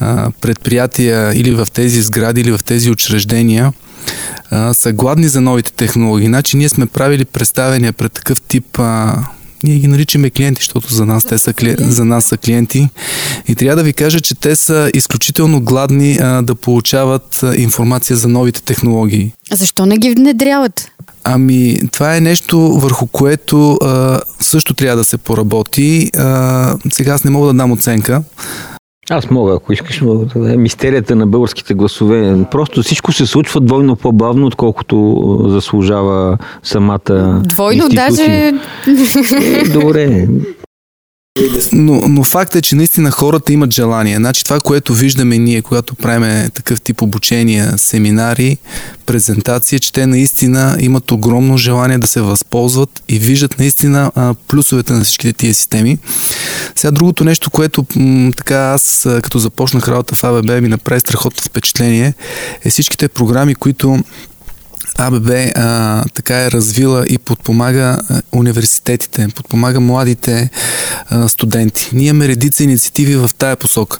а, 0.00 0.30
предприятия 0.40 1.32
или 1.34 1.50
в 1.50 1.66
тези 1.72 2.02
сгради 2.02 2.40
или 2.40 2.52
в 2.52 2.60
тези 2.64 2.90
учреждения, 2.90 3.72
а, 4.50 4.74
са 4.74 4.92
гладни 4.92 5.28
за 5.28 5.40
новите 5.40 5.72
технологии. 5.72 6.26
Значи 6.26 6.56
ние 6.56 6.68
сме 6.68 6.86
правили 6.86 7.24
представения 7.24 7.92
пред 7.92 8.12
такъв 8.12 8.40
тип 8.40 8.78
а, 8.78 9.16
ние 9.62 9.78
ги 9.78 9.88
наричаме 9.88 10.30
клиенти, 10.30 10.60
защото 10.60 10.94
за 10.94 11.06
нас, 11.06 11.24
те 11.24 11.38
са, 11.38 11.54
за 11.78 12.04
нас 12.04 12.24
са 12.24 12.36
клиенти. 12.36 12.88
И 13.48 13.54
трябва 13.54 13.76
да 13.76 13.82
ви 13.82 13.92
кажа, 13.92 14.20
че 14.20 14.34
те 14.34 14.56
са 14.56 14.90
изключително 14.94 15.60
гладни 15.60 16.18
а, 16.20 16.42
да 16.42 16.54
получават 16.54 17.42
а, 17.42 17.56
информация 17.56 18.16
за 18.16 18.28
новите 18.28 18.62
технологии. 18.62 19.32
А 19.50 19.56
защо 19.56 19.86
не 19.86 19.98
ги 19.98 20.10
внедряват? 20.10 20.90
Ами, 21.24 21.78
това 21.92 22.16
е 22.16 22.20
нещо, 22.20 22.58
върху 22.58 23.06
което 23.06 23.72
а, 23.74 24.20
също 24.40 24.74
трябва 24.74 24.96
да 24.96 25.04
се 25.04 25.18
поработи. 25.18 26.10
А, 26.16 26.76
сега 26.92 27.12
аз 27.12 27.24
не 27.24 27.30
мога 27.30 27.46
да 27.46 27.54
дам 27.54 27.72
оценка, 27.72 28.22
аз 29.10 29.30
мога, 29.30 29.54
ако 29.54 29.72
искаш, 29.72 30.00
мога 30.00 30.24
да 30.24 30.56
мистерията 30.56 31.16
на 31.16 31.26
българските 31.26 31.74
гласове. 31.74 32.36
Просто 32.50 32.82
всичко 32.82 33.12
се 33.12 33.26
случва 33.26 33.60
двойно 33.60 33.96
по-бавно, 33.96 34.46
отколкото 34.46 35.46
заслужава 35.48 36.38
самата 36.62 37.42
Двойно 37.44 37.84
институция. 37.84 38.08
даже... 38.08 38.52
Е, 39.58 39.68
добре. 39.68 40.28
Но, 41.72 42.02
но 42.08 42.24
факт 42.24 42.54
е, 42.54 42.62
че 42.62 42.76
наистина 42.76 43.10
хората 43.10 43.52
имат 43.52 43.74
желание. 43.74 44.16
Значи 44.16 44.44
това, 44.44 44.60
което 44.60 44.94
виждаме 44.94 45.38
ние, 45.38 45.62
когато 45.62 45.94
правим 45.94 46.50
такъв 46.50 46.80
тип 46.80 47.02
обучения, 47.02 47.78
семинари, 47.78 48.58
презентации, 49.06 49.80
че 49.80 49.92
те 49.92 50.06
наистина 50.06 50.76
имат 50.80 51.10
огромно 51.10 51.56
желание 51.56 51.98
да 51.98 52.06
се 52.06 52.20
възползват 52.20 53.02
и 53.08 53.18
виждат 53.18 53.58
наистина 53.58 54.12
а, 54.14 54.34
плюсовете 54.48 54.92
на 54.92 55.04
всичките 55.04 55.32
тия 55.32 55.54
системи. 55.54 55.98
Сега 56.76 56.90
другото 56.90 57.24
нещо, 57.24 57.50
което 57.50 57.86
м- 57.96 58.32
така 58.36 58.56
аз 58.56 59.08
като 59.22 59.38
започнах 59.38 59.88
работа 59.88 60.16
в 60.16 60.24
АББ 60.24 60.62
ми 60.62 60.68
направи 60.68 61.00
страхотно 61.00 61.42
впечатление 61.44 62.14
е 62.64 62.70
всичките 62.70 63.08
програми, 63.08 63.54
които 63.54 63.98
АББ 64.98 65.30
а, 65.54 66.04
така 66.14 66.44
е 66.44 66.50
развила 66.50 67.06
и 67.08 67.18
подпомага 67.18 67.98
университетите, 68.32 69.28
подпомага 69.36 69.80
младите 69.80 70.50
а, 71.10 71.28
студенти. 71.28 71.90
Ние 71.92 72.08
имаме 72.08 72.28
редица 72.28 72.64
инициативи 72.64 73.16
в 73.16 73.30
тая 73.38 73.56
посока, 73.56 73.98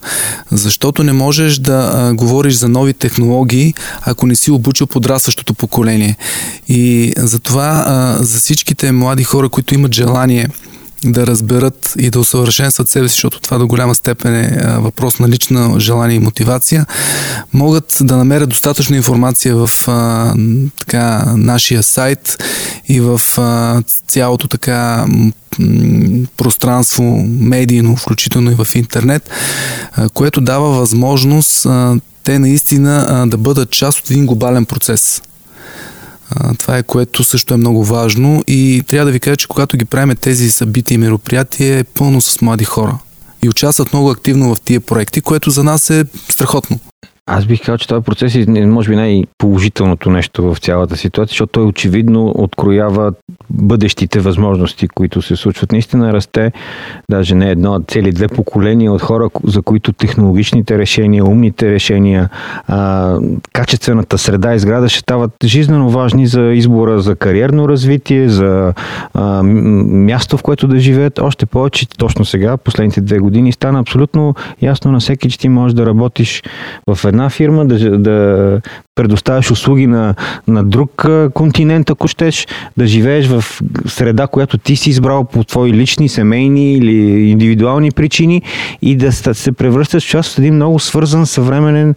защото 0.50 1.02
не 1.04 1.12
можеш 1.12 1.58
да 1.58 1.90
а, 1.94 2.14
говориш 2.14 2.54
за 2.54 2.68
нови 2.68 2.94
технологии, 2.94 3.74
ако 4.02 4.26
не 4.26 4.36
си 4.36 4.50
обучил 4.50 4.86
подрастващото 4.86 5.54
поколение. 5.54 6.16
И 6.68 7.12
затова 7.16 7.84
а, 7.86 8.22
за 8.22 8.38
всичките 8.38 8.92
млади 8.92 9.24
хора, 9.24 9.48
които 9.48 9.74
имат 9.74 9.94
желание 9.94 10.48
да 11.04 11.26
разберат 11.26 11.94
и 11.98 12.10
да 12.10 12.20
усъвършенстват 12.20 12.88
себе 12.88 13.08
си, 13.08 13.12
защото 13.12 13.40
това 13.40 13.58
до 13.58 13.66
голяма 13.66 13.94
степен 13.94 14.34
е 14.34 14.78
въпрос 14.78 15.18
на 15.18 15.28
лична 15.28 15.80
желание 15.80 16.16
и 16.16 16.20
мотивация, 16.20 16.86
могат 17.52 17.98
да 18.00 18.16
намерят 18.16 18.48
достатъчно 18.48 18.96
информация 18.96 19.56
в 19.56 19.70
а, 19.86 20.34
така, 20.78 21.32
нашия 21.36 21.82
сайт 21.82 22.44
и 22.88 23.00
в 23.00 23.20
а, 23.38 23.82
цялото 24.06 24.48
така 24.48 25.06
пространство, 26.36 27.26
медийно, 27.28 27.96
включително 27.96 28.50
и 28.50 28.64
в 28.64 28.74
интернет, 28.74 29.30
а, 29.92 30.08
което 30.08 30.40
дава 30.40 30.70
възможност 30.70 31.66
а, 31.66 31.96
те 32.24 32.38
наистина 32.38 33.06
а, 33.08 33.26
да 33.26 33.36
бъдат 33.36 33.70
част 33.70 33.98
от 33.98 34.10
един 34.10 34.26
глобален 34.26 34.64
процес. 34.64 35.22
Това 36.58 36.78
е 36.78 36.82
което 36.82 37.24
също 37.24 37.54
е 37.54 37.56
много 37.56 37.84
важно 37.84 38.44
и 38.46 38.82
трябва 38.86 39.06
да 39.06 39.12
ви 39.12 39.20
кажа, 39.20 39.36
че 39.36 39.48
когато 39.48 39.76
ги 39.76 39.84
правим 39.84 40.16
тези 40.16 40.50
събития 40.50 40.94
и 40.94 40.98
мероприятия 40.98 41.78
е 41.78 41.84
пълно 41.84 42.20
с 42.20 42.40
млади 42.40 42.64
хора 42.64 42.98
и 43.44 43.48
участват 43.48 43.92
много 43.92 44.10
активно 44.10 44.54
в 44.54 44.60
тия 44.60 44.80
проекти, 44.80 45.20
което 45.20 45.50
за 45.50 45.64
нас 45.64 45.90
е 45.90 46.04
страхотно. 46.28 46.78
Аз 47.30 47.46
бих 47.46 47.60
казал, 47.60 47.78
че 47.78 47.88
този 47.88 48.04
процес 48.04 48.34
е 48.34 48.66
може 48.66 48.90
би 48.90 48.96
най-положителното 48.96 50.10
нещо 50.10 50.54
в 50.54 50.58
цялата 50.58 50.96
ситуация, 50.96 51.32
защото 51.32 51.52
той 51.52 51.64
очевидно 51.64 52.32
откроява 52.36 53.12
бъдещите 53.50 54.20
възможности, 54.20 54.88
които 54.88 55.22
се 55.22 55.36
случват. 55.36 55.72
Наистина 55.72 56.12
расте 56.12 56.52
даже 57.10 57.34
не 57.34 57.50
едно, 57.50 57.74
а 57.74 57.80
цели 57.88 58.12
две 58.12 58.28
поколения 58.28 58.92
от 58.92 59.02
хора, 59.02 59.30
за 59.44 59.62
които 59.62 59.92
технологичните 59.92 60.78
решения, 60.78 61.24
умните 61.24 61.70
решения, 61.70 62.28
а, 62.66 63.18
качествената 63.52 64.18
среда 64.18 64.54
и 64.54 64.58
сграда 64.58 64.88
ще 64.88 65.00
стават 65.00 65.30
жизненно 65.44 65.90
важни 65.90 66.26
за 66.26 66.42
избора 66.42 67.00
за 67.00 67.16
кариерно 67.16 67.68
развитие, 67.68 68.28
за 68.28 68.74
а, 69.14 69.42
място, 69.42 70.36
в 70.36 70.42
което 70.42 70.68
да 70.68 70.78
живеят. 70.78 71.18
Още 71.18 71.46
повече, 71.46 71.88
точно 71.88 72.24
сега, 72.24 72.56
последните 72.56 73.00
две 73.00 73.18
години, 73.18 73.52
стана 73.52 73.80
абсолютно 73.80 74.34
ясно 74.62 74.92
на 74.92 75.00
всеки, 75.00 75.30
че 75.30 75.38
ти 75.38 75.48
можеш 75.48 75.74
да 75.74 75.86
работиш 75.86 76.42
в 76.90 77.04
една 77.04 77.17
една 77.18 77.30
фирма, 77.30 77.66
да, 77.66 77.98
да 77.98 78.60
предоставяш 78.94 79.50
услуги 79.50 79.86
на, 79.86 80.14
на 80.48 80.64
друг 80.64 81.06
континент, 81.34 81.90
ако 81.90 82.08
щеш, 82.08 82.46
да 82.76 82.86
живееш 82.86 83.26
в 83.26 83.44
среда, 83.86 84.26
която 84.26 84.58
ти 84.58 84.76
си 84.76 84.90
избрал 84.90 85.24
по 85.24 85.44
твои 85.44 85.72
лични, 85.72 86.08
семейни 86.08 86.74
или 86.74 87.30
индивидуални 87.30 87.90
причини 87.90 88.42
и 88.82 88.96
да 88.96 89.12
се 89.12 89.52
превръщаш 89.52 90.04
в 90.06 90.08
част 90.08 90.32
от 90.32 90.38
един 90.38 90.54
много 90.54 90.78
свързан, 90.78 91.26
съвременен, 91.26 91.94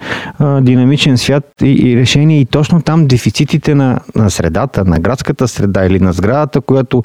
динамичен 0.61 1.17
свят 1.17 1.43
и, 1.63 1.91
и 1.91 1.95
решение. 1.97 2.39
И 2.39 2.45
точно 2.45 2.81
там 2.81 3.07
дефицитите 3.07 3.75
на, 3.75 3.99
на 4.15 4.29
средата, 4.29 4.85
на 4.85 4.99
градската 4.99 5.47
среда 5.47 5.85
или 5.85 5.99
на 5.99 6.13
сградата, 6.13 6.61
която 6.61 7.03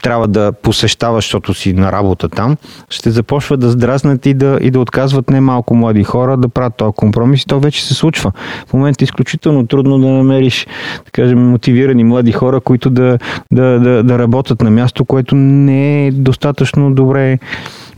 трябва 0.00 0.28
да 0.28 0.52
посещаваш, 0.52 1.24
защото 1.24 1.54
си 1.54 1.72
на 1.72 1.92
работа 1.92 2.28
там, 2.28 2.56
ще 2.90 3.10
започват 3.10 3.60
да 3.60 3.70
здразнат 3.70 4.26
и 4.26 4.34
да, 4.34 4.58
и 4.60 4.70
да 4.70 4.80
отказват 4.80 5.30
немалко 5.30 5.74
млади 5.74 6.04
хора 6.04 6.36
да 6.36 6.48
правят 6.48 6.74
този 6.76 6.92
компромис 6.96 7.42
и 7.42 7.46
то 7.46 7.60
вече 7.60 7.84
се 7.84 7.94
случва. 7.94 8.32
В 8.68 8.72
момента 8.72 9.02
е 9.02 9.04
изключително 9.04 9.66
трудно 9.66 9.98
да 9.98 10.06
намериш, 10.06 10.66
да 11.04 11.10
кажем, 11.10 11.50
мотивирани 11.50 12.04
млади 12.04 12.32
хора, 12.32 12.60
които 12.60 12.90
да, 12.90 13.18
да, 13.52 13.80
да, 13.80 14.02
да 14.02 14.18
работят 14.18 14.60
на 14.60 14.70
място, 14.70 15.04
което 15.04 15.34
не 15.34 16.06
е 16.06 16.10
достатъчно 16.10 16.94
добре 16.94 17.38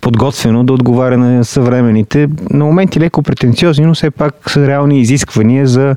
подготвено 0.04 0.64
да 0.64 0.72
отговаря 0.72 1.18
на 1.18 1.44
съвременните, 1.44 2.28
на 2.50 2.64
моменти 2.64 3.00
леко 3.00 3.22
претенциозни, 3.22 3.86
но 3.86 3.94
все 3.94 4.10
пак 4.10 4.50
са 4.50 4.66
реални 4.66 5.00
изисквания 5.00 5.66
за 5.66 5.96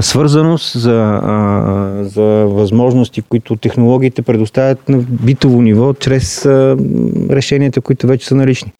свързаност, 0.00 0.80
за, 0.80 1.20
за 2.02 2.46
възможности, 2.48 3.22
които 3.22 3.56
технологиите 3.56 4.22
предоставят 4.22 4.88
на 4.88 4.98
битово 4.98 5.62
ниво, 5.62 5.94
чрез 5.94 6.46
решенията, 7.30 7.80
които 7.80 8.06
вече 8.06 8.26
са 8.26 8.34
налични. 8.34 8.72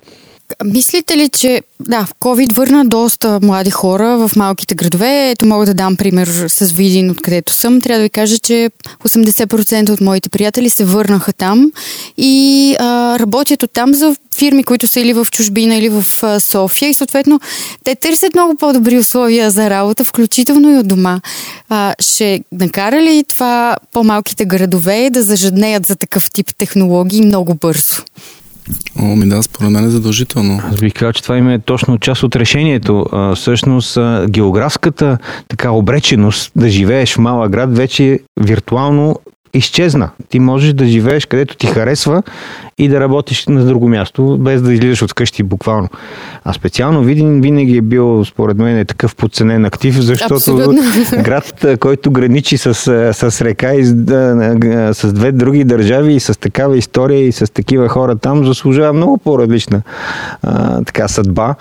Мислите 0.65 1.17
ли, 1.17 1.29
че 1.29 1.63
да, 1.81 2.07
COVID 2.21 2.53
върна 2.53 2.85
доста 2.85 3.39
млади 3.43 3.71
хора 3.71 4.29
в 4.29 4.37
малките 4.37 4.75
градове? 4.75 5.31
Ето 5.31 5.47
мога 5.47 5.67
да 5.67 5.75
дам 5.75 5.97
пример 5.97 6.27
с 6.27 6.73
Видин, 6.73 7.11
откъдето 7.11 7.53
съм. 7.53 7.81
Трябва 7.81 7.99
да 7.99 8.03
ви 8.03 8.11
кажа, 8.11 8.39
че 8.39 8.71
80% 9.05 9.91
от 9.91 10.01
моите 10.01 10.29
приятели 10.29 10.71
се 10.71 10.85
върнаха 10.85 11.33
там 11.33 11.73
и 12.17 12.77
а, 12.79 13.19
работят 13.19 13.63
от 13.63 13.73
там 13.73 13.95
за 13.95 14.17
фирми, 14.39 14.65
които 14.65 14.87
са 14.87 15.01
или 15.01 15.13
в 15.13 15.27
чужбина, 15.31 15.77
или 15.77 15.89
в 15.89 16.05
а, 16.23 16.41
София 16.41 16.89
и 16.89 16.95
съответно 16.95 17.41
те 17.85 17.95
търсят 17.95 18.35
много 18.35 18.57
по-добри 18.57 18.99
условия 18.99 19.51
за 19.51 19.71
работа, 19.71 20.05
включително 20.05 20.71
и 20.71 20.79
от 20.79 20.89
дома. 20.89 21.21
А, 21.69 21.95
ще 22.01 22.41
накара 22.53 23.03
ли 23.03 23.25
това 23.29 23.77
по-малките 23.93 24.45
градове 24.45 25.11
да 25.11 25.23
зажаднеят 25.23 25.87
за 25.87 25.97
такъв 25.97 26.31
тип 26.31 26.55
технологии 26.57 27.23
много 27.23 27.55
бързо? 27.55 28.03
О, 28.99 29.17
ми 29.17 29.29
да, 29.29 29.43
според 29.43 29.71
мен 29.71 29.85
е 29.85 29.89
задължително. 29.89 30.61
Аз 30.65 30.81
бих 30.81 30.93
казал, 30.93 31.13
че 31.13 31.23
това 31.23 31.37
има 31.37 31.53
е 31.53 31.59
точно 31.59 31.99
част 31.99 32.23
от 32.23 32.37
решението. 32.37 33.07
А, 33.13 33.35
всъщност, 33.35 33.99
географската 34.29 35.19
така 35.49 35.71
обреченост 35.71 36.53
да 36.57 36.69
живееш 36.69 37.15
в 37.15 37.19
малък 37.19 37.51
град 37.51 37.77
вече 37.77 38.21
виртуално 38.41 39.17
изчезна. 39.55 40.11
Ти 40.29 40.39
можеш 40.39 40.73
да 40.73 40.87
живееш 40.87 41.27
където 41.27 41.57
ти 41.57 41.67
харесва 41.67 42.23
и 42.79 42.89
да 42.89 43.01
работиш 43.01 43.47
на 43.47 43.65
друго 43.65 43.89
място, 43.89 44.37
без 44.41 44.63
да 44.63 44.75
излизаш 44.75 45.03
от 45.03 45.15
къщи 45.15 45.43
буквално. 45.43 45.89
А 46.45 46.53
специално 46.53 47.03
Видин 47.03 47.41
винаги 47.41 47.77
е 47.77 47.81
бил, 47.81 48.25
според 48.25 48.57
мен, 48.57 48.79
е 48.79 48.85
такъв 48.85 49.17
подценен 49.17 49.65
актив, 49.65 49.95
защото 50.01 50.35
Абсолютно. 50.35 50.83
град, 51.23 51.67
който 51.81 52.11
граничи 52.11 52.59
с, 52.59 52.75
с 53.13 53.41
река 53.41 53.75
и 53.75 53.85
с, 53.85 53.95
с 54.95 55.13
две 55.13 55.33
други 55.33 55.65
държави 55.65 56.15
и 56.15 56.21
с 56.21 56.41
такава 56.41 56.79
история 56.79 57.27
и 57.27 57.33
с 57.33 57.53
такива 57.53 57.89
хора 57.89 58.17
там, 58.17 58.45
заслужава 58.45 58.93
много 58.93 59.19
по-различна 59.19 59.83
а, 60.43 60.85
така 60.85 61.09
съдба. 61.09 61.55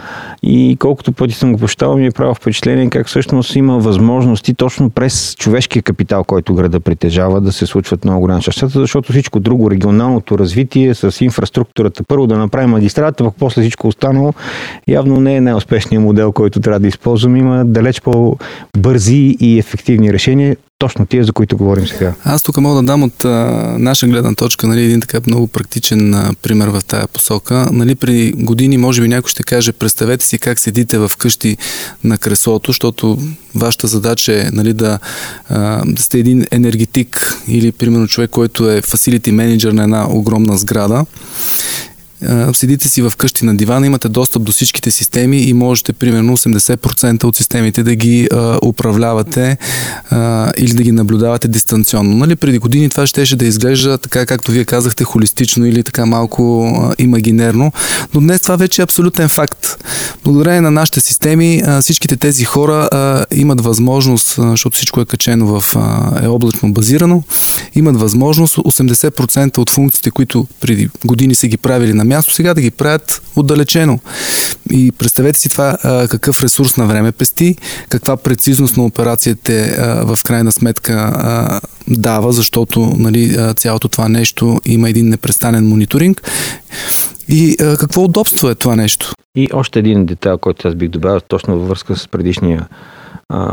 И 0.44 0.78
колкото 0.80 1.12
пъти 1.12 1.34
съм 1.34 1.54
го 1.54 1.60
пощавал, 1.60 1.98
ми 1.98 2.06
е 2.06 2.12
право 2.12 2.34
впечатление 2.34 2.90
как 2.90 3.08
всъщност 3.08 3.56
има 3.56 3.80
възможности 3.80 4.54
точно 4.54 4.90
през 4.90 5.36
човешкия 5.36 5.84
капитал, 5.84 6.24
който 6.24 6.54
града 6.54 6.80
притежава, 6.80 7.42
да 7.42 7.52
се 7.52 7.66
случват 7.88 8.06
много 8.06 8.20
голяма 8.20 8.38
нещата, 8.48 8.80
защото 8.80 9.12
всичко 9.12 9.40
друго, 9.40 9.72
регионалното 9.72 10.40
развитие 10.40 10.94
с 10.94 11.22
инфраструктурата, 11.22 12.04
първо 12.04 12.28
да 12.28 12.38
направим 12.38 12.70
магистрата, 12.70 13.24
пък 13.24 13.34
после 13.40 13.62
всичко 13.62 13.88
останало, 13.88 14.34
явно 14.88 15.20
не 15.20 15.36
е 15.36 15.42
най-успешният 15.42 16.04
модел, 16.04 16.32
който 16.32 16.60
трябва 16.60 16.80
да 16.80 16.88
използваме. 16.88 17.40
Има 17.40 17.66
далеч 17.66 18.02
по-бързи 18.02 19.38
и 19.40 19.60
ефективни 19.60 20.14
решения 20.14 20.58
точно 20.80 21.06
тия, 21.06 21.24
за 21.24 21.34
които 21.34 21.58
говорим 21.58 21.88
сега. 21.88 22.14
Аз 22.24 22.44
тук 22.44 22.58
мога 22.58 22.76
да 22.76 22.84
дам 22.84 23.04
от 23.04 23.26
а, 23.26 23.30
наша 23.80 24.08
гледна 24.08 24.36
точка 24.36 24.68
нали, 24.68 24.84
един 24.84 25.02
така 25.02 25.20
много 25.28 25.48
практичен 25.48 26.14
а, 26.14 26.34
пример 26.42 26.68
в 26.68 26.82
тая 26.88 27.08
посока. 27.08 27.70
Нали, 27.72 27.96
при 27.96 28.32
години, 28.32 28.78
може 28.78 29.02
би 29.02 29.08
някой 29.08 29.30
ще 29.30 29.44
каже, 29.44 29.72
представете 29.72 30.26
си 30.26 30.40
как 30.40 30.60
седите 30.60 30.98
в 30.98 31.12
къщи 31.18 31.58
на 32.04 32.18
креслото, 32.18 32.72
защото 32.72 33.18
вашата 33.56 33.88
задача 33.88 34.42
е 34.42 34.50
нали, 34.54 34.74
да, 34.74 35.00
а, 35.50 35.86
да 35.86 36.02
сте 36.02 36.20
един 36.20 36.46
енергетик 36.52 37.38
или 37.48 37.72
примерно 37.72 38.08
човек, 38.08 38.30
който 38.30 38.70
е 38.70 38.82
фасилити 38.82 39.32
менеджер 39.32 39.72
на 39.72 39.84
една 39.84 40.08
огромна 40.10 40.58
сграда 40.58 41.06
седите 42.54 42.88
си 42.88 43.02
в 43.02 43.14
къщи 43.18 43.46
на 43.46 43.58
дивана, 43.58 43.86
имате 43.86 44.10
достъп 44.10 44.44
до 44.44 44.52
всичките 44.52 44.92
системи 44.92 45.38
и 45.38 45.54
можете 45.54 45.94
примерно 45.94 46.38
80% 46.38 47.24
от 47.24 47.36
системите 47.36 47.84
да 47.84 47.96
ги 47.96 48.30
а, 48.34 48.60
управлявате 48.66 49.58
а, 50.10 50.52
или 50.58 50.74
да 50.74 50.84
ги 50.84 50.92
наблюдавате 50.92 51.48
дистанционно. 51.48 52.18
Нали, 52.18 52.36
преди 52.36 52.58
години 52.58 52.90
това 52.90 53.08
щеше 53.08 53.36
да 53.36 53.46
изглежда 53.46 53.98
така, 53.98 54.26
както 54.26 54.52
вие 54.52 54.66
казахте, 54.66 55.04
холистично 55.04 55.66
или 55.66 55.84
така 55.84 56.06
малко 56.06 56.66
а, 56.66 56.96
имагинерно, 56.98 57.72
но 58.14 58.22
днес 58.22 58.42
това 58.42 58.56
вече 58.56 58.82
е 58.82 58.84
абсолютен 58.84 59.30
факт. 59.30 59.84
Благодарение 60.24 60.62
на 60.62 60.72
нашите 60.72 61.02
системи 61.02 61.62
а, 61.66 61.82
всичките 61.82 62.18
тези 62.18 62.46
хора 62.46 62.90
а, 62.92 63.26
имат 63.36 63.62
възможност, 63.62 64.40
а, 64.40 64.50
защото 64.50 64.76
всичко 64.76 65.02
е 65.02 65.06
качено 65.06 65.60
в 65.60 65.76
а, 65.76 66.20
е 66.24 66.28
облачно 66.28 66.74
базирано, 66.74 67.24
имат 67.76 68.00
възможност 68.00 68.56
80% 68.56 69.58
от 69.58 69.70
функциите, 69.70 70.12
които 70.12 70.48
преди 70.62 70.90
години 71.06 71.36
са 71.36 71.48
ги 71.48 71.58
правили 71.58 71.94
на 71.94 72.07
място, 72.08 72.34
сега 72.34 72.54
да 72.54 72.62
ги 72.62 72.72
правят 72.72 73.22
отдалечено. 73.36 74.00
И 74.72 74.92
представете 74.92 75.40
си 75.40 75.50
това 75.50 75.78
а, 75.84 76.08
какъв 76.08 76.44
ресурс 76.44 76.78
на 76.78 76.86
време 76.86 77.12
пести, 77.12 77.56
каква 77.90 78.18
прецизност 78.18 78.78
на 78.78 78.86
операциите 78.86 79.78
а, 79.80 80.16
в 80.16 80.24
крайна 80.24 80.52
сметка 80.52 80.94
а, 80.94 81.60
дава, 81.88 82.32
защото 82.32 82.80
нали, 82.98 83.38
цялото 83.56 83.88
това 83.88 84.10
нещо 84.10 84.60
има 84.66 84.90
един 84.90 85.10
непрестанен 85.10 85.68
мониторинг. 85.68 86.32
И 87.30 87.56
а, 87.62 87.78
какво 87.78 88.04
удобство 88.04 88.50
е 88.50 88.56
това 88.56 88.76
нещо? 88.76 89.14
И 89.36 89.48
още 89.54 89.80
един 89.80 90.06
детайл, 90.06 90.38
който 90.38 90.68
аз 90.68 90.76
бих 90.76 90.90
добавил 90.90 91.20
точно 91.28 91.60
във 91.60 91.68
връзка 91.68 91.96
с 91.96 92.08
предишния 92.08 92.68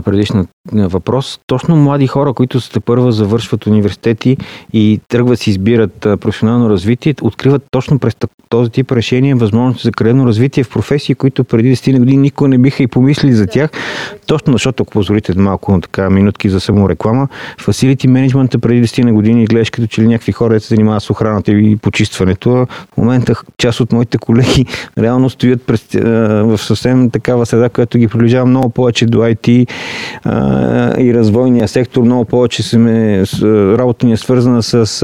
предишния 0.05 0.47
въпрос. 0.73 1.41
Точно 1.47 1.77
млади 1.77 2.07
хора, 2.07 2.33
които 2.33 2.61
сте 2.61 2.81
първа 2.81 3.13
завършват 3.13 3.67
университети 3.67 4.37
и 4.73 5.01
тръгват 5.09 5.39
си 5.39 5.51
избират 5.51 5.93
професионално 6.01 6.71
развитие, 6.71 7.15
откриват 7.23 7.63
точно 7.71 7.99
през 7.99 8.17
този 8.49 8.71
тип 8.71 8.93
решение 8.93 9.35
възможност 9.35 9.83
за 9.83 9.93
кариерно 9.93 10.27
развитие 10.27 10.65
в 10.65 10.71
професии, 10.71 11.15
които 11.15 11.45
преди 11.45 11.77
10 11.77 11.99
години 11.99 12.17
никога 12.23 12.49
не 12.49 12.59
биха 12.59 12.83
и 12.83 12.87
помислили 12.87 13.33
за 13.33 13.47
тях. 13.47 13.71
Точно 14.27 14.53
защото, 14.53 14.83
ако 14.83 14.93
позволите 14.93 15.39
малко 15.39 15.81
така 15.81 16.11
минутки 16.11 16.51
за 16.51 16.61
самореклама, 16.61 17.29
фасилити 17.61 18.09
менеджмента 18.09 18.59
преди 18.59 18.87
10 18.87 19.13
години 19.13 19.47
гледаш 19.47 19.71
като 19.71 19.87
че 19.87 20.03
ли 20.03 20.07
някакви 20.07 20.33
хора 20.33 20.61
се 20.61 20.69
занимават 20.69 21.03
с 21.03 21.11
охраната 21.11 21.53
и 21.53 21.77
почистването. 21.77 22.51
В 22.51 22.97
момента 22.97 23.35
част 23.59 23.81
от 23.81 23.93
моите 23.93 24.19
колеги 24.19 24.67
реално 24.99 25.31
стоят 25.31 25.67
през, 25.67 25.87
в 25.93 26.59
съвсем 26.59 27.11
такава 27.11 27.47
среда, 27.47 27.69
която 27.69 27.99
ги 27.99 28.09
приближава 28.09 28.47
много 28.47 28.71
повече 28.71 29.07
до 29.07 29.19
IT 29.19 29.64
а, 30.25 31.01
и 31.01 31.15
развойния 31.15 31.69
сектор. 31.69 32.03
Много 32.03 32.25
повече 32.25 32.63
сме, 32.63 33.25
работа 33.79 34.07
ни 34.07 34.13
е 34.13 34.17
свързана 34.17 34.63
с, 34.63 35.03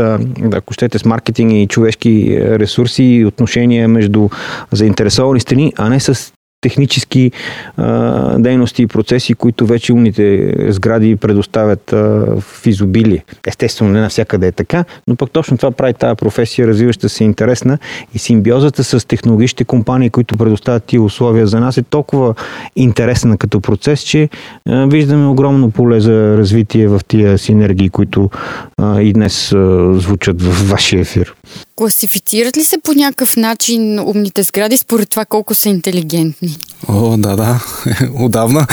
ако 0.52 0.74
щете, 0.74 0.98
с 0.98 1.04
маркетинг 1.04 1.52
и 1.52 1.66
човешки 1.66 2.38
ресурси 2.42 3.04
и 3.04 3.26
отношения 3.26 3.88
между 3.88 4.28
заинтересовани 4.72 5.40
страни, 5.40 5.72
а 5.76 5.88
не 5.88 6.00
с 6.00 6.32
технически 6.60 7.32
а, 7.76 8.38
дейности 8.38 8.82
и 8.82 8.86
процеси, 8.86 9.34
които 9.34 9.66
вече 9.66 9.92
умните 9.92 10.54
сгради 10.68 11.16
предоставят 11.16 11.92
а, 11.92 11.96
в 12.40 12.66
изобилие. 12.66 13.24
Естествено, 13.46 13.90
не 13.90 14.00
навсякъде 14.00 14.46
е 14.46 14.52
така, 14.52 14.84
но 15.08 15.16
пък 15.16 15.30
точно 15.30 15.58
това 15.58 15.70
прави 15.70 15.94
тази 15.94 16.16
професия, 16.16 16.66
развиваща 16.66 17.08
се 17.08 17.24
интересна 17.24 17.78
и 18.14 18.18
симбиозата 18.18 18.84
с 18.84 19.06
технологичните 19.06 19.64
компании, 19.64 20.10
които 20.10 20.36
предоставят 20.36 20.84
тия 20.84 21.02
условия 21.02 21.46
за 21.46 21.60
нас 21.60 21.76
е 21.76 21.82
толкова 21.82 22.34
интересна 22.76 23.38
като 23.38 23.60
процес, 23.60 24.00
че 24.00 24.28
а, 24.68 24.86
виждаме 24.86 25.26
огромно 25.26 25.70
поле 25.70 26.00
за 26.00 26.36
развитие 26.38 26.88
в 26.88 27.00
тия 27.08 27.38
синергии, 27.38 27.90
които 27.90 28.30
а, 28.78 29.02
и 29.02 29.12
днес 29.12 29.52
а, 29.52 29.94
звучат 29.94 30.42
в 30.42 30.70
вашия 30.70 31.00
ефир. 31.00 31.34
Класифицират 31.76 32.56
ли 32.56 32.64
се 32.64 32.78
по 32.78 32.92
някакъв 32.92 33.36
начин 33.36 34.00
умните 34.00 34.42
сгради 34.42 34.76
според 34.76 35.10
това 35.10 35.24
колко 35.24 35.54
са 35.54 35.68
интелигентни? 35.68 36.56
О, 36.88 37.16
да, 37.16 37.36
да. 37.36 37.60
Отдавна. 38.14 38.66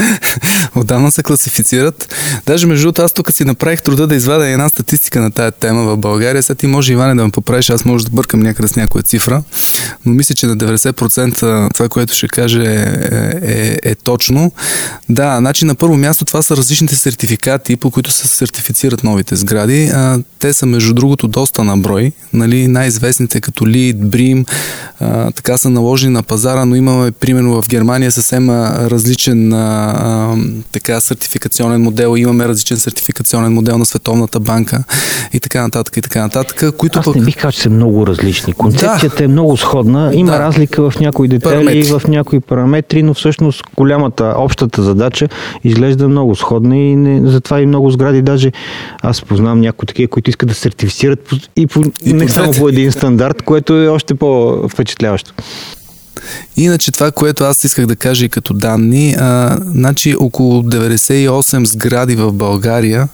Отдавна 0.76 1.12
се 1.12 1.24
класифицират. 1.24 2.16
Даже 2.46 2.68
между 2.68 2.84
другото, 2.84 3.02
аз 3.02 3.14
тук 3.14 3.32
си 3.32 3.46
направих 3.46 3.82
труда 3.82 4.08
да 4.08 4.16
извадя 4.16 4.48
една 4.48 4.70
статистика 4.70 5.22
на 5.22 5.32
тая 5.32 5.52
тема 5.52 5.84
в 5.84 5.98
България. 5.98 6.44
Сега 6.44 6.56
ти 6.56 6.68
може, 6.68 6.94
Иване, 6.94 7.16
да 7.16 7.24
ме 7.24 7.32
поправиш, 7.32 7.70
аз 7.70 7.86
може 7.86 8.06
да 8.06 8.12
бъркам 8.12 8.40
някъде 8.40 8.68
с 8.68 8.76
някоя 8.76 9.04
цифра, 9.04 9.44
но 10.06 10.14
мисля, 10.14 10.36
че 10.36 10.46
на 10.46 10.58
90% 10.58 11.74
това, 11.74 11.90
което 11.90 12.14
ще 12.14 12.28
каже 12.28 12.64
е, 12.64 13.40
е, 13.42 13.78
е 13.84 13.96
точно. 13.96 14.52
Да, 15.10 15.38
значи 15.38 15.66
на 15.66 15.76
първо 15.76 15.98
място 15.98 16.26
това 16.26 16.42
са 16.42 16.58
различните 16.58 16.96
сертификати, 16.96 17.76
по 17.76 17.92
които 17.92 18.12
се 18.12 18.28
сертифицират 18.28 19.04
новите 19.04 19.36
сгради. 19.36 19.92
А, 19.94 20.20
те 20.40 20.54
са, 20.54 20.66
между 20.66 20.94
другото, 20.94 21.28
доста 21.28 21.64
на 21.64 21.78
брой. 21.78 22.12
Нали, 22.34 22.68
най-известните 22.68 23.42
като 23.42 23.66
Lead, 23.66 23.96
Brim, 23.96 24.48
а, 25.00 25.32
така 25.32 25.58
са 25.58 25.70
наложени 25.70 26.14
на 26.14 26.24
пазара, 26.24 26.66
но 26.66 26.76
имаме 26.76 27.12
примерно 27.12 27.62
в 27.62 27.68
Германия 27.68 27.97
Германия 27.98 28.12
съвсем 28.12 28.50
различен 28.50 29.54
а, 29.54 30.38
така 30.72 31.00
сертификационен 31.02 31.82
модел. 31.82 32.18
Имаме 32.18 32.48
различен 32.48 32.78
сертификационен 32.78 33.54
модел 33.54 33.78
на 33.78 33.86
Световната 33.86 34.40
банка 34.40 34.84
и 35.34 35.40
така 35.40 35.62
нататък 35.62 35.98
и 35.98 36.02
така 36.02 36.22
нататък. 36.22 36.78
Които 36.78 37.00
Аз 37.00 37.06
пък... 37.06 37.16
не 37.16 37.22
бих 37.26 37.36
казал, 37.36 37.52
че 37.52 37.62
са 37.62 37.70
много 37.70 38.08
различни. 38.08 38.54
Концепцията 38.54 39.18
да. 39.18 39.24
е 39.24 39.28
много 39.28 39.58
сходна. 39.58 40.12
Има 40.14 40.32
да. 40.32 40.40
разлика 40.40 40.90
в 40.90 41.00
някои 41.00 41.28
детайли 41.28 41.78
и 41.78 41.84
в 41.84 42.02
някои 42.08 42.40
параметри, 42.40 43.04
но 43.04 43.14
всъщност 43.14 43.64
голямата, 43.76 44.34
общата 44.38 44.84
задача 44.84 45.28
изглежда 45.64 46.08
много 46.08 46.36
сходна 46.36 46.78
и 46.78 46.96
не, 46.96 47.32
затова 47.32 47.62
и 47.62 47.66
много 47.66 47.92
сгради. 47.92 48.22
Даже 48.22 48.52
аз 49.02 49.22
познавам 49.22 49.62
някои 49.62 49.88
такива, 49.88 50.08
които 50.08 50.30
искат 50.30 50.50
да 50.50 50.56
сертифицират 50.56 51.30
и, 51.56 51.68
по, 51.68 51.84
и 52.06 52.14
не 52.14 52.26
по 52.26 52.32
само 52.32 52.52
по 52.52 52.70
един 52.70 52.92
стандарт, 52.92 53.42
което 53.42 53.82
е 53.82 53.88
още 53.88 54.16
по-впечатляващо. 54.16 55.34
Иначе 56.58 56.92
това, 56.92 57.12
което 57.12 57.44
аз 57.44 57.64
исках 57.64 57.86
да 57.86 57.96
кажа 57.96 58.26
и 58.26 58.30
като 58.30 58.54
данни, 58.54 59.16
а, 59.20 59.58
значи 59.62 60.16
около 60.20 60.64
98 60.64 61.64
сгради 61.64 62.16
в 62.16 62.34
България 62.34 63.08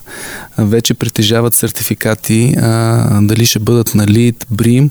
вече 0.57 0.93
притежават 0.93 1.55
сертификати, 1.55 2.55
а, 2.61 3.21
дали 3.21 3.45
ще 3.45 3.59
бъдат 3.59 3.95
на 3.95 4.07
ЛИД, 4.07 4.45
БРИМ 4.51 4.89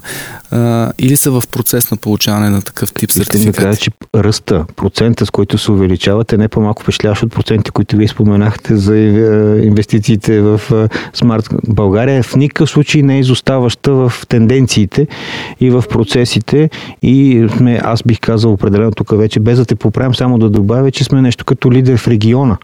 а, 0.51 0.91
или 0.99 1.17
са 1.17 1.31
в 1.31 1.43
процес 1.51 1.91
на 1.91 1.97
получаване 1.97 2.49
на 2.49 2.61
такъв 2.61 2.93
тип 2.93 3.11
сертификати. 3.11 3.37
Искам 3.37 3.51
да 3.51 3.69
кажа, 3.69 3.79
че 3.79 3.91
ръста, 4.15 4.65
процента 4.75 5.25
с 5.25 5.31
който 5.31 5.57
се 5.57 5.71
увеличават 5.71 6.33
е 6.33 6.37
не 6.37 6.47
по-малко 6.47 6.83
впечатляващ 6.83 7.23
от 7.23 7.31
проценти, 7.31 7.71
които 7.71 7.97
вие 7.97 8.07
споменахте 8.07 8.75
за 8.75 8.97
е, 8.97 9.07
инвестициите 9.63 10.41
в 10.41 10.61
смарт. 11.13 11.49
България 11.67 12.23
в 12.23 12.35
никакъв 12.35 12.69
случай 12.69 13.01
не 13.01 13.15
е 13.15 13.19
изоставаща 13.19 13.93
в 13.93 14.13
тенденциите 14.29 15.07
и 15.59 15.69
в 15.69 15.83
процесите 15.89 16.69
и 17.01 17.47
сме, 17.57 17.79
аз 17.83 18.03
бих 18.13 18.19
казал 18.19 18.53
определено 18.53 18.91
тук 18.91 19.17
вече, 19.17 19.39
без 19.39 19.57
да 19.57 19.65
те 19.65 19.75
поправям, 19.75 20.15
само 20.15 20.37
да 20.37 20.49
добавя, 20.49 20.91
че 20.91 21.03
сме 21.03 21.21
нещо 21.21 21.45
като 21.45 21.71
лидер 21.71 21.97
в 21.97 22.07
региона. 22.07 22.57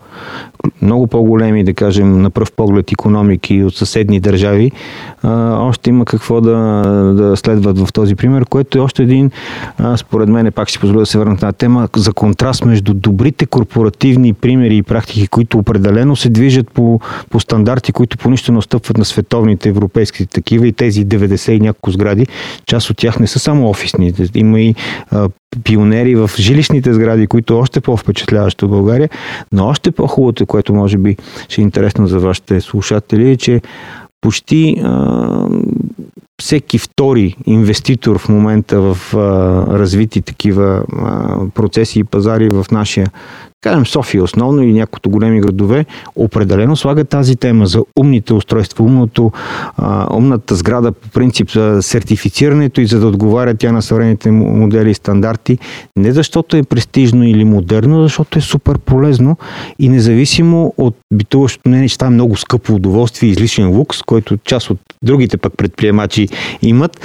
Много 0.81 1.07
по-големи, 1.07 1.63
да 1.63 1.73
кажем, 1.73 2.21
на 2.21 2.29
пръв 2.29 2.51
поглед 2.51 2.91
економики 2.91 3.63
от 3.63 3.75
съседни 3.75 4.19
държави, 4.19 4.71
а, 5.23 5.57
още 5.61 5.89
има 5.89 6.05
какво 6.05 6.41
да, 6.41 6.57
да 7.17 7.37
следват 7.37 7.79
в 7.79 7.93
този 7.93 8.15
пример, 8.15 8.45
което 8.45 8.77
е 8.77 8.81
още 8.81 9.03
един, 9.03 9.31
а, 9.77 9.97
според 9.97 10.29
мен, 10.29 10.51
пак 10.51 10.69
ще 10.69 10.79
позволя 10.79 10.99
да 10.99 11.05
се 11.05 11.17
върна 11.17 11.37
на 11.41 11.53
тема, 11.53 11.87
за 11.95 12.13
контраст 12.13 12.65
между 12.65 12.93
добрите 12.93 13.45
корпоративни 13.45 14.33
примери 14.33 14.77
и 14.77 14.83
практики, 14.83 15.27
които 15.27 15.57
определено 15.57 16.15
се 16.15 16.29
движат 16.29 16.71
по, 16.71 16.99
по 17.29 17.39
стандарти, 17.39 17.91
които 17.91 18.17
по 18.17 18.29
нищо 18.29 18.51
не 18.51 18.57
отстъпват 18.57 18.97
на 18.97 19.05
световните 19.05 19.69
европейски 19.69 20.25
такива 20.25 20.67
и 20.67 20.73
тези 20.73 21.05
90 21.05 21.51
и 21.51 21.59
няколко 21.59 21.91
сгради, 21.91 22.27
част 22.65 22.89
от 22.89 22.97
тях 22.97 23.19
не 23.19 23.27
са 23.27 23.39
само 23.39 23.69
офисни. 23.69 24.13
Има 24.35 24.61
и 24.61 24.75
а, 25.11 25.29
пионери 25.63 26.15
в 26.15 26.31
жилищните 26.37 26.93
сгради, 26.93 27.27
които 27.27 27.59
още 27.59 27.81
по-впечатляващо 27.81 28.67
в 28.67 28.69
България, 28.69 29.09
но 29.51 29.67
още 29.67 29.91
по-хубавото, 29.91 30.45
което 30.45 30.73
може 30.73 30.97
би 30.97 31.17
ще 31.49 31.61
е 31.61 31.63
интересно 31.63 32.07
за 32.07 32.19
вашите 32.19 32.61
слушатели, 32.61 33.31
е, 33.31 33.37
че 33.37 33.61
почти 34.21 34.81
а, 34.83 35.47
всеки 36.41 36.77
втори 36.77 37.35
инвеститор 37.45 38.19
в 38.19 38.29
момента 38.29 38.81
в 38.81 38.97
а, 39.13 39.17
развити 39.79 40.21
такива 40.21 40.83
а, 40.93 41.37
процеси 41.55 41.99
и 41.99 42.03
пазари 42.03 42.49
в 42.49 42.65
нашия 42.71 43.11
кажем 43.61 43.85
София 43.85 44.23
основно 44.23 44.61
и 44.61 44.73
няколкото 44.73 45.09
големи 45.09 45.41
градове, 45.41 45.85
определено 46.15 46.75
слага 46.75 47.03
тази 47.05 47.35
тема 47.35 47.65
за 47.65 47.83
умните 47.99 48.33
устройства, 48.33 48.85
умното, 48.85 49.31
умната 50.11 50.55
сграда 50.55 50.91
по 50.91 51.09
принцип 51.09 51.51
за 51.51 51.77
сертифицирането 51.81 52.81
и 52.81 52.85
за 52.85 52.99
да 52.99 53.07
отговаря 53.07 53.55
тя 53.55 53.71
на 53.71 53.81
съвременните 53.81 54.31
модели 54.31 54.89
и 54.89 54.93
стандарти, 54.93 55.57
не 55.97 56.11
защото 56.11 56.57
е 56.57 56.63
престижно 56.63 57.23
или 57.23 57.43
модерно, 57.43 58.03
защото 58.03 58.39
е 58.39 58.41
супер 58.41 58.77
полезно 58.77 59.37
и 59.79 59.89
независимо 59.89 60.73
от 60.77 60.95
битуващото 61.13 61.69
мнение, 61.69 61.89
че 61.89 61.97
е 62.05 62.09
много 62.09 62.37
скъпо 62.37 62.73
удоволствие 62.73 63.29
и 63.29 63.31
излишен 63.31 63.69
лукс, 63.69 64.01
който 64.03 64.37
част 64.37 64.69
от 64.69 64.79
другите 65.03 65.37
пък 65.37 65.53
предприемачи 65.57 66.27
имат, 66.61 67.01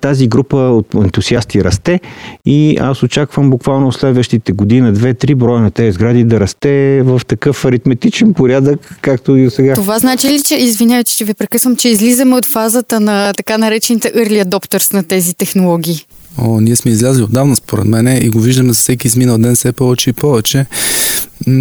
тази 0.00 0.28
група 0.28 0.56
от 0.56 0.94
ентусиасти 0.94 1.64
расте 1.64 2.00
и 2.46 2.76
аз 2.80 3.02
очаквам 3.02 3.50
буквално 3.50 3.92
следващите 3.92 4.52
година, 4.52 4.92
две-три 4.92 5.34
броя 5.34 5.59
на 5.60 5.70
тези 5.70 5.92
сгради 5.92 6.24
да 6.24 6.40
расте 6.40 7.02
в 7.04 7.20
такъв 7.26 7.64
аритметичен 7.64 8.34
порядък, 8.34 8.98
както 9.00 9.36
и 9.36 9.50
сега. 9.50 9.74
Това 9.74 9.98
значи 9.98 10.28
ли, 10.28 10.42
че, 10.42 10.54
извинявайте, 10.54 11.14
че 11.14 11.24
ви 11.24 11.34
прекъсвам, 11.34 11.76
че 11.76 11.88
излизаме 11.88 12.34
от 12.36 12.44
фазата 12.44 13.00
на 13.00 13.32
така 13.36 13.58
наречените 13.58 14.12
early 14.12 14.44
adopters 14.44 14.94
на 14.94 15.04
тези 15.04 15.34
технологии? 15.34 16.04
О, 16.38 16.60
ние 16.60 16.76
сме 16.76 16.90
излязли 16.90 17.22
отдавна, 17.22 17.56
според 17.56 17.84
мен, 17.84 18.22
и 18.22 18.30
го 18.30 18.40
виждаме 18.40 18.72
за 18.72 18.78
всеки 18.78 19.06
изминал 19.06 19.38
ден 19.38 19.54
все 19.54 19.72
повече 19.72 20.10
и 20.10 20.12
повече. 20.12 20.66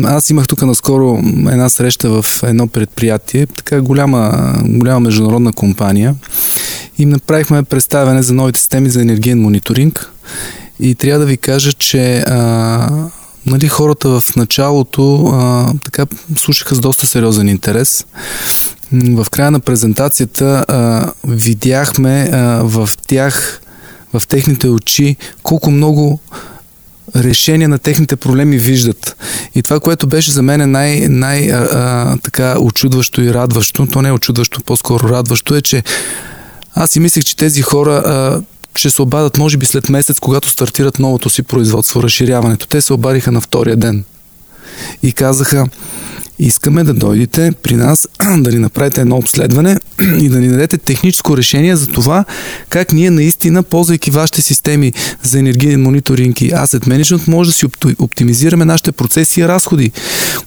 Аз 0.03 0.29
имах 0.29 0.47
тук 0.47 0.61
наскоро 0.61 1.19
една 1.51 1.69
среща 1.69 2.21
в 2.21 2.25
едно 2.43 2.67
предприятие, 2.67 3.45
така 3.45 3.81
голяма, 3.81 4.53
голяма 4.65 4.99
международна 4.99 5.53
компания. 5.53 6.15
И 6.97 7.05
направихме 7.05 7.63
представяне 7.63 8.23
за 8.23 8.33
новите 8.33 8.59
системи 8.59 8.89
за 8.89 9.01
енергиен 9.01 9.41
мониторинг. 9.41 10.11
И 10.79 10.95
трябва 10.95 11.19
да 11.19 11.25
ви 11.25 11.37
кажа, 11.37 11.73
че 11.73 12.17
а, 12.17 12.89
нали, 13.49 13.67
хората 13.67 14.19
в 14.19 14.35
началото 14.35 15.25
а, 15.25 15.73
така 15.83 16.05
слушаха 16.35 16.75
с 16.75 16.79
доста 16.79 17.05
сериозен 17.05 17.49
интерес. 17.49 18.05
В 18.91 19.27
края 19.31 19.51
на 19.51 19.59
презентацията 19.59 20.65
а, 20.67 21.11
видяхме 21.27 22.29
а, 22.33 22.37
в 22.63 22.89
тях 23.07 23.61
в 24.13 24.27
техните 24.27 24.67
очи 24.67 25.15
колко 25.43 25.71
много 25.71 26.19
решения 27.15 27.69
на 27.69 27.79
техните 27.79 28.15
проблеми 28.15 28.57
виждат. 28.57 29.15
И 29.55 29.63
това, 29.63 29.79
което 29.79 30.07
беше 30.07 30.31
за 30.31 30.41
мен 30.41 30.71
най, 30.71 31.07
най 31.09 31.51
а, 31.51 31.57
а, 31.57 32.17
така 32.17 32.55
очудващо 32.59 33.21
и 33.21 33.33
радващо, 33.33 33.87
то 33.87 34.01
не 34.01 34.09
е 34.09 34.11
очудващо, 34.11 34.63
по-скоро 34.63 35.09
радващо 35.09 35.55
е, 35.55 35.61
че 35.61 35.83
аз 36.75 36.89
си 36.89 36.99
мислех, 36.99 37.23
че 37.23 37.37
тези 37.37 37.61
хора 37.61 37.93
а, 37.93 38.41
ще 38.75 38.89
се 38.89 39.01
обадат 39.01 39.37
може 39.37 39.57
би 39.57 39.65
след 39.65 39.89
месец, 39.89 40.19
когато 40.19 40.49
стартират 40.49 40.99
новото 40.99 41.29
си 41.29 41.43
производство, 41.43 42.03
разширяването. 42.03 42.67
Те 42.67 42.81
се 42.81 42.93
обадиха 42.93 43.31
на 43.31 43.41
втория 43.41 43.77
ден 43.77 44.03
и 45.03 45.11
казаха, 45.11 45.67
искаме 46.39 46.83
да 46.83 46.93
дойдете 46.93 47.51
при 47.63 47.75
нас, 47.75 48.07
да 48.37 48.51
ни 48.51 48.59
направите 48.59 49.01
едно 49.01 49.17
обследване 49.17 49.77
и 50.19 50.29
да 50.29 50.39
ни 50.39 50.47
дадете 50.47 50.77
техническо 50.77 51.37
решение 51.37 51.75
за 51.75 51.87
това 51.87 52.25
как 52.69 52.91
ние 52.91 53.09
наистина, 53.09 53.63
ползвайки 53.63 54.11
вашите 54.11 54.41
системи 54.41 54.93
за 55.23 55.39
енергиен 55.39 55.81
мониторинг 55.81 56.41
и 56.41 56.51
asset 56.51 56.87
management, 56.87 57.27
може 57.27 57.49
да 57.49 57.53
си 57.53 57.65
оптимизираме 57.99 58.65
нашите 58.65 58.91
процеси 58.91 59.39
и 59.39 59.47
разходи, 59.47 59.91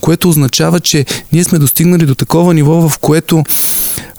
което 0.01 0.29
означава, 0.29 0.81
че 0.81 1.07
ние 1.33 1.45
сме 1.45 1.59
достигнали 1.59 2.07
до 2.07 2.15
такова 2.15 2.55
ниво, 2.55 2.89
в 2.89 2.99
което 2.99 3.45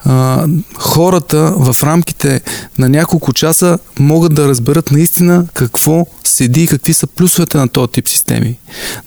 а, 0.04 0.46
хората 0.78 1.54
в 1.56 1.82
рамките 1.82 2.40
на 2.78 2.88
няколко 2.88 3.32
часа 3.32 3.78
могат 3.98 4.34
да 4.34 4.48
разберат 4.48 4.90
наистина 4.90 5.46
какво 5.54 6.06
седи 6.24 6.62
и 6.62 6.68
какви 6.68 6.94
са 6.94 7.06
плюсовете 7.06 7.58
на 7.58 7.68
този 7.68 7.92
тип 7.92 8.08
системи. 8.08 8.58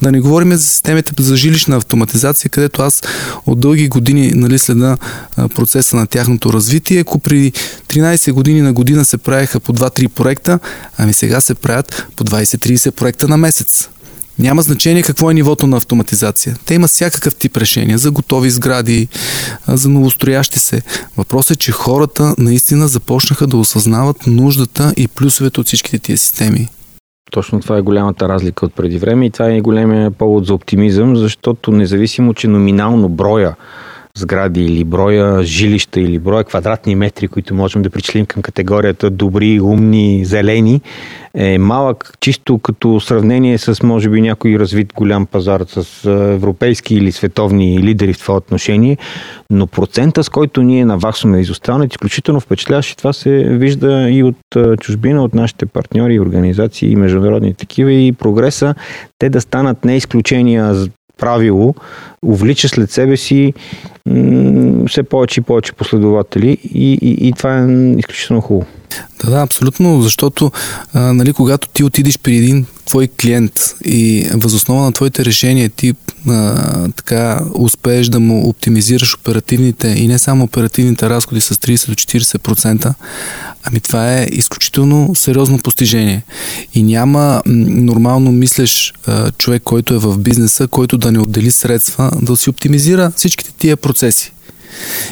Да 0.02 0.12
не 0.12 0.20
говорим 0.20 0.52
за 0.52 0.64
системите 0.64 1.24
за 1.24 1.36
жилищна 1.36 1.76
автоматизация, 1.76 2.50
където 2.50 2.82
аз 2.82 3.04
от 3.46 3.60
дълги 3.60 3.88
години 3.88 4.32
нали, 4.36 4.60
следа 4.60 4.98
процеса 5.56 5.96
на 5.96 6.08
тяхното 6.08 6.54
развитие. 6.54 7.00
Ако 7.00 7.20
при 7.20 7.52
13 7.88 8.32
години 8.32 8.62
на 8.62 8.74
година 8.74 9.06
се 9.06 9.18
правеха 9.18 9.60
по 9.60 9.74
2-3 9.74 10.08
проекта, 10.08 10.60
ами 10.98 11.14
сега 11.14 11.42
се 11.42 11.56
правят 11.56 12.08
по 12.16 12.24
20-30 12.24 12.92
проекта 12.92 13.28
на 13.28 13.38
месец. 13.38 13.90
Няма 14.40 14.62
значение 14.62 15.04
какво 15.04 15.32
е 15.32 15.34
нивото 15.34 15.68
на 15.68 15.78
автоматизация. 15.78 16.56
Те 16.66 16.74
има 16.74 16.88
всякакъв 16.88 17.36
тип 17.36 17.58
решения 17.58 17.98
за 17.98 18.12
готови 18.12 18.50
сгради, 18.50 19.08
за 19.68 19.90
новостроящи 19.90 20.60
се. 20.60 20.82
Въпросът 21.18 21.58
е, 21.58 21.60
че 21.60 21.72
хората 21.72 22.36
наистина 22.38 22.88
започнаха 22.88 23.48
да 23.48 23.58
осъзнават 23.58 24.28
нуждата 24.28 24.94
и 24.98 25.08
плюсовете 25.08 25.60
от 25.60 25.68
всичките 25.68 26.00
тия 26.00 26.18
системи. 26.18 26.68
Точно 27.32 27.60
това 27.60 27.78
е 27.78 27.82
голямата 27.82 28.30
разлика 28.30 28.66
от 28.66 28.74
преди 28.74 28.98
време 28.98 29.26
и 29.26 29.30
това 29.30 29.50
е 29.50 29.62
големия 29.62 30.12
повод 30.12 30.46
за 30.46 30.54
оптимизъм, 30.54 31.16
защото 31.16 31.72
независимо, 31.72 32.34
че 32.34 32.48
номинално 32.48 33.10
броя 33.10 33.56
сгради 34.18 34.62
или 34.62 34.84
броя 34.84 35.44
жилища 35.44 36.00
или 36.00 36.20
броя 36.20 36.44
квадратни 36.44 36.96
метри, 36.96 37.28
които 37.28 37.56
можем 37.56 37.82
да 37.82 37.90
причислим 37.90 38.26
към 38.26 38.42
категорията 38.42 39.10
добри, 39.10 39.60
умни, 39.60 40.26
зелени, 40.26 40.82
е 41.34 41.58
малък, 41.58 42.14
чисто 42.20 42.60
като 42.60 43.00
сравнение 43.00 43.58
с 43.58 43.84
може 43.84 44.10
би 44.10 44.22
някой 44.22 44.60
развит 44.60 44.94
голям 44.94 45.26
пазар 45.26 45.62
с 45.68 46.06
европейски 46.34 46.96
или 46.96 47.12
световни 47.12 47.84
лидери 47.84 48.14
в 48.14 48.20
това 48.20 48.36
отношение, 48.36 48.98
но 49.50 49.68
процента 49.68 50.24
с 50.24 50.30
който 50.30 50.62
ние 50.62 50.86
наваксваме 50.86 51.40
изоставане 51.40 51.86
е 51.86 51.88
изключително 51.88 52.40
впечатляващ 52.40 52.92
и 52.92 52.98
това 52.98 53.14
се 53.14 53.30
вижда 53.44 54.10
и 54.10 54.24
от 54.24 54.38
чужбина, 54.80 55.24
от 55.24 55.34
нашите 55.34 55.66
партньори 55.66 56.20
организации 56.20 56.92
и 56.92 56.96
международни 56.96 57.54
такива 57.54 57.92
и 57.92 58.12
прогреса, 58.12 58.76
те 59.20 59.30
да 59.30 59.42
станат 59.42 59.86
не 59.86 59.98
изключения 59.98 60.76
правило 61.18 61.76
увлича 62.22 62.70
след 62.70 62.92
себе 62.92 63.18
си 63.18 63.54
все 64.88 65.04
повече 65.04 65.40
и 65.40 65.44
повече 65.44 65.74
последователи 65.74 66.58
и, 66.74 66.94
и, 66.94 67.28
и 67.28 67.34
това 67.34 67.58
е 67.58 67.94
изключително 67.98 68.42
хубаво. 68.42 68.66
Да, 69.24 69.32
да, 69.32 69.42
абсолютно, 69.42 70.02
защото 70.02 70.52
а, 70.94 71.14
нали, 71.14 71.34
когато 71.34 71.68
ти 71.68 71.84
отидеш 71.84 72.20
при 72.20 72.38
един 72.38 72.66
твой 72.86 73.08
клиент 73.08 73.76
и 73.86 74.30
възоснова 74.34 74.84
на 74.84 74.92
твоите 74.92 75.26
решения 75.26 75.70
ти 75.70 75.94
а, 76.28 76.90
така 76.96 77.42
успееш 77.54 78.08
да 78.08 78.20
му 78.20 78.50
оптимизираш 78.50 79.16
оперативните 79.16 79.88
и 79.88 80.08
не 80.08 80.20
само 80.20 80.44
оперативните 80.44 81.10
разходи 81.10 81.42
с 81.42 81.56
30 81.56 81.88
до 81.88 81.96
40%, 81.96 82.94
ами 83.68 83.80
това 83.80 84.14
е 84.14 84.28
изключително 84.32 85.16
сериозно 85.16 85.60
постижение. 85.60 86.24
И 86.74 86.84
няма 86.84 87.42
нормално 87.46 88.32
мислеш 88.32 88.94
а, 89.08 89.32
човек, 89.32 89.64
който 89.64 89.94
е 89.94 89.98
в 89.98 90.18
бизнеса, 90.18 90.68
който 90.68 90.98
да 90.98 91.12
не 91.12 91.20
отдели 91.20 91.52
средства 91.52 92.12
да 92.22 92.38
си 92.38 92.50
оптимизира 92.50 93.12
всичките 93.16 93.52
тия 93.52 93.78
процеси. 93.78 94.34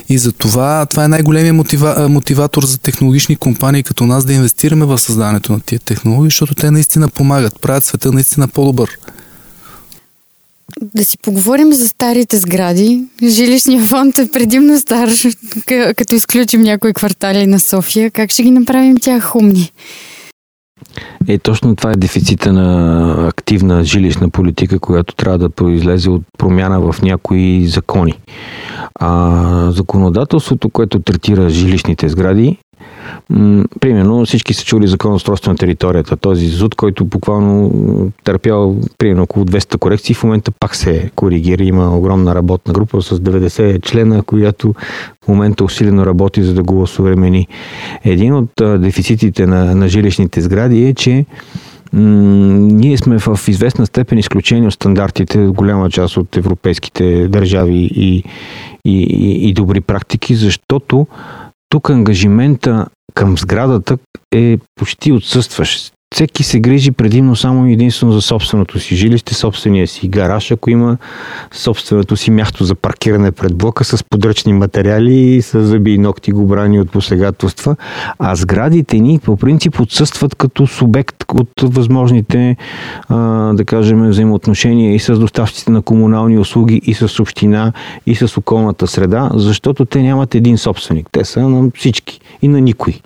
И 0.09 0.17
за 0.17 0.31
това, 0.31 0.85
това 0.85 1.03
е 1.03 1.07
най-големия 1.07 1.53
мотива, 1.53 2.09
мотиватор 2.09 2.65
за 2.65 2.77
технологични 2.77 3.35
компании 3.35 3.83
като 3.83 4.05
нас 4.05 4.25
да 4.25 4.33
инвестираме 4.33 4.85
в 4.85 4.97
създаването 4.97 5.53
на 5.53 5.59
тия 5.59 5.79
технологии, 5.79 6.27
защото 6.27 6.55
те 6.55 6.71
наистина 6.71 7.07
помагат, 7.07 7.61
правят 7.61 7.83
света 7.83 8.11
наистина 8.11 8.47
по-добър. 8.47 8.89
Да 10.81 11.03
си 11.03 11.17
поговорим 11.17 11.73
за 11.73 11.87
старите 11.87 12.37
сгради. 12.37 13.03
Жилищния 13.23 13.81
фонд 13.81 14.17
е 14.17 14.31
предимно 14.31 14.79
стар, 14.79 15.09
като 15.95 16.15
изключим 16.15 16.61
някои 16.61 16.93
квартали 16.93 17.47
на 17.47 17.59
София. 17.59 18.11
Как 18.11 18.31
ще 18.31 18.43
ги 18.43 18.51
направим 18.51 18.97
тях 18.97 19.35
умни? 19.35 19.71
Е, 21.27 21.37
точно 21.37 21.75
това 21.75 21.91
е 21.91 21.95
дефицита 21.95 22.53
на 22.53 23.27
активна 23.27 23.83
жилищна 23.83 24.29
политика, 24.29 24.79
която 24.79 25.15
трябва 25.15 25.37
да 25.37 25.49
произлезе 25.49 26.09
от 26.09 26.23
промяна 26.37 26.91
в 26.91 27.01
някои 27.01 27.67
закони. 27.67 28.13
А, 28.99 29.71
законодателството, 29.71 30.69
което 30.69 30.99
третира 30.99 31.49
жилищните 31.49 32.09
сгради, 32.09 32.57
м- 33.29 33.63
примерно 33.79 34.25
всички 34.25 34.53
са 34.53 34.65
чули 34.65 34.87
закон 34.87 35.11
за 35.11 35.15
устройство 35.15 35.51
на 35.51 35.57
територията, 35.57 36.17
този 36.17 36.47
ЗУД, 36.47 36.75
който 36.75 37.05
буквално 37.05 37.71
търпял 38.23 38.75
примерно 38.97 39.23
около 39.23 39.45
200 39.45 39.77
корекции, 39.77 40.15
в 40.15 40.23
момента 40.23 40.51
пак 40.51 40.75
се 40.75 41.09
коригира. 41.15 41.63
Има 41.63 41.97
огромна 41.97 42.35
работна 42.35 42.73
група 42.73 43.01
с 43.01 43.19
90 43.19 43.81
члена, 43.81 44.23
която 44.23 44.73
в 45.25 45.27
момента 45.27 45.63
усилено 45.63 46.05
работи, 46.05 46.43
за 46.43 46.53
да 46.53 46.63
го 46.63 46.81
осъвремени. 46.81 47.47
Един 48.03 48.33
от 48.33 48.51
дефицитите 48.81 49.47
на, 49.47 49.75
на 49.75 49.87
жилищните 49.87 50.41
сгради 50.41 50.85
е, 50.85 50.93
че 50.93 51.25
ние 51.93 52.97
сме 52.97 53.19
в 53.19 53.39
известна 53.47 53.85
степен 53.85 54.17
изключени 54.17 54.67
от 54.67 54.73
стандартите 54.73 55.47
голяма 55.47 55.89
част 55.89 56.17
от 56.17 56.37
европейските 56.37 57.27
държави 57.27 57.89
и, 57.95 58.23
и, 58.85 59.03
и, 59.03 59.49
и 59.49 59.53
добри 59.53 59.81
практики, 59.81 60.35
защото 60.35 61.07
тук 61.69 61.89
ангажимента 61.89 62.87
към 63.13 63.37
сградата 63.37 63.97
е 64.31 64.57
почти 64.75 65.11
отсъстващ 65.11 65.94
всеки 66.15 66.43
се 66.43 66.59
грижи 66.59 66.91
предимно 66.91 67.35
само 67.35 67.65
единствено 67.65 68.11
за 68.11 68.21
собственото 68.21 68.79
си 68.79 68.95
жилище, 68.95 69.33
собствения 69.33 69.87
си 69.87 70.07
гараж, 70.07 70.51
ако 70.51 70.69
има 70.69 70.97
собственото 71.51 72.17
си 72.17 72.31
място 72.31 72.63
за 72.63 72.75
паркиране 72.75 73.31
пред 73.31 73.55
блока 73.55 73.83
с 73.83 74.03
подръчни 74.03 74.53
материали 74.53 75.41
с 75.41 75.63
зъби 75.63 75.91
и 75.91 75.97
ногти 75.97 76.31
го 76.31 76.45
брани 76.45 76.79
от 76.79 76.91
посегателства. 76.91 77.75
А 78.19 78.35
сградите 78.35 78.99
ни 78.99 79.19
по 79.19 79.37
принцип 79.37 79.79
отсъстват 79.79 80.35
като 80.35 80.67
субект 80.67 81.15
от 81.33 81.49
възможните, 81.63 82.57
да 83.53 83.63
кажем, 83.65 84.09
взаимоотношения 84.09 84.95
и 84.95 84.99
с 84.99 85.19
доставчиците 85.19 85.71
на 85.71 85.81
комунални 85.81 86.39
услуги, 86.39 86.81
и 86.85 86.93
с 86.93 87.19
община, 87.19 87.73
и 88.05 88.15
с 88.15 88.37
околната 88.37 88.87
среда, 88.87 89.29
защото 89.33 89.85
те 89.85 90.01
нямат 90.01 90.35
един 90.35 90.57
собственик. 90.57 91.07
Те 91.11 91.25
са 91.25 91.49
на 91.49 91.71
всички 91.75 92.19
и 92.41 92.47
на 92.47 92.61
никой. 92.61 92.99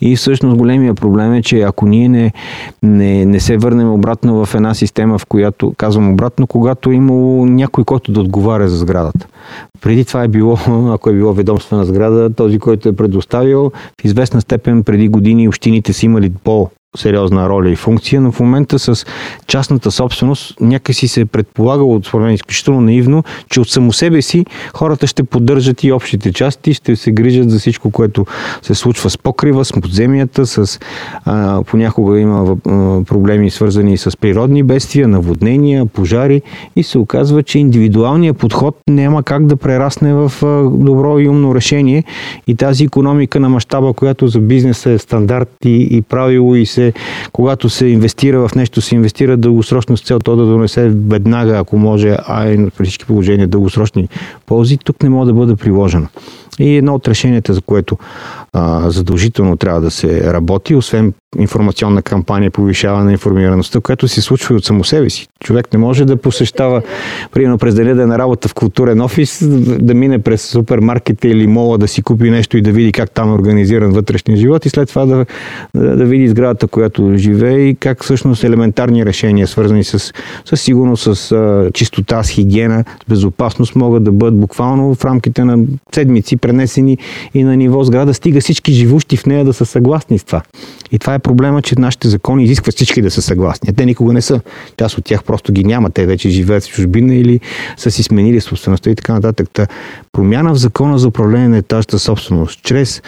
И 0.00 0.16
всъщност 0.16 0.56
големия 0.56 0.94
проблем 0.94 1.34
е, 1.34 1.42
че 1.42 1.60
ако 1.60 1.86
ние 1.86 2.08
не 2.08 2.32
не, 2.82 3.24
не 3.24 3.40
се 3.40 3.56
върнем 3.56 3.92
обратно 3.92 4.44
в 4.44 4.54
една 4.54 4.74
система, 4.74 5.18
в 5.18 5.26
която, 5.26 5.74
казвам 5.76 6.12
обратно, 6.12 6.46
когато 6.46 6.90
е 6.90 6.94
имало 6.94 7.46
някой, 7.46 7.84
който 7.84 8.12
да 8.12 8.20
отговаря 8.20 8.68
за 8.68 8.76
сградата. 8.76 9.26
Преди 9.80 10.04
това 10.04 10.24
е 10.24 10.28
било, 10.28 10.58
ако 10.94 11.10
е 11.10 11.12
било 11.12 11.32
ведомствена 11.32 11.84
сграда, 11.84 12.34
този, 12.34 12.58
който 12.58 12.88
е 12.88 12.96
предоставил, 12.96 13.72
в 14.00 14.04
известна 14.04 14.40
степен 14.40 14.84
преди 14.84 15.08
години 15.08 15.48
общините 15.48 15.92
са 15.92 16.06
имали 16.06 16.32
по 16.44 16.70
сериозна 16.96 17.48
роля 17.48 17.70
и 17.70 17.76
функция, 17.76 18.20
но 18.20 18.32
в 18.32 18.40
момента 18.40 18.78
с 18.78 19.06
частната 19.46 19.90
собственост 19.90 20.60
някакси 20.60 21.08
се 21.08 21.20
е 21.20 21.26
предполагало, 21.26 22.02
според 22.04 22.24
мен 22.24 22.34
изключително 22.34 22.80
наивно, 22.80 23.24
че 23.50 23.60
от 23.60 23.70
само 23.70 23.92
себе 23.92 24.22
си 24.22 24.46
хората 24.74 25.06
ще 25.06 25.22
поддържат 25.22 25.84
и 25.84 25.92
общите 25.92 26.32
части, 26.32 26.74
ще 26.74 26.96
се 26.96 27.12
грижат 27.12 27.50
за 27.50 27.58
всичко, 27.58 27.90
което 27.90 28.26
се 28.62 28.74
случва 28.74 29.10
с 29.10 29.18
покрива, 29.18 29.64
с 29.64 29.72
подземията, 29.72 30.46
с 30.46 30.80
а, 31.24 31.62
понякога 31.62 32.20
има 32.20 32.56
а, 32.66 32.70
проблеми 33.04 33.50
свързани 33.50 33.98
с 33.98 34.16
природни 34.16 34.62
бедствия, 34.62 35.08
наводнения, 35.08 35.86
пожари 35.86 36.42
и 36.76 36.82
се 36.82 36.98
оказва, 36.98 37.42
че 37.42 37.58
индивидуалният 37.58 38.38
подход 38.38 38.76
няма 38.90 39.22
как 39.22 39.46
да 39.46 39.56
прерасне 39.56 40.14
в 40.14 40.32
а, 40.42 40.46
добро 40.70 41.18
и 41.18 41.28
умно 41.28 41.54
решение 41.54 42.04
и 42.46 42.54
тази 42.54 42.84
економика 42.84 43.40
на 43.40 43.48
мащаба, 43.48 43.92
която 43.92 44.28
за 44.28 44.40
бизнеса 44.40 44.90
е 44.90 44.98
стандарт 44.98 45.48
и, 45.64 45.88
и 45.90 46.02
правило 46.02 46.54
и 46.54 46.66
се 46.76 46.92
когато 47.32 47.68
се 47.68 47.86
инвестира 47.86 48.48
в 48.48 48.54
нещо, 48.54 48.80
се 48.80 48.94
инвестира 48.94 49.36
дългосрочно 49.36 49.96
с 49.96 50.02
цел 50.02 50.18
то 50.18 50.36
да 50.36 50.46
донесе 50.46 50.88
веднага, 50.88 51.58
ако 51.58 51.78
може, 51.78 52.16
а 52.26 52.48
и 52.48 52.70
при 52.70 52.84
всички 52.84 53.04
положения 53.04 53.48
дългосрочни 53.48 54.08
ползи, 54.46 54.78
тук 54.78 55.02
не 55.02 55.08
може 55.08 55.26
да 55.26 55.34
бъде 55.34 55.56
приложено. 55.56 56.06
И 56.58 56.76
едно 56.76 56.94
от 56.94 57.08
решенията, 57.08 57.54
за 57.54 57.60
което 57.60 57.98
а, 58.52 58.90
задължително 58.90 59.56
трябва 59.56 59.80
да 59.80 59.90
се 59.90 60.32
работи, 60.32 60.74
освен 60.74 61.12
информационна 61.38 62.02
кампания, 62.02 62.50
повишаване 62.50 63.04
на 63.04 63.12
информираността, 63.12 63.80
която 63.80 64.08
се 64.08 64.22
случва 64.22 64.54
и 64.54 64.56
от 64.56 64.64
само 64.64 64.84
себе 64.84 65.10
си. 65.10 65.26
Човек 65.40 65.72
не 65.72 65.78
може 65.78 66.04
да 66.04 66.16
посещава, 66.16 66.82
примерно 67.32 67.58
през 67.58 67.74
деня 67.74 67.94
да 67.94 68.02
е 68.02 68.06
на 68.06 68.18
работа 68.18 68.48
в 68.48 68.54
културен 68.54 69.00
офис, 69.00 69.48
да 69.80 69.94
мине 69.94 70.18
през 70.18 70.42
супермаркета 70.42 71.28
или 71.28 71.46
мола 71.46 71.78
да 71.78 71.88
си 71.88 72.02
купи 72.02 72.30
нещо 72.30 72.56
и 72.56 72.62
да 72.62 72.72
види 72.72 72.92
как 72.92 73.10
там 73.10 73.30
е 73.30 73.32
организиран 73.32 73.92
вътрешния 73.92 74.36
живот 74.36 74.66
и 74.66 74.68
след 74.68 74.88
това 74.88 75.06
да, 75.06 75.26
да, 75.74 75.96
да 75.96 76.04
види 76.04 76.28
сградата, 76.28 76.66
която 76.66 77.12
живее 77.16 77.58
и 77.58 77.74
как 77.74 78.04
всъщност 78.04 78.44
елементарни 78.44 79.06
решения, 79.06 79.46
свързани 79.46 79.84
с, 79.84 80.12
с 80.44 80.56
сигурност, 80.56 81.14
с 81.14 81.32
а, 81.32 81.70
чистота, 81.74 82.22
с 82.22 82.30
хигиена, 82.30 82.84
с 83.04 83.08
безопасност, 83.08 83.76
могат 83.76 84.04
да 84.04 84.12
бъдат 84.12 84.40
буквално 84.40 84.94
в 84.94 85.04
рамките 85.04 85.44
на 85.44 85.58
седмици 85.94 86.36
пренесени 86.46 86.98
и 87.34 87.44
на 87.44 87.56
ниво 87.56 87.84
сграда, 87.84 88.14
стига 88.14 88.40
всички 88.40 88.72
живущи 88.72 89.16
в 89.16 89.26
нея 89.26 89.44
да 89.44 89.52
са 89.52 89.66
съгласни 89.66 90.18
с 90.18 90.24
това. 90.24 90.42
И 90.92 90.98
това 90.98 91.14
е 91.14 91.18
проблема, 91.18 91.62
че 91.62 91.74
нашите 91.78 92.08
закони 92.08 92.44
изискват 92.44 92.74
всички 92.74 93.02
да 93.02 93.10
са 93.10 93.22
съгласни. 93.22 93.74
Те 93.74 93.86
никога 93.86 94.12
не 94.12 94.22
са. 94.22 94.40
Част 94.76 94.98
от 94.98 95.04
тях 95.04 95.24
просто 95.24 95.52
ги 95.52 95.64
няма. 95.64 95.90
Те 95.90 96.06
вече 96.06 96.30
живеят 96.30 96.64
в 96.64 96.68
чужбина 96.68 97.14
или 97.14 97.40
са 97.76 97.90
си 97.90 98.02
сменили 98.02 98.40
собствеността 98.40 98.90
и 98.90 98.94
така 98.94 99.12
нататък. 99.12 99.48
Та, 99.52 99.66
промяна 100.12 100.54
в 100.54 100.56
закона 100.56 100.98
за 100.98 101.08
управление 101.08 101.48
на 101.48 101.56
етажната 101.56 101.98
собственост, 101.98 102.62
чрез 102.62 103.02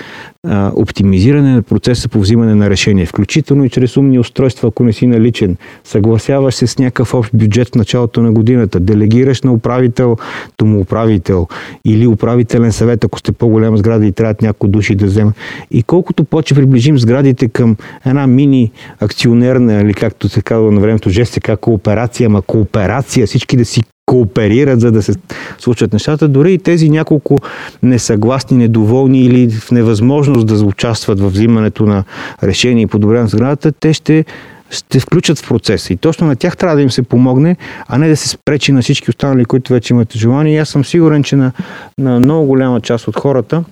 а, 0.47 0.73
оптимизиране 0.75 1.55
на 1.55 1.63
процеса 1.63 2.09
по 2.09 2.21
взимане 2.21 2.55
на 2.55 2.71
решение, 2.71 3.07
включително 3.07 3.65
и 3.65 3.71
чрез 3.71 3.97
умни 3.97 4.19
устройства, 4.19 4.69
ако 4.69 4.85
не 4.85 4.93
си 4.93 5.07
наличен, 5.07 5.57
съгласяваш 5.85 6.55
се 6.55 6.67
с 6.67 6.79
някакъв 6.79 7.15
общ 7.15 7.31
бюджет 7.35 7.69
в 7.69 7.75
началото 7.75 8.23
на 8.23 8.33
годината, 8.33 8.81
делегираш 8.81 9.43
на 9.43 9.53
управител, 9.53 10.17
домоуправител 10.59 11.49
или 11.85 12.07
управителен 12.07 12.73
съвет, 12.73 13.05
ако 13.05 13.19
сте 13.29 13.33
по-голяма 13.33 13.77
сграда 13.77 14.07
и 14.07 14.13
трябва 14.13 14.35
някои 14.43 14.71
души 14.71 14.95
да 14.95 15.07
вземе. 15.07 15.33
И 15.71 15.83
колкото 15.83 16.25
повече 16.25 16.55
приближим 16.55 16.99
сградите 16.99 17.49
към 17.49 17.77
една 18.07 18.27
мини 18.27 18.71
акционерна, 19.01 19.81
или 19.83 19.95
както 19.95 20.29
се 20.29 20.43
казва 20.43 20.73
на 20.73 20.81
времето, 20.81 21.11
жестика 21.11 21.57
кооперация, 21.57 22.27
ама 22.27 22.43
кооперация, 22.43 23.27
всички 23.27 23.57
да 23.57 23.65
си 23.65 23.83
кооперират, 24.07 24.81
за 24.81 24.93
да 24.93 25.03
се 25.03 25.13
случат 25.59 25.93
нещата. 25.93 26.29
Дори 26.29 26.53
и 26.53 26.59
тези 26.59 26.91
няколко 26.91 27.37
несъгласни, 27.83 28.57
недоволни 28.57 29.21
или 29.21 29.51
в 29.51 29.71
невъзможност 29.71 30.47
да 30.47 30.65
участват 30.65 31.21
в 31.21 31.29
взимането 31.29 31.87
на 31.87 32.05
решение 32.43 32.83
и 32.83 32.87
подобряване 32.87 33.23
на 33.23 33.29
сградата, 33.29 33.73
те 33.73 33.93
ще 33.93 34.25
ще 34.71 35.01
включат 35.01 35.39
в 35.39 35.49
процеса. 35.49 35.93
И 35.93 35.97
точно 35.97 36.27
на 36.27 36.37
тях 36.37 36.57
трябва 36.57 36.77
да 36.77 36.83
им 36.83 36.91
се 36.91 37.03
помогне, 37.03 37.57
а 37.89 37.99
не 37.99 38.09
да 38.09 38.17
се 38.17 38.29
спречи 38.29 38.73
на 38.73 38.83
всички 38.83 39.11
останали, 39.11 39.45
които 39.45 39.73
вече 39.73 39.95
имат 39.95 40.13
желание. 40.13 40.55
И 40.55 40.59
аз 40.59 40.69
съм 40.69 40.85
сигурен, 40.85 41.23
че 41.23 41.37
на, 41.37 41.53
на 41.99 42.21
много 42.21 42.47
голяма 42.47 42.81
част 42.81 43.09
от 43.09 43.17
хората 43.17 43.65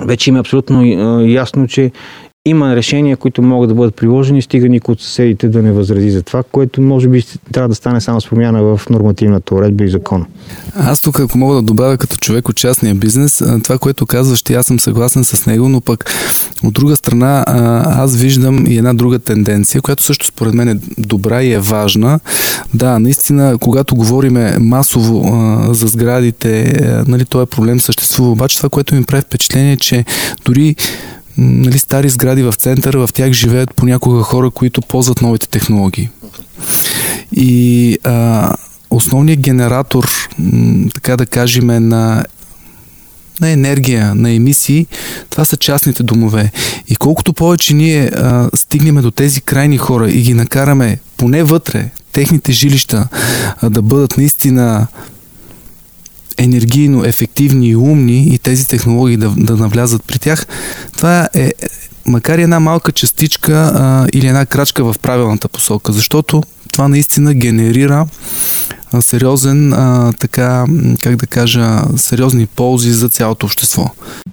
вече 0.00 0.30
им 0.30 0.36
е 0.36 0.40
абсолютно 0.40 0.84
ясно, 1.26 1.68
че 1.68 1.90
има 2.46 2.76
решения, 2.76 3.16
които 3.16 3.42
могат 3.42 3.68
да 3.68 3.74
бъдат 3.74 3.94
приложени, 3.94 4.42
стига 4.42 4.68
никой 4.68 4.92
от 4.92 5.00
съседите 5.00 5.48
да 5.48 5.62
не 5.62 5.72
възрази 5.72 6.10
за 6.10 6.22
това, 6.22 6.42
което 6.42 6.80
може 6.82 7.08
би 7.08 7.24
трябва 7.52 7.68
да 7.68 7.74
стане 7.74 8.00
само 8.00 8.20
с 8.20 8.28
промяна 8.28 8.62
в 8.62 8.80
нормативната 8.90 9.54
уредба 9.54 9.84
и 9.84 9.88
закона. 9.88 10.26
Аз 10.76 11.00
тук, 11.00 11.20
ако 11.20 11.38
мога 11.38 11.54
да 11.54 11.62
добавя 11.62 11.98
като 11.98 12.16
човек 12.16 12.48
от 12.48 12.56
частния 12.56 12.94
бизнес, 12.94 13.42
това, 13.64 13.78
което 13.78 14.06
казваш, 14.06 14.42
аз 14.50 14.66
съм 14.66 14.80
съгласен 14.80 15.24
с 15.24 15.46
него, 15.46 15.68
но 15.68 15.80
пък 15.80 16.12
от 16.64 16.74
друга 16.74 16.96
страна 16.96 17.44
аз 17.86 18.16
виждам 18.16 18.66
и 18.66 18.76
една 18.76 18.94
друга 18.94 19.18
тенденция, 19.18 19.82
която 19.82 20.02
също 20.02 20.26
според 20.26 20.54
мен 20.54 20.68
е 20.68 20.78
добра 20.98 21.42
и 21.42 21.52
е 21.52 21.58
важна. 21.58 22.20
Да, 22.74 22.98
наистина, 22.98 23.58
когато 23.60 23.96
говориме 23.96 24.56
масово 24.60 25.24
за 25.72 25.86
сградите, 25.86 26.74
нали, 27.08 27.24
този 27.24 27.50
проблем 27.50 27.80
съществува, 27.80 28.30
обаче 28.30 28.56
това, 28.56 28.68
което 28.68 28.94
ми 28.94 29.04
прави 29.04 29.22
впечатление, 29.22 29.72
е, 29.72 29.76
че 29.76 30.04
дори 30.44 30.76
нали, 31.38 31.78
стари 31.78 32.08
сгради 32.08 32.42
в 32.42 32.52
центъра, 32.52 33.06
в 33.06 33.12
тях 33.12 33.32
живеят 33.32 33.74
понякога 33.74 34.22
хора, 34.22 34.50
които 34.50 34.80
ползват 34.80 35.22
новите 35.22 35.48
технологии. 35.48 36.08
И 37.32 37.98
а, 38.04 38.50
основният 38.90 39.40
генератор, 39.40 40.28
така 40.94 41.16
да 41.16 41.26
кажем, 41.26 41.66
на 41.88 42.24
на 43.40 43.50
енергия, 43.50 44.14
на 44.14 44.30
емисии, 44.30 44.86
това 45.30 45.44
са 45.44 45.56
частните 45.56 46.02
домове. 46.02 46.52
И 46.88 46.96
колкото 46.96 47.32
повече 47.32 47.74
ние 47.74 48.06
а, 48.06 48.50
стигнем 48.54 48.94
до 48.94 49.10
тези 49.10 49.40
крайни 49.40 49.78
хора 49.78 50.10
и 50.10 50.22
ги 50.22 50.34
накараме 50.34 50.98
поне 51.16 51.42
вътре, 51.42 51.90
техните 52.12 52.52
жилища 52.52 53.08
а, 53.60 53.70
да 53.70 53.82
бъдат 53.82 54.18
наистина 54.18 54.86
енергийно 56.42 57.04
ефективни 57.04 57.68
и 57.68 57.76
умни 57.76 58.28
и 58.34 58.38
тези 58.38 58.68
технологии 58.68 59.16
да, 59.16 59.30
да 59.36 59.56
навлязат 59.56 60.04
при 60.04 60.18
тях, 60.18 60.46
това 60.96 61.28
е 61.34 61.52
макар 62.06 62.38
и 62.38 62.42
една 62.42 62.60
малка 62.60 62.92
частичка 62.92 63.54
а, 63.54 64.06
или 64.12 64.26
една 64.26 64.46
крачка 64.46 64.84
в 64.84 64.98
правилната 64.98 65.48
посока, 65.48 65.92
защото 65.92 66.42
това 66.72 66.88
наистина 66.88 67.34
генерира 67.34 68.06
сериозен, 69.00 69.72
а, 69.72 70.12
така, 70.12 70.64
как 71.02 71.16
да 71.16 71.26
кажа, 71.26 71.80
сериозни 71.96 72.46
ползи 72.46 72.90
за 72.90 73.08
цялото 73.08 73.46
общество. 73.46 73.90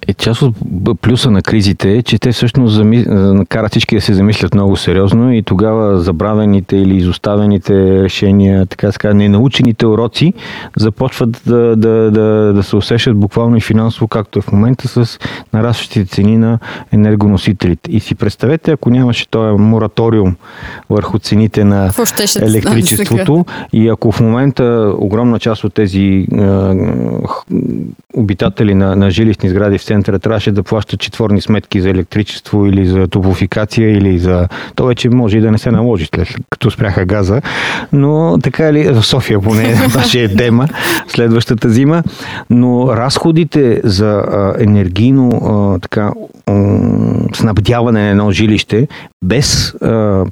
Е, 0.08 0.14
част 0.14 0.42
от 0.42 0.54
плюса 1.00 1.30
на 1.30 1.42
кризите 1.42 1.92
е, 1.92 2.02
че 2.02 2.18
те 2.18 2.32
всъщност 2.32 2.74
зами... 2.74 3.04
накарат 3.08 3.70
всички 3.70 3.94
да 3.94 4.00
се 4.00 4.14
замислят 4.14 4.54
много 4.54 4.76
сериозно 4.76 5.32
и 5.32 5.42
тогава 5.42 6.00
забравените 6.00 6.76
или 6.76 6.96
изоставените 6.96 8.02
решения, 8.02 8.66
така 8.66 8.92
ска, 8.92 9.14
ненаучените 9.14 9.86
уроци 9.86 10.32
започват 10.76 11.42
да, 11.46 11.76
да, 11.76 12.10
да, 12.10 12.52
да 12.54 12.62
се 12.62 12.76
усещат 12.76 13.16
буквално 13.16 13.56
и 13.56 13.60
финансово, 13.60 14.08
както 14.08 14.38
е 14.38 14.42
в 14.42 14.52
момента 14.52 14.88
с 14.88 15.18
нарастващите 15.52 16.04
цени 16.04 16.38
на 16.38 16.58
енергоносителите. 16.92 17.90
И 17.90 18.00
си 18.00 18.14
представете, 18.14 18.70
ако 18.70 18.90
нямаше 18.90 19.28
този 19.28 19.62
мораториум 19.62 20.36
върху 20.90 21.18
цените 21.18 21.64
на 21.64 21.92
електричеството 22.40 23.44
и 23.72 23.88
ако 23.88 24.12
в 24.12 24.20
момента 24.20 24.49
момента 24.58 24.94
огромна 24.98 25.38
част 25.38 25.64
от 25.64 25.74
тези 25.74 26.26
обитатели 28.14 28.74
на, 28.74 28.96
на 28.96 29.10
жилищни 29.10 29.48
сгради 29.48 29.78
в 29.78 29.84
центъра 29.84 30.18
трябваше 30.18 30.52
да 30.52 30.62
плащат 30.62 31.00
четворни 31.00 31.40
сметки 31.40 31.80
за 31.80 31.90
електричество 31.90 32.66
или 32.66 32.86
за 32.86 33.08
топлофикация 33.08 33.90
или 33.90 34.18
за... 34.18 34.48
То 34.74 34.86
вече 34.86 35.08
може 35.08 35.38
и 35.38 35.40
да 35.40 35.50
не 35.50 35.58
се 35.58 35.70
наложи 35.70 36.08
след 36.14 36.28
като 36.50 36.70
спряха 36.70 37.04
газа, 37.04 37.42
но 37.92 38.38
така 38.42 38.72
ли 38.72 38.88
в 38.88 39.02
София 39.02 39.40
поне 39.40 39.74
беше 39.92 40.28
дема 40.28 40.68
следващата 41.08 41.68
зима, 41.68 42.02
но 42.50 42.96
разходите 42.96 43.80
за 43.84 44.24
енергийно 44.58 45.78
така 45.82 46.12
снабдяване 47.34 48.00
на 48.02 48.08
едно 48.08 48.30
жилище 48.30 48.88
без 49.24 49.74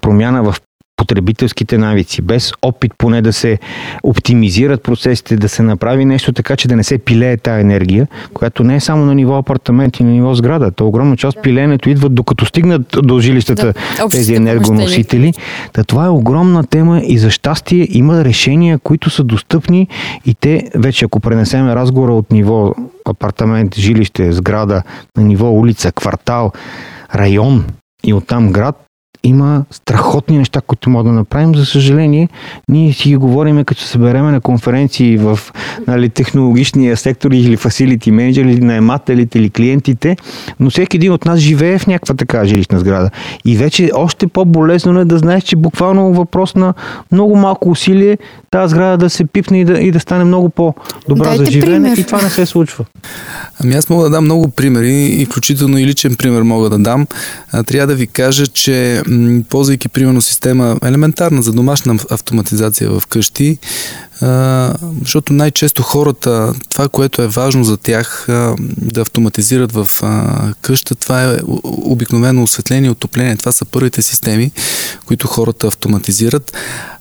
промяна 0.00 0.42
в 0.42 0.54
потребителските 0.98 1.78
навици, 1.78 2.22
без 2.22 2.52
опит 2.62 2.92
поне 2.98 3.22
да 3.22 3.32
се 3.32 3.58
оптимизират 4.02 4.82
процесите, 4.82 5.36
да 5.36 5.48
се 5.48 5.62
направи 5.62 6.04
нещо 6.04 6.32
така, 6.32 6.56
че 6.56 6.68
да 6.68 6.76
не 6.76 6.84
се 6.84 6.98
пилее 6.98 7.36
тази 7.36 7.60
енергия, 7.60 8.06
която 8.34 8.64
не 8.64 8.76
е 8.76 8.80
само 8.80 9.04
на 9.04 9.14
ниво 9.14 9.36
апартамент 9.36 10.00
и 10.00 10.04
на 10.04 10.10
ниво 10.10 10.34
сграда. 10.34 10.70
То 10.70 10.86
огромна 10.86 11.16
част 11.16 11.36
да. 11.36 11.42
пилеенето 11.42 11.90
идва 11.90 12.08
докато 12.08 12.46
стигнат 12.46 12.96
до 13.02 13.20
жилищата 13.20 13.72
да, 13.96 14.08
тези 14.08 14.34
енергоносители. 14.34 15.32
Та 15.72 15.84
това 15.84 16.06
е 16.06 16.08
огромна 16.08 16.64
тема 16.64 17.00
и 17.04 17.18
за 17.18 17.30
щастие 17.30 17.88
има 17.90 18.24
решения, 18.24 18.78
които 18.78 19.10
са 19.10 19.24
достъпни 19.24 19.88
и 20.26 20.34
те 20.34 20.70
вече, 20.74 21.04
ако 21.04 21.20
пренесеме 21.20 21.74
разговора 21.74 22.14
от 22.14 22.32
ниво 22.32 22.74
апартамент, 23.04 23.76
жилище, 23.76 24.32
сграда, 24.32 24.82
на 25.16 25.22
ниво 25.22 25.50
улица, 25.50 25.92
квартал, 25.92 26.52
район 27.14 27.64
и 28.04 28.14
оттам 28.14 28.52
град, 28.52 28.87
има 29.22 29.64
страхотни 29.70 30.38
неща, 30.38 30.60
които 30.60 30.90
можем 30.90 31.06
да 31.06 31.12
направим. 31.12 31.54
За 31.54 31.66
съжаление, 31.66 32.28
ние 32.68 32.92
си 32.92 33.08
ги 33.08 33.16
говориме, 33.16 33.64
като 33.64 33.80
се 33.80 33.88
събереме 33.88 34.30
на 34.30 34.40
конференции 34.40 35.16
в 35.16 35.40
нали, 35.86 36.08
технологичния 36.08 36.96
сектор 36.96 37.30
или 37.30 37.56
фасилити 37.56 38.10
менеджер, 38.10 38.44
или 38.44 38.60
наемателите, 38.60 39.38
или 39.38 39.50
клиентите, 39.50 40.16
но 40.60 40.70
всеки 40.70 40.96
един 40.96 41.12
от 41.12 41.24
нас 41.24 41.38
живее 41.38 41.78
в 41.78 41.86
някаква 41.86 42.14
така 42.14 42.44
жилищна 42.44 42.78
сграда. 42.78 43.10
И 43.44 43.56
вече 43.56 43.90
още 43.94 44.26
по-болезнено 44.26 45.00
е 45.00 45.04
да 45.04 45.18
знаеш, 45.18 45.44
че 45.44 45.56
буквално 45.56 46.12
въпрос 46.12 46.54
на 46.54 46.74
много 47.12 47.36
малко 47.36 47.70
усилие 47.70 48.18
тази 48.50 48.70
сграда 48.70 48.96
да 48.96 49.10
се 49.10 49.24
пипне 49.24 49.60
и 49.60 49.64
да, 49.64 49.80
и 49.80 49.90
да 49.90 50.00
стане 50.00 50.24
много 50.24 50.48
по-добра 50.48 51.24
Дайте 51.24 51.44
за 51.44 51.50
живеене 51.50 51.82
пример. 51.82 51.96
и 51.96 52.04
това 52.04 52.22
не 52.22 52.30
се 52.30 52.46
случва. 52.46 52.84
Ами 53.60 53.74
аз 53.74 53.88
мога 53.88 54.04
да 54.04 54.10
дам 54.10 54.24
много 54.24 54.48
примери 54.48 54.92
и 54.92 55.24
включително 55.24 55.78
и 55.78 55.86
личен 55.86 56.14
пример 56.14 56.42
мога 56.42 56.70
да 56.70 56.78
дам. 56.78 57.06
Трябва 57.66 57.86
да 57.86 57.94
ви 57.94 58.06
кажа, 58.06 58.46
че 58.46 59.02
ползвайки 59.48 59.88
примерно 59.88 60.22
система 60.22 60.76
елементарна 60.84 61.42
за 61.42 61.52
домашна 61.52 61.98
автоматизация 62.10 62.90
в 62.90 63.06
къщи, 63.06 63.58
защото 65.00 65.32
най-често 65.32 65.82
хората, 65.82 66.54
това, 66.70 66.88
което 66.88 67.22
е 67.22 67.28
важно 67.28 67.64
за 67.64 67.76
тях 67.76 68.24
да 68.76 69.00
автоматизират 69.00 69.72
в 69.72 69.88
къща, 70.60 70.94
това 70.94 71.24
е 71.24 71.38
обикновено 71.64 72.42
осветление 72.42 72.90
отопление. 72.90 73.36
Това 73.36 73.52
са 73.52 73.64
първите 73.64 74.02
системи, 74.02 74.50
които 75.06 75.26
хората 75.26 75.66
автоматизират. 75.66 76.52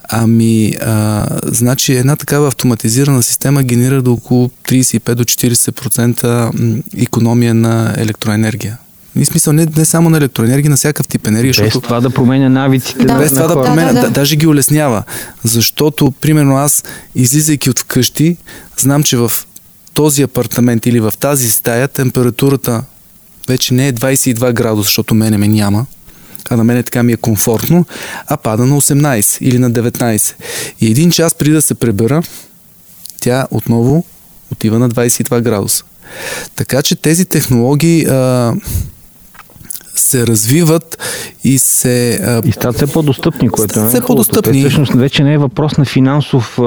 Ами, 0.10 0.74
а, 0.82 1.28
значи 1.44 1.94
една 1.94 2.16
такава 2.16 2.48
автоматизирана 2.48 3.24
система 3.24 3.64
генерира 3.64 4.02
до 4.02 4.14
около 4.14 4.50
35 4.64 5.16
до 5.16 5.24
40% 5.24 6.84
економия 6.98 7.54
на 7.54 7.94
електроенергия. 7.98 8.78
И 9.20 9.26
смисъл 9.26 9.54
не, 9.54 9.68
не 9.78 9.86
само 9.86 10.10
на 10.10 10.18
електроенергия, 10.18 10.70
на 10.70 10.78
всякакъв 10.78 11.08
тип 11.08 11.28
енергия. 11.28 11.50
Без 11.50 11.58
защото... 11.58 11.84
това 11.84 12.00
да 12.00 12.10
променя 12.10 12.50
навиците. 12.50 13.06
Да, 13.06 13.18
без 13.18 13.30
това 13.30 13.48
да 13.48 13.64
променя, 13.64 13.88
да, 13.88 13.94
да. 13.94 14.02
да. 14.02 14.10
даже 14.10 14.36
ги 14.36 14.48
улеснява. 14.48 15.04
Защото, 15.44 16.12
примерно, 16.12 16.58
аз, 16.58 16.84
излизайки 17.16 17.70
от 17.70 17.80
вкъщи, 17.80 18.38
знам, 18.78 19.04
че 19.04 19.18
в 19.18 19.32
този 19.94 20.22
апартамент 20.22 20.86
или 20.86 21.00
в 21.00 21.14
тази 21.20 21.50
стая 21.50 21.88
температурата 21.88 22.84
вече 23.48 23.74
не 23.74 23.88
е 23.88 23.94
22 23.94 24.54
градуса, 24.54 24.88
защото 24.88 25.16
мене 25.16 25.38
ме 25.38 25.48
няма, 25.48 25.86
а 26.50 26.58
на 26.58 26.64
мене 26.64 26.84
така 26.84 27.04
ми 27.04 27.14
е 27.14 27.18
комфортно, 27.18 27.86
а 28.28 28.38
пада 28.38 28.66
на 28.66 28.82
18 28.82 29.38
или 29.42 29.58
на 29.58 29.72
19. 29.72 30.34
И 30.82 30.92
един 30.92 31.12
час 31.12 31.36
преди 31.36 31.52
да 31.52 31.62
се 31.62 31.76
пребера, 31.76 32.24
тя 33.22 33.48
отново 33.52 34.06
отива 34.52 34.80
на 34.80 34.90
22 34.90 35.42
градуса. 35.42 35.84
Така 36.56 36.82
че 36.82 36.96
тези 36.96 37.26
технологии 37.26 38.06
а, 38.06 38.54
се 40.00 40.28
развиват 40.28 40.98
и 41.48 41.58
се... 41.58 42.20
А, 42.26 42.42
И 42.46 42.52
стават 42.52 42.76
все 42.76 42.88
по-достъпни, 42.88 43.50
което 43.50 43.80
е 43.80 43.88
все 43.88 44.02
по-достъпни. 44.02 44.54
Те, 44.54 44.60
всъщност 44.60 44.94
вече 44.94 45.24
не 45.24 45.34
е 45.34 45.38
въпрос 45.38 45.78
на 45.78 45.86
финансов 45.86 46.60
а, 46.60 46.64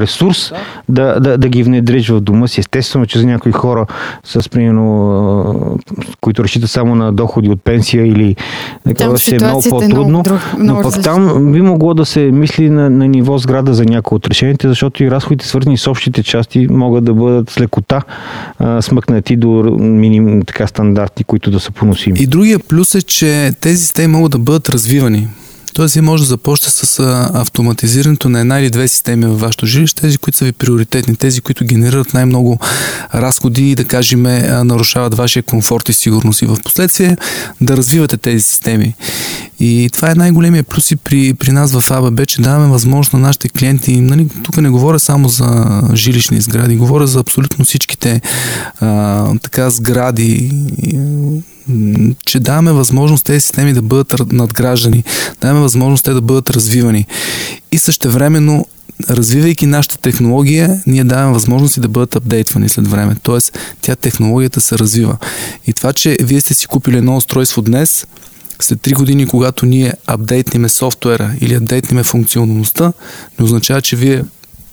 ресурс 0.00 0.52
да, 0.88 1.20
да, 1.20 1.38
да 1.38 1.48
ги 1.48 1.62
внедриш 1.62 2.08
в 2.08 2.20
дома 2.20 2.48
си. 2.48 2.60
Естествено, 2.60 3.06
че 3.06 3.18
за 3.18 3.26
някои 3.26 3.52
хора 3.52 3.86
с, 4.24 4.48
примерно, 4.50 5.78
които 6.20 6.44
разчитат 6.44 6.70
само 6.70 6.94
на 6.94 7.12
доходи 7.12 7.48
от 7.48 7.62
пенсия 7.64 8.06
или 8.06 8.36
такова 8.84 9.18
ще 9.18 9.36
е 9.36 9.38
много 9.38 9.62
ситуацията 9.62 9.84
е 9.84 9.88
много 9.88 10.12
по-трудно. 10.12 10.22
друг- 10.22 10.40
но 10.58 10.82
пък 10.82 11.02
там 11.02 11.52
би 11.52 11.60
могло 11.60 11.94
да 11.94 12.04
се 12.06 12.20
мисли 12.20 12.70
на, 12.70 12.90
на 12.90 13.08
ниво 13.08 13.38
сграда 13.38 13.74
за 13.74 13.84
някои 13.84 14.16
от 14.16 14.26
решенията, 14.26 14.68
защото 14.68 15.04
и 15.04 15.10
разходите 15.10 15.46
свързани 15.46 15.78
с 15.78 15.86
общите 15.86 16.22
части 16.22 16.66
могат 16.70 17.04
да 17.04 17.14
бъдат 17.14 17.50
с 17.50 17.60
лекота 17.60 18.02
а, 18.58 18.82
смъкнати 18.82 19.36
до 19.36 19.48
минимум 19.80 20.42
така 20.42 20.66
стандарти, 20.66 21.24
които 21.24 21.50
да 21.50 21.60
са 21.60 21.70
поносими. 21.70 22.18
И 22.20 22.26
другия 22.26 22.58
плюс 22.58 22.94
е, 22.94 23.02
че 23.02 23.52
тези 23.60 23.76
системи 23.76 24.03
могат 24.08 24.32
да 24.32 24.38
бъдат 24.38 24.68
развивани. 24.68 25.28
Тоест, 25.74 25.94
вие 25.94 26.02
може 26.02 26.22
да 26.22 26.28
започнете 26.28 26.86
с 26.86 27.00
автоматизирането 27.34 28.28
на 28.28 28.40
една 28.40 28.60
или 28.60 28.70
две 28.70 28.88
системи 28.88 29.26
във 29.26 29.40
вашето 29.40 29.66
жилище, 29.66 30.02
тези, 30.02 30.18
които 30.18 30.38
са 30.38 30.44
ви 30.44 30.52
приоритетни, 30.52 31.16
тези, 31.16 31.40
които 31.40 31.64
генерират 31.64 32.14
най-много 32.14 32.58
разходи 33.14 33.70
и, 33.70 33.74
да 33.74 33.84
кажем, 33.84 34.22
нарушават 34.66 35.14
вашия 35.14 35.42
комфорт 35.42 35.88
и 35.88 35.92
сигурност. 35.92 36.42
И 36.42 36.46
в 36.46 36.56
последствие 36.64 37.16
да 37.60 37.76
развивате 37.76 38.16
тези 38.16 38.42
системи. 38.42 38.94
И 39.60 39.90
това 39.92 40.10
е 40.10 40.14
най-големия 40.14 40.64
плюс 40.64 40.90
и 40.90 40.96
при, 40.96 41.34
при 41.34 41.52
нас 41.52 41.80
в 41.80 41.90
АББ, 41.90 42.26
че 42.26 42.42
даваме 42.42 42.72
възможност 42.72 43.12
на 43.12 43.18
нашите 43.18 43.48
клиенти, 43.48 44.00
нали, 44.00 44.28
тук 44.42 44.56
не 44.56 44.70
говоря 44.70 44.98
само 44.98 45.28
за 45.28 45.80
жилищни 45.94 46.40
сгради, 46.40 46.76
говоря 46.76 47.06
за 47.06 47.20
абсолютно 47.20 47.64
всичките 47.64 48.20
а, 48.80 49.38
така 49.42 49.70
сгради, 49.70 50.52
че 52.26 52.40
даваме 52.40 52.72
възможност 52.72 53.24
тези 53.24 53.40
системи 53.40 53.72
да 53.72 53.82
бъдат 53.82 54.32
надграждани, 54.32 55.04
даваме 55.40 55.60
възможност 55.60 56.04
те 56.04 56.12
да 56.12 56.20
бъдат 56.20 56.50
развивани. 56.50 57.06
И 57.72 57.78
същевременно, 57.78 58.66
развивайки 59.10 59.66
нашата 59.66 59.96
технология, 59.96 60.82
ние 60.86 61.04
даваме 61.04 61.32
възможности 61.32 61.80
да 61.80 61.88
бъдат 61.88 62.16
апдейтвани 62.16 62.68
след 62.68 62.88
време. 62.88 63.16
Тоест, 63.22 63.58
тя 63.80 63.96
технологията 63.96 64.60
се 64.60 64.78
развива. 64.78 65.16
И 65.66 65.72
това, 65.72 65.92
че 65.92 66.16
вие 66.22 66.40
сте 66.40 66.54
си 66.54 66.66
купили 66.66 66.96
едно 66.96 67.16
устройство 67.16 67.62
днес, 67.62 68.06
след 68.60 68.78
3 68.78 68.94
години, 68.94 69.26
когато 69.26 69.66
ние 69.66 69.92
апдейтниме 70.06 70.68
софтуера 70.68 71.34
или 71.40 71.54
апдейтниме 71.54 72.04
функционалността, 72.04 72.92
не 73.38 73.44
означава, 73.44 73.82
че 73.82 73.96
вие 73.96 74.22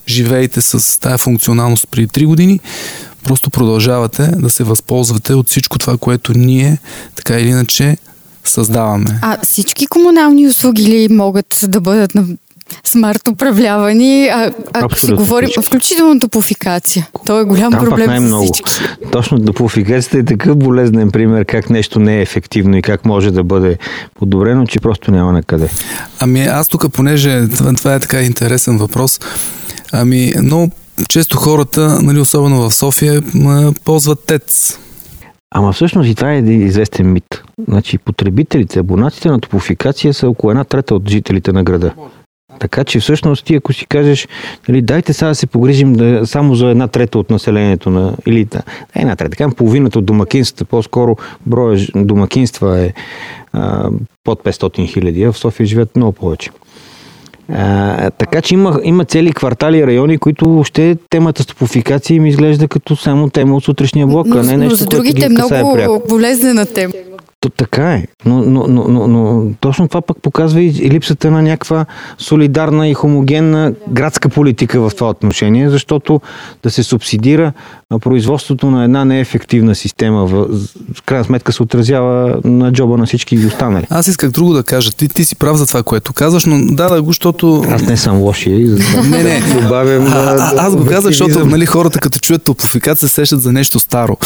живеете 0.08 0.62
с 0.62 1.00
тая 1.00 1.18
функционалност 1.18 1.88
преди 1.92 2.08
3 2.08 2.26
години, 2.26 2.60
просто 3.24 3.50
продължавате 3.50 4.28
да 4.38 4.50
се 4.50 4.64
възползвате 4.64 5.34
от 5.34 5.50
всичко 5.50 5.80
това, 5.80 5.98
което 5.98 6.34
ние 6.36 6.78
така 7.16 7.40
или 7.40 7.48
иначе 7.50 7.98
създаваме. 8.44 9.20
А 9.22 9.38
всички 9.42 9.88
комунални 9.88 10.48
услуги 10.48 10.84
ли 10.84 11.08
могат 11.12 11.66
да 11.68 11.82
бъдат 11.82 12.16
на 12.16 12.26
смарт 12.84 13.28
управлявани, 13.28 14.28
а, 14.28 14.52
ако 14.74 14.96
си 14.96 15.06
Абсолютно 15.06 15.18
говорим, 15.18 15.50
всички. 15.50 15.66
включително 15.66 16.20
топлофикация. 16.20 17.08
То 17.26 17.40
е 17.40 17.44
голям 17.44 17.72
Там 17.72 17.86
проблем 17.86 18.06
за 18.06 18.12
най-много. 18.12 18.44
всички. 18.44 18.72
Точно 19.12 19.46
топлофикацията 19.46 20.18
е 20.18 20.26
такъв 20.26 20.58
болезнен 20.58 21.12
пример 21.12 21.46
как 21.46 21.70
нещо 21.70 22.00
не 22.00 22.18
е 22.18 22.22
ефективно 22.22 22.78
и 22.78 22.82
как 22.82 23.06
може 23.06 23.32
да 23.32 23.44
бъде 23.44 23.78
подобрено, 24.16 24.66
че 24.68 24.80
просто 24.80 25.12
няма 25.12 25.32
на 25.32 25.44
къде. 25.44 25.70
Ами 26.20 26.42
аз 26.42 26.68
тук, 26.68 26.92
понеже 26.94 27.48
това, 27.48 27.74
това 27.74 27.96
е 27.96 28.00
така 28.00 28.22
интересен 28.22 28.78
въпрос, 28.78 29.20
ами 29.92 30.34
много 30.44 30.72
често 31.10 31.38
хората, 31.38 32.02
нали, 32.02 32.20
особено 32.20 32.70
в 32.70 32.74
София, 32.74 33.22
ползват 33.86 34.26
ТЕЦ. 34.26 34.80
Ама 35.56 35.74
всъщност 35.74 36.10
и 36.10 36.16
това 36.16 36.34
е 36.34 36.38
един 36.38 36.68
известен 36.68 37.14
мит. 37.14 37.44
Значи 37.68 37.98
потребителите, 37.98 38.80
абонатите 38.80 39.30
на 39.30 39.40
топлофикация 39.40 40.14
са 40.14 40.30
около 40.30 40.52
една 40.52 40.64
трета 40.64 40.96
от 40.96 41.10
жителите 41.10 41.52
на 41.52 41.64
града. 41.64 41.94
Така 42.60 42.84
че 42.84 43.00
всъщност 43.00 43.46
ти 43.46 43.56
ако 43.56 43.74
си 43.74 43.86
кажеш, 43.86 44.28
нали, 44.68 44.82
дайте 44.82 45.14
сега 45.14 45.28
да 45.28 45.36
се 45.36 45.48
погрижим 45.48 45.94
да, 45.94 46.28
само 46.28 46.56
за 46.56 46.68
една 46.68 46.88
трета 46.88 47.20
от 47.20 47.30
населението 47.30 47.90
на, 47.90 48.16
или 48.26 48.46
да, 48.46 48.62
не 48.96 49.02
една 49.02 49.16
трета, 49.16 49.38
така 49.38 49.56
половината 49.56 50.00
от 50.00 50.06
домакинствата, 50.06 50.66
по-скоро 50.66 51.16
броя 51.46 51.88
домакинства 51.96 52.80
е 52.80 52.94
а, 53.54 53.90
под 54.24 54.44
500 54.44 54.88
хиляди, 54.88 55.24
а 55.24 55.32
в 55.32 55.38
София 55.38 55.66
живеят 55.66 55.96
много 55.96 56.12
повече. 56.12 56.50
А, 57.54 58.10
така 58.10 58.42
че 58.42 58.54
има, 58.54 58.80
има 58.84 59.06
цели 59.06 59.32
квартали 59.32 59.78
и 59.78 59.88
райони, 59.88 60.18
които 60.18 60.50
въобще 60.50 60.96
темата 61.10 61.44
с 61.44 61.46
топлофикация 61.46 62.16
им 62.16 62.26
изглежда 62.26 62.68
като 62.68 62.96
само 62.96 63.30
тема 63.30 63.56
от 63.56 63.64
сутрешния 63.64 64.08
блок, 64.08 64.28
а 64.32 64.44
не 64.44 64.52
но, 64.52 64.58
нещо, 64.58 64.70
но 64.70 64.76
за 64.76 64.86
което 64.86 64.98
другите 64.98 65.26
е 65.26 65.28
ги 65.28 65.34
много 65.34 65.74
пряко. 65.74 66.02
болезнена 66.10 66.66
тема. 66.66 66.94
То, 67.42 67.50
така 67.50 67.94
е. 67.94 68.08
Но, 68.26 68.42
но, 68.42 68.68
но, 68.68 68.88
но, 68.88 69.08
но 69.08 69.52
точно 69.60 69.88
това 69.88 70.02
пък 70.02 70.18
показва 70.22 70.62
и, 70.62 70.68
и 70.68 70.90
липсата 70.90 71.32
на 71.32 71.42
някаква 71.42 71.86
солидарна 72.18 72.90
и 72.90 72.94
хомогенна 72.94 73.74
градска 73.90 74.30
политика 74.30 74.90
в 74.90 74.92
това 74.96 75.10
отношение, 75.10 75.70
защото 75.70 76.22
да 76.64 76.72
се 76.72 76.84
субсидира 76.84 77.54
производството 78.00 78.72
на 78.72 78.84
една 78.84 79.06
неефективна 79.06 79.76
система, 79.76 80.26
в, 80.26 80.48
в 80.94 81.02
крайна 81.02 81.26
сметка 81.26 81.52
се 81.52 81.64
отразява 81.64 82.40
на 82.44 82.72
джоба 82.72 82.98
на 82.98 83.06
всички 83.06 83.46
останали. 83.46 83.86
Аз 83.90 84.08
исках 84.08 84.32
друго 84.32 84.54
да 84.54 84.64
кажа. 84.64 84.92
Ти, 84.92 85.08
ти 85.08 85.24
си 85.24 85.36
прав 85.36 85.58
за 85.58 85.68
това, 85.68 85.84
което 85.84 86.14
казваш, 86.14 86.46
но 86.46 86.76
да, 86.76 86.90
да 86.90 87.02
го, 87.02 87.10
защото... 87.10 87.64
Аз 87.70 87.82
не 87.82 87.98
съм 87.98 88.18
лошия 88.18 88.60
и 88.60 88.66
Не, 89.10 89.24
не. 89.24 89.42
добавям... 89.62 90.08
А, 90.08 90.12
а, 90.12 90.54
аз 90.58 90.76
го 90.76 90.86
казах, 90.86 91.12
защото 91.12 91.46
нали, 91.46 91.66
хората 91.66 92.00
като 92.00 92.20
чуят 92.20 92.44
топлофикация 92.44 93.10
се 93.10 93.16
сещат 93.16 93.42
за 93.42 93.52
нещо 93.52 93.80
старо, 93.80 94.18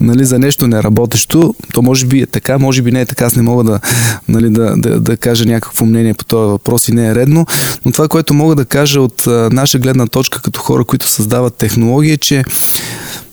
нали, 0.00 0.24
за 0.24 0.38
нещо 0.38 0.66
неработещо. 0.66 1.54
То 1.72 1.82
може 1.82 2.06
би 2.06 2.20
е 2.20 2.26
така, 2.26 2.58
може 2.62 2.82
би 2.82 2.92
не 2.92 3.00
е 3.00 3.06
така. 3.06 3.24
Аз 3.24 3.36
не 3.36 3.42
мога 3.42 3.64
да, 3.64 3.80
нали, 4.28 4.50
да, 4.50 4.74
да, 4.76 5.00
да 5.00 5.16
кажа 5.16 5.44
някакво 5.44 5.84
мнение 5.84 6.14
по 6.14 6.24
този 6.24 6.50
въпрос 6.50 6.88
и 6.88 6.92
не 6.92 7.08
е 7.08 7.14
редно. 7.14 7.46
Но 7.84 7.92
това, 7.92 8.08
което 8.08 8.34
мога 8.34 8.54
да 8.54 8.64
кажа 8.64 9.00
от 9.00 9.26
а, 9.26 9.48
наша 9.52 9.78
гледна 9.78 10.06
точка 10.06 10.42
като 10.42 10.60
хора, 10.60 10.84
които 10.84 11.06
създават 11.08 11.54
технология, 11.54 12.14
е, 12.14 12.16
че 12.16 12.44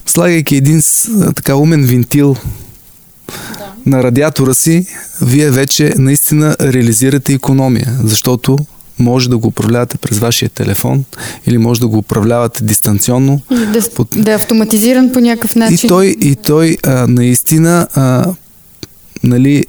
слагайки 0.05 0.55
един 0.55 0.81
така 1.35 1.55
умен 1.55 1.83
винтил 1.83 2.35
на 3.85 4.03
радиатора 4.03 4.53
си, 4.53 4.85
вие 5.21 5.51
вече 5.51 5.93
наистина 5.97 6.55
реализирате 6.61 7.33
економия, 7.33 7.95
защото 8.03 8.57
може 8.99 9.29
да 9.29 9.37
го 9.37 9.47
управлявате 9.47 9.97
през 9.97 10.19
вашия 10.19 10.49
телефон 10.49 11.03
или 11.45 11.57
може 11.57 11.79
да 11.79 11.87
го 11.87 11.97
управлявате 11.97 12.63
дистанционно. 12.63 13.41
Да, 13.73 13.81
Под- 13.95 14.15
да 14.23 14.31
е 14.31 14.35
автоматизиран 14.35 15.11
по 15.11 15.19
някакъв 15.19 15.55
И 15.55 15.59
начин. 15.59 15.89
той, 15.89 16.05
и 16.05 16.35
той 16.35 16.77
а, 16.83 17.07
наистина 17.07 17.87
а, 17.93 18.25
нали, 19.23 19.65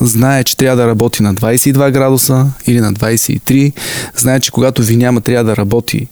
знае, 0.00 0.44
че 0.44 0.56
трябва 0.56 0.76
да 0.76 0.88
работи 0.88 1.22
на 1.22 1.34
22 1.34 1.90
градуса 1.90 2.46
или 2.66 2.80
на 2.80 2.92
23. 2.92 3.72
Знае, 4.16 4.40
че 4.40 4.50
когато 4.50 4.82
ви 4.82 4.96
няма, 4.96 5.20
трябва 5.20 5.44
да 5.44 5.56
работи 5.56 6.08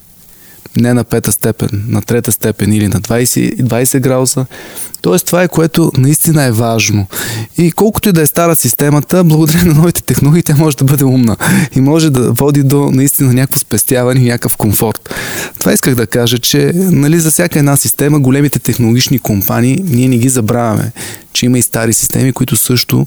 не 0.76 0.94
на 0.94 1.04
пета 1.04 1.32
степен, 1.32 1.84
на 1.88 2.02
трета 2.02 2.32
степен 2.32 2.72
или 2.72 2.88
на 2.88 3.00
20, 3.00 3.62
20 3.62 4.00
градуса. 4.00 4.46
Тоест 5.02 5.26
това 5.26 5.42
е 5.42 5.48
което 5.48 5.92
наистина 5.98 6.42
е 6.42 6.52
важно. 6.52 7.06
И 7.58 7.72
колкото 7.72 8.08
и 8.08 8.12
да 8.12 8.22
е 8.22 8.26
стара 8.26 8.56
системата, 8.56 9.24
благодарение 9.24 9.72
на 9.72 9.74
новите 9.74 10.02
технологии, 10.02 10.42
тя 10.42 10.56
може 10.56 10.76
да 10.76 10.84
бъде 10.84 11.04
умна 11.04 11.36
и 11.76 11.80
може 11.80 12.10
да 12.10 12.32
води 12.32 12.62
до 12.62 12.90
наистина 12.90 13.32
някакво 13.32 13.58
спестяване 13.60 14.20
и 14.20 14.24
някакъв 14.24 14.56
комфорт. 14.56 15.14
Това 15.58 15.72
исках 15.72 15.94
да 15.94 16.06
кажа, 16.06 16.38
че 16.38 16.72
нали, 16.74 17.20
за 17.20 17.30
всяка 17.30 17.58
една 17.58 17.76
система, 17.76 18.20
големите 18.20 18.58
технологични 18.58 19.18
компании, 19.18 19.84
ние 19.84 20.08
не 20.08 20.18
ги 20.18 20.28
забравяме, 20.28 20.92
че 21.32 21.46
има 21.46 21.58
и 21.58 21.62
стари 21.62 21.92
системи, 21.92 22.32
които 22.32 22.56
също 22.56 23.06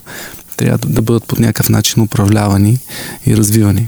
трябва 0.58 0.78
да- 0.78 0.88
да 0.88 1.02
бъдат 1.02 1.24
по 1.28 1.42
някакъв 1.42 1.70
начин 1.70 2.04
управлявани 2.04 2.80
и 3.26 3.38
развивани. 3.38 3.88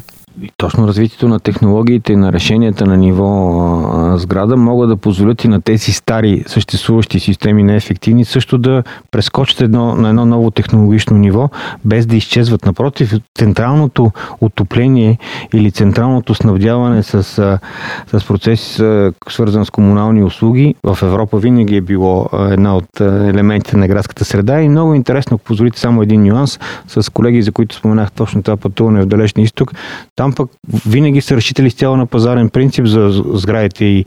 Точно 0.57 0.87
развитието 0.87 1.27
на 1.27 1.39
технологиите 1.39 2.13
и 2.13 2.15
на 2.15 2.33
решенията 2.33 2.85
на 2.85 2.97
ниво 2.97 3.59
а, 3.93 4.17
сграда 4.17 4.57
могат 4.57 4.89
да 4.89 4.97
позволят 4.97 5.43
и 5.43 5.47
на 5.47 5.61
тези 5.61 5.91
стари 5.91 6.43
съществуващи 6.47 7.19
системи 7.19 7.63
неефективни 7.63 8.25
също 8.25 8.57
да 8.57 8.83
прескочат 9.11 9.61
едно, 9.61 9.95
на 9.95 10.09
едно 10.09 10.25
ново 10.25 10.51
технологично 10.51 11.17
ниво, 11.17 11.49
без 11.85 12.05
да 12.05 12.15
изчезват. 12.15 12.65
Напротив, 12.65 13.13
централното 13.37 14.11
отопление 14.41 15.17
или 15.53 15.71
централното 15.71 16.35
снабдяване 16.35 17.03
с, 17.03 17.23
с 17.23 18.27
процеси, 18.27 18.83
свързан 19.29 19.65
с 19.65 19.69
комунални 19.69 20.23
услуги, 20.23 20.75
в 20.83 20.97
Европа 21.03 21.37
винаги 21.37 21.75
е 21.75 21.81
било 21.81 22.29
една 22.49 22.75
от 22.75 22.99
елементите 23.01 23.77
на 23.77 23.87
градската 23.87 24.25
среда 24.25 24.61
и 24.61 24.69
много 24.69 24.93
интересно, 24.93 25.35
ако 25.35 25.43
позволите 25.43 25.79
само 25.79 26.01
един 26.01 26.23
нюанс, 26.23 26.59
с 26.87 27.11
колеги, 27.11 27.41
за 27.41 27.51
които 27.51 27.75
споменах 27.75 28.11
точно 28.11 28.43
това 28.43 28.57
пътуване 28.57 29.01
в 29.01 29.05
Далечния 29.05 29.43
изток, 29.43 29.73
там 30.15 30.28
пък 30.33 30.49
винаги 30.85 31.21
са 31.21 31.35
разчитали 31.35 31.71
цяло 31.71 31.97
на 31.97 32.05
пазарен 32.05 32.49
принцип 32.49 32.85
за 32.85 33.23
сградите 33.33 33.85
и, 33.85 34.05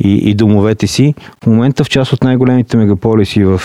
и, 0.00 0.30
и 0.30 0.34
домовете 0.34 0.86
си. 0.86 1.14
В 1.42 1.46
момента 1.46 1.84
в 1.84 1.90
част 1.90 2.12
от 2.12 2.24
най-големите 2.24 2.76
мегаполиси 2.76 3.44
в 3.44 3.60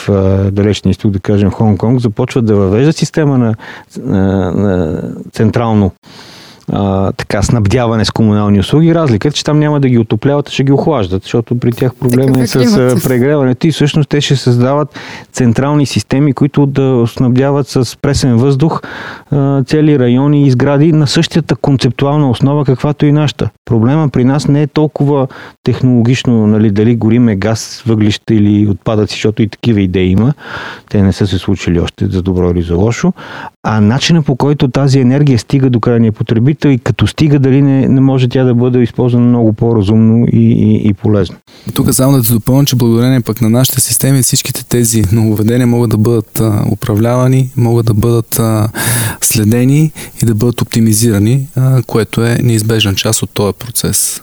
Далечния 0.51 0.91
изток, 0.91 1.11
да 1.11 1.19
кажем 1.19 1.51
Хонг-Конг, 1.51 1.97
започват 1.97 2.45
да 2.45 2.55
въвеждат 2.55 2.95
система 2.95 3.37
на, 3.37 3.55
на, 3.97 4.51
на 4.51 5.01
централно 5.31 5.91
а, 6.71 7.11
така, 7.11 7.43
снабдяване 7.43 8.05
с 8.05 8.11
комунални 8.11 8.59
услуги. 8.59 8.95
Разликата, 8.95 9.35
че 9.35 9.43
там 9.43 9.59
няма 9.59 9.79
да 9.79 9.89
ги 9.89 9.97
отопляват, 9.97 10.47
а 10.47 10.51
ще 10.51 10.63
ги 10.63 10.71
охлаждат, 10.71 11.23
защото 11.23 11.59
при 11.59 11.71
тях 11.71 11.95
проблема 11.95 12.39
е 12.39 12.47
с 12.47 12.97
прегряването 13.03 13.67
и 13.67 13.71
всъщност 13.71 14.09
те 14.09 14.21
ще 14.21 14.35
създават 14.35 14.99
централни 15.31 15.85
системи, 15.85 16.33
които 16.33 16.65
да 16.65 17.03
снабдяват 17.07 17.67
с 17.67 17.97
пресен 18.01 18.37
въздух 18.37 18.81
а, 19.31 19.63
цели 19.63 19.99
райони 19.99 20.47
и 20.47 20.51
сгради 20.51 20.91
на 20.91 21.07
същата 21.07 21.55
концептуална 21.55 22.29
основа, 22.29 22.65
каквато 22.65 23.05
и 23.05 23.11
нашата. 23.11 23.49
Проблема 23.65 24.09
при 24.09 24.23
нас 24.23 24.47
не 24.47 24.61
е 24.61 24.67
толкова 24.67 25.27
технологично, 25.63 26.47
нали, 26.47 26.71
дали 26.71 26.95
гориме 26.95 27.35
газ, 27.35 27.83
въглища 27.85 28.33
или 28.33 28.67
отпадъци, 28.67 29.13
защото 29.13 29.41
и 29.41 29.47
такива 29.47 29.81
идеи 29.81 30.09
има. 30.09 30.33
Те 30.89 31.01
не 31.01 31.13
са 31.13 31.27
се 31.27 31.37
случили 31.37 31.79
още 31.79 32.05
за 32.05 32.21
добро 32.21 32.51
или 32.51 32.61
за 32.61 32.75
лошо. 32.75 33.13
А 33.63 33.81
начина 33.81 34.23
по 34.23 34.35
който 34.35 34.67
тази 34.67 34.99
енергия 34.99 35.39
стига 35.39 35.69
до 35.69 35.79
крайния 35.79 36.11
потребител 36.11 36.62
и 36.69 36.77
като 36.77 37.07
стига 37.07 37.39
дали 37.39 37.61
не, 37.61 37.87
не 37.87 38.01
може 38.01 38.27
тя 38.27 38.43
да 38.43 38.55
бъде 38.55 38.81
използвана 38.81 39.25
много 39.25 39.53
по-разумно 39.53 40.25
и, 40.33 40.51
и, 40.51 40.89
и 40.89 40.93
полезно. 40.93 41.35
Тук 41.73 41.93
само 41.93 42.17
да 42.17 42.23
те 42.23 42.33
допълня, 42.33 42.65
че 42.65 42.75
благодарение 42.75 43.21
пък 43.21 43.41
на 43.41 43.49
нашите 43.49 43.81
системи 43.81 44.21
всичките 44.21 44.65
тези 44.65 45.03
нововведения 45.11 45.67
могат 45.67 45.89
да 45.89 45.97
бъдат 45.97 46.39
а, 46.39 46.65
управлявани, 46.71 47.51
могат 47.57 47.85
да 47.85 47.93
бъдат 47.93 48.39
а, 48.39 48.69
следени 49.21 49.91
и 50.23 50.25
да 50.25 50.35
бъдат 50.35 50.61
оптимизирани, 50.61 51.47
а, 51.55 51.81
което 51.83 52.25
е 52.25 52.37
неизбежна 52.43 52.95
част 52.95 53.23
от 53.23 53.29
този 53.33 53.53
процес. 53.53 54.21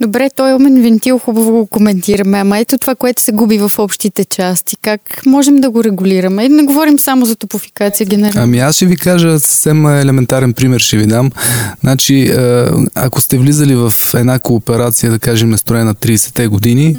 Добре, 0.00 0.30
той 0.36 0.54
умен 0.54 0.82
вентил, 0.82 1.18
хубаво 1.18 1.52
го 1.52 1.66
коментираме, 1.66 2.38
ама 2.38 2.58
ето 2.58 2.78
това, 2.78 2.94
което 2.94 3.22
се 3.22 3.32
губи 3.32 3.58
в 3.58 3.72
общите 3.78 4.24
части, 4.24 4.76
как 4.76 5.26
можем 5.26 5.56
да 5.56 5.70
го 5.70 5.84
регулираме? 5.84 6.44
И 6.44 6.48
не 6.48 6.62
говорим 6.62 6.98
само 6.98 7.26
за 7.26 7.36
топофикация 7.36 8.06
генерално. 8.06 8.42
Ами 8.42 8.58
аз 8.58 8.76
ще 8.76 8.86
ви 8.86 8.96
кажа 8.96 9.40
съвсем 9.40 9.86
елементарен 9.86 10.52
пример 10.52 10.80
ще 10.80 10.96
ви 10.96 11.06
дам. 11.06 11.30
Значи, 11.80 12.32
ако 12.94 13.20
сте 13.20 13.38
влизали 13.38 13.74
в 13.74 13.92
една 14.14 14.38
кооперация, 14.38 15.12
да 15.12 15.18
кажем, 15.18 15.50
настроена 15.50 15.94
30-те 15.94 16.46
години, 16.46 16.96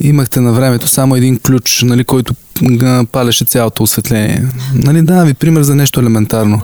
имахте 0.00 0.40
на 0.40 0.52
времето 0.52 0.88
само 0.88 1.16
един 1.16 1.38
ключ, 1.38 1.82
нали, 1.82 2.04
който 2.04 2.34
палеше 3.12 3.44
цялото 3.44 3.82
осветление. 3.82 4.44
Нали, 4.74 5.02
да, 5.02 5.24
ви 5.24 5.34
пример 5.34 5.62
за 5.62 5.76
нещо 5.76 6.00
елементарно. 6.00 6.62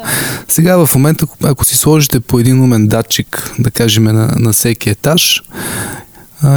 Сега 0.48 0.86
в 0.86 0.94
момента, 0.94 1.26
ако 1.44 1.64
си 1.64 1.76
сложите 1.76 2.20
по 2.20 2.38
един 2.38 2.62
умен 2.62 2.88
датчик, 2.88 3.54
да 3.58 3.70
кажем 3.70 4.04
на, 4.04 4.34
на 4.36 4.52
всеки 4.52 4.90
етаж, 4.90 5.42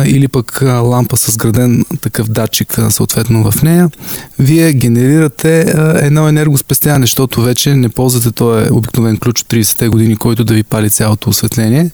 или 0.06 0.28
пък 0.28 0.62
лампа 0.62 1.18
с 1.18 1.38
граден 1.38 1.86
такъв 2.02 2.30
датчик 2.30 2.78
съответно 2.90 3.52
в 3.52 3.64
нея, 3.64 3.90
вие 4.40 4.74
генерирате 4.74 5.74
едно 6.02 6.28
енергоспестяване, 6.28 7.04
защото 7.04 7.42
вече 7.42 7.76
не 7.76 7.90
ползвате 7.90 8.32
този 8.32 8.72
обикновен 8.72 9.18
ключ 9.18 9.42
от 9.42 9.48
30-те 9.48 9.88
години, 9.88 10.16
който 10.16 10.44
да 10.44 10.54
ви 10.54 10.64
пали 10.64 10.90
цялото 10.90 11.30
осветление, 11.30 11.92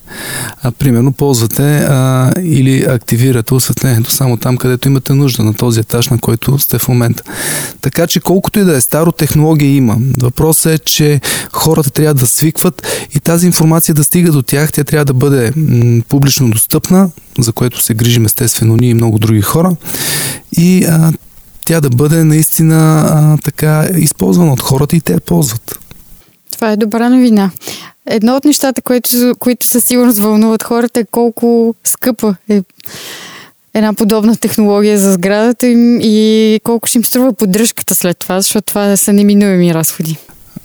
а 0.64 0.72
примерно 0.72 1.14
ползвате 1.14 1.78
а, 1.78 2.32
или 2.42 2.84
активирате 2.84 3.54
осветлението 3.54 4.12
само 4.12 4.38
там, 4.38 4.58
където 4.58 4.88
имате 4.88 5.14
нужда, 5.14 5.44
на 5.44 5.54
този 5.54 5.80
етаж, 5.80 6.10
на 6.10 6.20
който 6.20 6.60
сте 6.60 6.80
в 6.80 6.88
момента. 6.88 7.24
Така 7.82 8.08
че 8.08 8.20
колкото 8.20 8.60
и 8.60 8.64
да 8.64 8.76
е 8.76 8.82
старо, 8.82 9.12
технология 9.12 9.76
има. 9.76 9.98
Въпросът 10.22 10.74
е, 10.74 10.78
че 10.78 11.22
хората 11.52 11.90
трябва 11.90 12.14
да 12.14 12.28
свикват 12.28 12.88
и 13.16 13.20
тази 13.20 13.46
информация 13.46 13.96
да 13.96 14.04
стига 14.04 14.32
до 14.32 14.42
тях, 14.42 14.72
тя 14.72 14.84
трябва 14.84 15.06
да 15.06 15.14
бъде 15.14 15.52
м- 15.56 16.02
публично 16.10 16.50
достъпна, 16.50 17.10
за 17.40 17.52
което 17.52 17.82
се 17.82 17.94
грижим 17.94 18.26
естествено 18.26 18.76
ние 18.76 18.90
и 18.90 18.94
много 18.94 19.20
други 19.20 19.42
хора. 19.42 19.76
И 20.58 20.86
а, 20.86 21.14
тя 21.66 21.82
да 21.82 21.90
бъде 21.90 22.24
наистина 22.24 23.06
а, 23.08 23.38
така 23.44 23.90
използвана 23.98 24.54
от 24.54 24.62
хората 24.62 24.96
и 24.96 25.02
те 25.02 25.14
я 25.14 25.20
ползват. 25.20 25.80
Това 26.52 26.72
е 26.72 26.78
добра 26.78 27.10
новина. 27.10 27.52
Едно 28.06 28.36
от 28.36 28.46
нещата, 28.46 28.82
които, 28.82 29.36
които 29.40 29.66
със 29.66 29.86
сигурност 29.86 30.20
вълнуват 30.20 30.64
хората 30.64 31.00
е 31.00 31.06
колко 31.12 31.76
скъпа 31.84 32.36
е 32.50 32.62
една 33.74 33.94
подобна 33.94 34.36
технология 34.36 35.00
за 35.00 35.14
сградата 35.14 35.68
им 35.68 36.00
и 36.02 36.60
колко 36.64 36.88
ще 36.88 36.98
им 36.98 37.06
струва 37.06 37.34
поддръжката 37.34 37.96
след 37.96 38.18
това, 38.18 38.42
защото 38.42 38.66
това 38.66 38.98
са 38.98 39.14
неминуеми 39.14 39.74
разходи. 39.74 40.18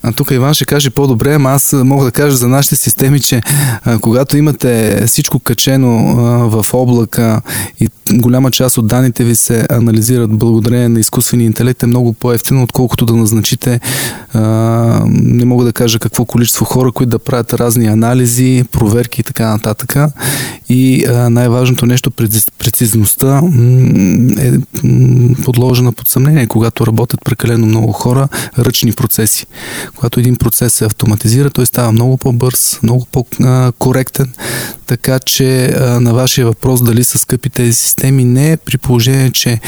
А 0.03 0.13
тук 0.13 0.31
Иван 0.31 0.55
ще 0.55 0.65
каже 0.65 0.91
по-добре, 0.91 1.35
ама 1.35 1.51
аз 1.51 1.73
мога 1.73 2.05
да 2.05 2.11
кажа 2.11 2.37
за 2.37 2.49
нашите 2.49 2.77
системи, 2.77 3.21
че 3.21 3.41
а, 3.85 3.99
когато 3.99 4.37
имате 4.37 5.03
всичко 5.07 5.39
качено 5.39 5.99
а, 5.99 6.23
в 6.63 6.75
облака 6.75 7.43
и 7.81 7.89
голяма 8.13 8.51
част 8.51 8.79
от 8.79 8.87
данните 8.87 9.25
ви 9.25 9.37
се 9.37 9.67
анализират 9.71 10.39
благодарение 10.39 10.89
на 10.89 11.01
изкуствения 11.01 11.47
интелект 11.47 11.83
е 11.83 11.87
много 11.87 12.13
по-ефтино, 12.13 12.63
отколкото 12.63 13.07
да 13.07 13.17
назначите 13.17 13.81
а, 14.33 14.41
не 15.07 15.45
мога 15.45 15.65
да 15.65 15.73
кажа 15.73 15.99
какво 15.99 16.25
количество 16.25 16.65
хора, 16.65 16.93
които 16.93 17.11
да 17.11 17.19
правят 17.19 17.55
разни 17.55 17.87
анализи, 17.87 18.65
проверки 18.73 19.21
и 19.21 19.25
така 19.25 19.51
нататък. 19.51 19.97
И 20.69 21.05
а, 21.07 21.31
най-важното 21.31 21.87
нещо, 21.87 22.11
прецизността 22.59 23.43
е 24.39 24.53
подложена 25.45 25.93
под 25.93 26.09
съмнение, 26.09 26.47
когато 26.47 26.87
работят 26.87 27.25
прекалено 27.25 27.67
много 27.67 27.93
хора, 27.93 28.29
ръчни 28.59 28.93
процеси. 28.93 29.47
Когато 29.97 30.21
един 30.21 30.37
процес 30.37 30.75
се 30.75 30.85
автоматизира, 30.85 31.51
той 31.51 31.67
става 31.67 31.93
много 31.93 32.17
по-бърз, 32.17 32.79
много 32.83 33.07
по-коректен, 33.13 34.33
така 34.87 35.19
че 35.19 35.75
на 36.01 36.15
вашия 36.15 36.47
въпрос 36.47 36.83
дали 36.83 37.05
са 37.05 37.19
скъпи 37.19 37.51
тези 37.51 37.73
системи, 37.73 38.25
не 38.25 38.53
е 38.53 38.57
при 38.57 38.79
положение, 38.79 39.31
че 39.31 39.61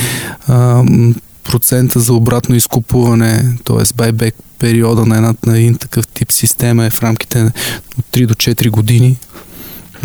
процента 1.44 2.00
за 2.00 2.14
обратно 2.14 2.54
изкупуване, 2.54 3.58
т.е. 3.64 3.94
байбек 3.96 4.34
периода 4.58 5.06
на, 5.06 5.16
една, 5.16 5.34
на 5.46 5.58
един 5.58 5.74
такъв 5.74 6.06
тип 6.08 6.32
система 6.32 6.84
е 6.84 6.90
в 6.90 7.02
рамките 7.02 7.44
от 7.98 8.04
3 8.12 8.26
до 8.26 8.34
4 8.34 8.70
години. 8.70 9.16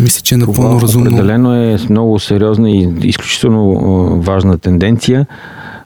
Мисля, 0.00 0.20
че 0.20 0.34
е 0.34 0.38
напълно 0.38 0.68
Това 0.70 0.80
разумно. 0.80 1.10
Определено 1.10 1.54
е 1.54 1.76
много 1.90 2.18
сериозна 2.18 2.70
и 2.70 2.94
изключително 3.02 4.20
важна 4.20 4.58
тенденция. 4.58 5.26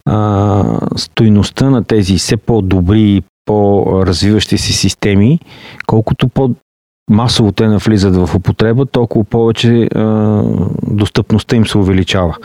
А, 0.04 0.64
стойността 0.96 1.70
на 1.70 1.84
тези 1.84 2.18
все 2.18 2.36
по-добри 2.36 3.22
по-развиващи 3.44 4.58
си 4.58 4.72
системи, 4.72 5.38
колкото 5.86 6.28
по 6.28 6.54
масово 7.10 7.52
те 7.52 7.66
навлизат 7.66 8.16
в 8.16 8.34
употреба, 8.34 8.86
толкова 8.86 9.24
повече 9.24 9.88
а, 9.94 10.42
достъпността 10.86 11.56
им 11.56 11.66
се 11.66 11.78
увеличава. 11.78 12.36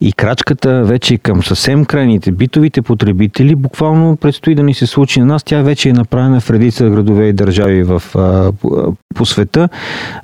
И 0.00 0.12
крачката 0.12 0.84
вече 0.84 1.18
към 1.18 1.42
съвсем 1.42 1.84
крайните 1.84 2.32
битовите 2.32 2.82
потребители 2.82 3.54
буквално 3.54 4.16
предстои 4.16 4.54
да 4.54 4.62
ни 4.62 4.74
се 4.74 4.86
случи 4.86 5.20
на 5.20 5.26
нас. 5.26 5.44
Тя 5.44 5.62
вече 5.62 5.88
е 5.88 5.92
направена 5.92 6.40
в 6.40 6.50
редица 6.50 6.90
градове 6.90 7.28
и 7.28 7.32
държави 7.32 7.82
в, 7.82 8.02
а, 8.14 8.52
по, 9.14 9.26
света. 9.26 9.68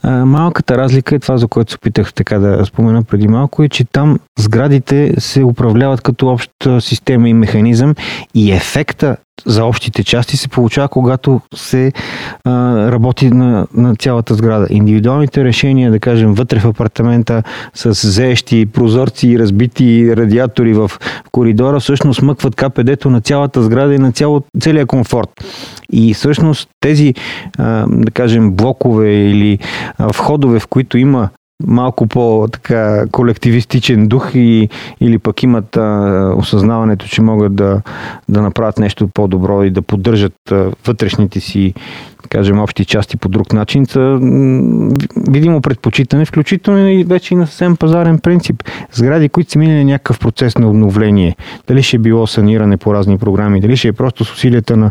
А, 0.02 0.24
малката 0.24 0.78
разлика 0.78 1.14
е 1.14 1.18
това, 1.18 1.38
за 1.38 1.48
което 1.48 1.70
се 1.70 1.76
опитах 1.76 2.14
така 2.14 2.38
да 2.38 2.66
спомена 2.66 3.02
преди 3.02 3.28
малко, 3.28 3.62
е, 3.62 3.68
че 3.68 3.84
там 3.84 4.18
сградите 4.38 5.14
се 5.18 5.44
управляват 5.44 6.00
като 6.00 6.28
обща 6.28 6.80
система 6.80 7.28
и 7.28 7.34
механизъм 7.34 7.94
и 8.34 8.52
ефекта 8.52 9.16
за 9.46 9.64
общите 9.64 10.04
части 10.04 10.36
се 10.36 10.48
получава, 10.48 10.88
когато 10.88 11.40
се 11.54 11.92
а, 12.44 12.50
работи 12.92 13.30
на, 13.30 13.66
на 13.74 13.96
цялата 13.96 14.34
сграда. 14.34 14.66
Индивидуалните 14.70 15.44
решения, 15.44 15.90
да 15.90 15.98
кажем, 15.98 16.34
вътре 16.34 16.58
в 16.58 16.66
апартамента 16.66 17.42
с 17.74 18.08
зеещи 18.08 18.66
прозорци 18.66 19.38
разбити 19.38 20.16
радиатори 20.16 20.72
в 20.72 20.90
коридора, 21.32 21.80
всъщност 21.80 22.22
мъкват 22.22 22.56
КПД-то 22.56 23.10
на 23.10 23.20
цялата 23.20 23.62
сграда 23.62 23.94
и 23.94 23.98
на 23.98 24.12
цяло, 24.12 24.42
целия 24.60 24.86
комфорт. 24.86 25.28
И 25.92 26.14
всъщност 26.14 26.68
тези, 26.80 27.14
а, 27.58 27.86
да 27.88 28.10
кажем, 28.10 28.52
блокове 28.52 29.14
или 29.14 29.58
входове, 29.98 30.60
в 30.60 30.66
които 30.66 30.98
има 30.98 31.28
малко 31.66 32.06
по-така 32.06 33.06
колективистичен 33.12 34.08
дух 34.08 34.30
и, 34.34 34.68
или 35.00 35.18
пък 35.18 35.42
имат 35.42 35.76
а, 35.76 36.32
осъзнаването, 36.36 37.06
че 37.06 37.22
могат 37.22 37.54
да, 37.54 37.82
да 38.28 38.42
направят 38.42 38.78
нещо 38.78 39.08
по-добро 39.08 39.62
и 39.62 39.70
да 39.70 39.82
поддържат 39.82 40.52
а, 40.52 40.70
вътрешните 40.86 41.40
си 41.40 41.74
кажем, 42.28 42.58
общи 42.58 42.84
части 42.84 43.16
по 43.16 43.28
друг 43.28 43.52
начин, 43.52 43.86
са 43.86 44.18
видимо 45.30 45.60
предпочитане, 45.60 46.24
включително 46.24 46.88
и 46.88 47.04
вече 47.04 47.34
и 47.34 47.36
на 47.36 47.46
съвсем 47.46 47.76
пазарен 47.76 48.18
принцип. 48.18 48.62
Сгради, 48.92 49.28
които 49.28 49.50
са 49.50 49.58
минали 49.58 49.84
някакъв 49.84 50.18
процес 50.18 50.58
на 50.58 50.70
обновление, 50.70 51.36
дали 51.66 51.82
ще 51.82 51.96
е 51.96 52.00
било 52.00 52.26
саниране 52.26 52.76
по 52.76 52.94
разни 52.94 53.18
програми, 53.18 53.60
дали 53.60 53.76
ще 53.76 53.88
е 53.88 53.92
просто 53.92 54.24
с 54.24 54.32
усилията 54.32 54.76
на 54.76 54.90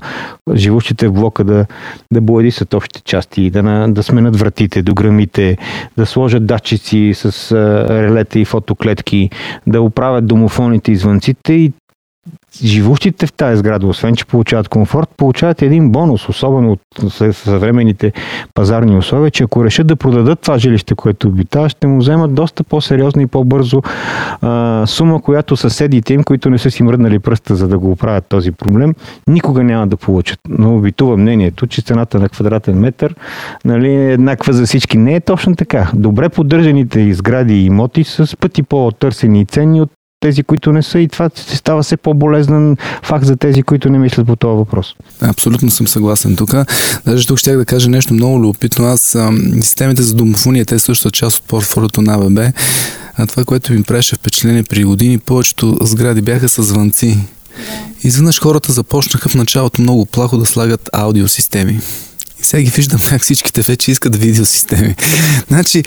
живущите 0.55 1.07
в 1.07 1.13
блока 1.13 1.43
да, 1.43 1.65
да 2.11 2.22
боядисат 2.22 2.74
общите 2.74 3.01
части, 3.01 3.49
да, 3.49 3.63
на, 3.63 3.93
да 3.93 4.03
сменят 4.03 4.36
вратите, 4.36 4.82
дограмите, 4.82 5.57
да 5.97 6.05
сложат 6.05 6.45
датчици 6.58 7.14
с 7.14 7.51
релета 7.89 8.39
и 8.39 8.45
фотоклетки, 8.45 9.30
да 9.68 9.82
оправят 9.82 10.28
домофоните 10.28 10.91
и 10.91 10.95
звънците 10.95 11.53
и 11.53 11.72
живущите 12.63 13.28
в 13.28 13.34
тази 13.34 13.57
сграда, 13.57 13.88
освен 13.88 14.15
че 14.15 14.25
получават 14.25 14.67
комфорт, 14.67 15.09
получават 15.17 15.61
един 15.61 15.91
бонус, 15.91 16.30
особено 16.30 16.71
от 16.71 16.80
съвременните 17.34 18.13
пазарни 18.53 18.97
условия, 18.97 19.32
че 19.32 19.43
ако 19.43 19.65
решат 19.65 19.88
да 19.88 19.95
продадат 19.95 20.39
това 20.39 20.57
жилище, 20.57 20.95
което 20.95 21.28
обитава, 21.28 21.69
ще 21.69 21.88
му 21.88 21.97
вземат 21.97 22.34
доста 22.34 22.63
по-сериозно 22.63 23.21
и 23.21 23.28
по-бързо 23.28 23.82
а, 24.41 24.84
сума, 24.88 25.21
която 25.21 25.55
съседите 25.55 26.13
им, 26.13 26.23
които 26.23 26.49
не 26.49 26.57
са 26.57 26.71
си 26.71 26.84
мръднали 26.84 27.19
пръста 27.19 27.55
за 27.55 27.67
да 27.67 27.80
го 27.80 27.91
оправят 27.91 28.25
този 28.30 28.51
проблем, 28.51 28.93
никога 29.28 29.63
няма 29.63 29.88
да 29.88 29.97
получат. 29.97 30.39
Но 30.49 30.75
обитува 30.75 31.17
мнението, 31.17 31.67
че 31.67 31.82
цената 31.82 32.19
на 32.19 32.30
квадратен 32.30 32.80
метър 32.80 33.15
нали, 33.65 33.89
е 33.89 34.13
еднаква 34.13 34.53
за 34.53 34.65
всички. 34.65 34.97
Не 34.97 35.15
е 35.15 35.19
точно 35.19 35.55
така. 35.55 35.91
Добре 35.93 36.30
поддържаните 36.30 37.13
сгради 37.13 37.53
и 37.53 37.65
имоти 37.65 38.03
са 38.03 38.28
с 38.28 38.36
пъти 38.36 38.63
по-търсени 38.63 39.41
и 39.41 39.45
ценни 39.45 39.82
от 39.82 39.91
тези, 40.20 40.43
които 40.43 40.72
не 40.72 40.84
са 40.84 40.99
и 40.99 41.07
това 41.07 41.30
става 41.36 41.84
все 41.84 41.97
по-болезнен 41.97 42.78
факт 43.03 43.26
за 43.26 43.36
тези, 43.36 43.63
които 43.63 43.89
не 43.89 43.97
мислят 43.97 44.28
по 44.28 44.36
този 44.36 44.57
въпрос. 44.57 44.95
Абсолютно 45.22 45.70
съм 45.70 45.88
съгласен 45.88 46.36
тук. 46.36 46.53
Даже 47.05 47.28
тук 47.28 47.38
ще 47.38 47.55
да 47.55 47.65
кажа 47.65 47.89
нещо 47.89 48.13
много 48.13 48.39
любопитно. 48.39 48.86
Аз 48.86 49.15
а, 49.15 49.32
системите 49.61 50.01
за 50.01 50.15
домофония, 50.15 50.65
те 50.65 50.80
също 50.80 51.01
са 51.01 51.11
част 51.11 51.38
от 51.38 51.43
портфолиото 51.43 52.01
на 52.01 52.13
АББ. 52.13 52.39
А 53.18 53.28
това, 53.28 53.45
което 53.45 53.74
ми 53.74 53.84
преше 53.84 54.15
впечатление 54.15 54.63
при 54.63 54.84
години, 54.84 55.18
повечето 55.18 55.78
сгради 55.82 56.22
бяха 56.22 56.49
с 56.49 56.63
звънци. 56.63 57.18
Изведнъж 58.03 58.41
хората 58.41 58.72
започнаха 58.72 59.30
в 59.30 59.36
началото 59.36 59.82
много 59.82 60.05
плахо 60.05 60.38
да 60.38 60.45
слагат 60.45 60.89
аудиосистеми. 60.93 61.80
Сега 62.47 62.61
ги 62.61 62.69
виждам 62.69 62.99
как 63.09 63.21
всичките 63.21 63.61
вече 63.61 63.91
искат 63.91 64.15
видеосистеми. 64.15 64.95
значи, 65.47 65.83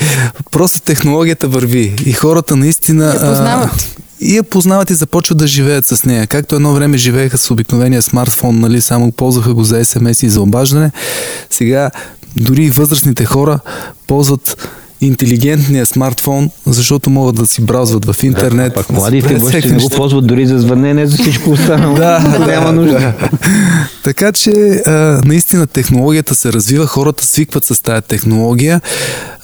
просто 0.50 0.80
технологията 0.80 1.48
върви 1.48 1.94
и 2.04 2.12
хората 2.12 2.56
наистина... 2.56 3.04
Я 3.04 3.12
познават 3.12 3.96
и 4.20 4.36
я 4.36 4.42
познават 4.42 4.90
и 4.90 4.94
започват 4.94 5.38
да 5.38 5.46
живеят 5.46 5.86
с 5.86 6.04
нея. 6.04 6.26
Както 6.26 6.54
едно 6.54 6.74
време 6.74 6.98
живееха 6.98 7.38
с 7.38 7.50
обикновения 7.50 8.02
смартфон, 8.02 8.60
нали, 8.60 8.80
само 8.80 9.12
ползваха 9.12 9.54
го 9.54 9.64
за 9.64 9.84
СМС 9.84 10.22
и 10.22 10.28
за 10.28 10.40
обаждане. 10.40 10.90
Сега 11.50 11.90
дори 12.36 12.64
и 12.64 12.70
възрастните 12.70 13.24
хора 13.24 13.60
ползват 14.06 14.68
интелигентния 15.00 15.86
смартфон, 15.86 16.50
защото 16.66 17.10
могат 17.10 17.36
да 17.36 17.46
си 17.46 17.62
браузват 17.62 18.04
в 18.04 18.22
интернет. 18.22 18.68
Да, 18.68 18.74
пак 18.74 18.90
младите 18.90 19.34
гости 19.34 19.72
не 19.72 19.78
го 19.78 19.88
ползват 19.88 20.26
дори 20.26 20.46
за 20.46 20.58
звънене, 20.58 21.06
за 21.06 21.16
всичко 21.16 21.50
останало. 21.50 21.96
да, 21.96 22.18
няма 22.46 22.72
нужда. 22.72 22.98
Да. 22.98 23.14
Така 24.04 24.32
че 24.32 24.50
а, 24.86 25.20
наистина 25.24 25.66
технологията 25.66 26.34
се 26.34 26.52
развива, 26.52 26.86
хората 26.86 27.26
свикват 27.26 27.64
с 27.64 27.82
тази 27.82 28.02
технология. 28.02 28.80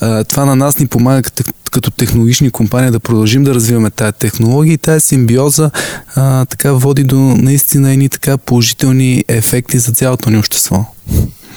А, 0.01 0.25
това 0.25 0.45
на 0.45 0.57
нас 0.57 0.79
ни 0.79 0.87
помага 0.87 1.23
като, 1.23 1.45
като 1.71 1.91
технологични 1.91 2.51
компании 2.51 2.91
да 2.91 3.01
продължим 3.01 3.45
да 3.45 3.55
развиваме 3.55 3.91
тази 3.91 4.13
технология 4.13 4.75
и 4.75 4.79
тази 4.79 5.01
симбиоза 5.01 5.71
а, 6.15 6.45
така 6.45 6.73
води 6.73 7.05
до 7.05 7.17
наистина 7.17 7.93
едни 7.93 8.09
така 8.09 8.39
положителни 8.39 9.25
ефекти 9.29 9.79
за 9.79 9.93
цялото 9.93 10.31
ни 10.31 10.39
общество. 10.39 10.87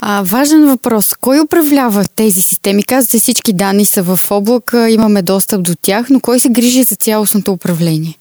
А, 0.02 0.22
важен 0.24 0.66
въпрос. 0.66 1.16
Кой 1.22 1.40
управлява 1.40 2.06
тези 2.16 2.42
системи? 2.42 2.84
Казвате, 2.84 3.18
всички 3.18 3.54
данни 3.54 3.86
са 3.86 4.04
в 4.04 4.20
облака, 4.30 4.90
имаме 4.90 5.22
достъп 5.22 5.64
до 5.64 5.76
тях, 5.82 6.10
но 6.10 6.20
кой 6.20 6.40
се 6.40 6.50
грижи 6.50 6.84
за 6.84 6.96
цялостното 6.96 7.52
управление? 7.52 8.18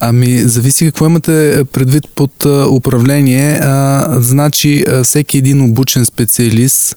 Ами, 0.00 0.38
зависи 0.38 0.84
какво 0.84 1.06
имате 1.06 1.64
предвид 1.72 2.04
под 2.14 2.46
а, 2.46 2.66
управление. 2.70 3.58
А, 3.62 4.06
значи, 4.20 4.84
а, 4.88 5.04
всеки 5.04 5.38
един 5.38 5.62
обучен 5.62 6.04
специалист, 6.04 6.96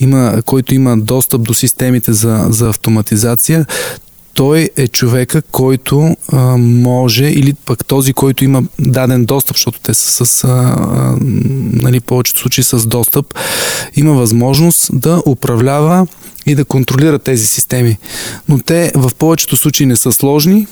има, 0.00 0.42
който 0.46 0.74
има 0.74 0.98
достъп 0.98 1.42
до 1.42 1.54
системите 1.54 2.12
за, 2.12 2.46
за 2.50 2.68
автоматизация, 2.68 3.66
той 4.36 4.70
е 4.76 4.88
човека, 4.88 5.42
който 5.42 6.16
а, 6.32 6.56
може, 6.56 7.24
или 7.24 7.54
пък 7.54 7.84
този, 7.84 8.12
който 8.12 8.44
има 8.44 8.62
даден 8.78 9.24
достъп, 9.24 9.56
защото 9.56 9.80
те 9.80 9.94
са 9.94 10.26
с, 10.26 10.44
а, 10.44 10.48
а, 10.48 11.16
нали, 11.72 12.00
повечето 12.00 12.40
случаи 12.40 12.64
с 12.64 12.86
достъп, 12.86 13.26
има 13.96 14.12
възможност 14.12 14.90
да 14.92 15.22
управлява 15.26 16.06
и 16.46 16.54
да 16.54 16.64
контролира 16.64 17.18
тези 17.18 17.46
системи. 17.46 17.98
Но 18.48 18.58
те 18.58 18.92
в 18.94 19.10
повечето 19.18 19.56
случаи 19.56 19.86
не 19.86 19.96
са 19.96 20.12
сложни 20.12 20.66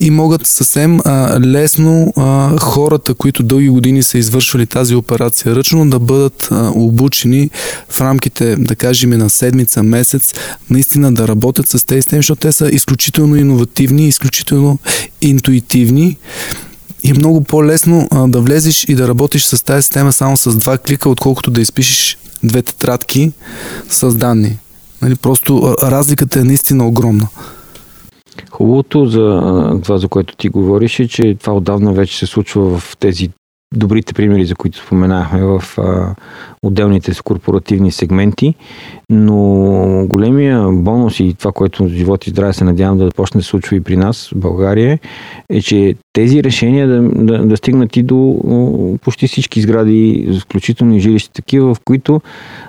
и 0.00 0.10
могат 0.10 0.46
съвсем 0.46 1.00
а, 1.04 1.40
лесно 1.40 2.12
а, 2.16 2.58
хората, 2.58 3.14
които 3.14 3.42
дълги 3.42 3.68
години 3.68 4.02
са 4.02 4.18
извършвали 4.18 4.66
тази 4.66 4.94
операция 4.94 5.56
ръчно, 5.56 5.90
да 5.90 5.98
бъдат 5.98 6.48
а, 6.50 6.72
обучени 6.74 7.50
в 7.88 8.00
рамките, 8.00 8.56
да 8.56 8.76
кажем, 8.76 9.10
на 9.10 9.30
седмица, 9.30 9.82
месец, 9.82 10.34
наистина 10.70 11.12
да 11.12 11.28
работят 11.28 11.68
с 11.68 11.86
тези 11.86 12.02
системи, 12.02 12.18
защото 12.18 12.40
те 12.40 12.52
са 12.52 12.70
изключително 12.70 13.36
иновативни, 13.36 14.08
изключително 14.08 14.78
интуитивни 15.20 16.16
и 17.02 17.10
е 17.10 17.14
много 17.14 17.44
по-лесно 17.44 18.08
а, 18.10 18.28
да 18.28 18.40
влезеш 18.40 18.84
и 18.84 18.94
да 18.94 19.08
работиш 19.08 19.44
с 19.44 19.64
тази 19.64 19.82
система 19.82 20.12
само 20.12 20.36
с 20.36 20.56
два 20.56 20.78
клика, 20.78 21.08
отколкото 21.08 21.50
да 21.50 21.60
изпишеш 21.60 22.18
две 22.42 22.62
тетрадки 22.62 23.32
с 23.90 24.14
данни. 24.14 24.58
Нали, 25.02 25.16
просто 25.16 25.76
разликата 25.82 26.40
е 26.40 26.44
наистина 26.44 26.86
огромна. 26.86 27.28
Хубавото 28.60 29.06
за 29.06 29.42
това, 29.82 29.98
за 29.98 30.08
което 30.08 30.36
ти 30.36 30.48
говориш, 30.48 31.00
е, 31.00 31.08
че 31.08 31.34
това 31.34 31.54
отдавна 31.54 31.92
вече 31.92 32.18
се 32.18 32.26
случва 32.26 32.78
в 32.78 32.96
тези 32.96 33.30
добрите 33.74 34.14
примери, 34.14 34.44
за 34.44 34.54
които 34.54 34.78
споменахме 34.78 35.44
в 35.44 35.62
а, 35.78 36.14
отделните 36.62 37.12
корпоративни 37.24 37.92
сегменти, 37.92 38.54
но 39.10 40.06
големия 40.08 40.68
бонус 40.72 41.20
и 41.20 41.34
това, 41.38 41.52
което 41.52 41.88
живот 41.88 42.26
и 42.26 42.30
здраве 42.30 42.52
се 42.52 42.64
надявам 42.64 42.98
да 42.98 43.10
почне 43.16 43.38
да 43.38 43.44
случва 43.44 43.76
и 43.76 43.80
при 43.80 43.96
нас 43.96 44.28
в 44.34 44.38
България, 44.38 44.98
е, 45.50 45.62
че 45.62 45.94
тези 46.12 46.44
решения 46.44 46.88
да, 46.88 47.02
да, 47.02 47.46
да 47.46 47.56
стигнат 47.56 47.96
и 47.96 48.02
до 48.02 48.98
почти 49.02 49.26
всички 49.26 49.60
сгради, 49.60 50.28
включително 50.42 50.96
и 50.96 51.00
жилища 51.00 51.32
такива, 51.32 51.74
в 51.74 51.80
които 51.84 52.20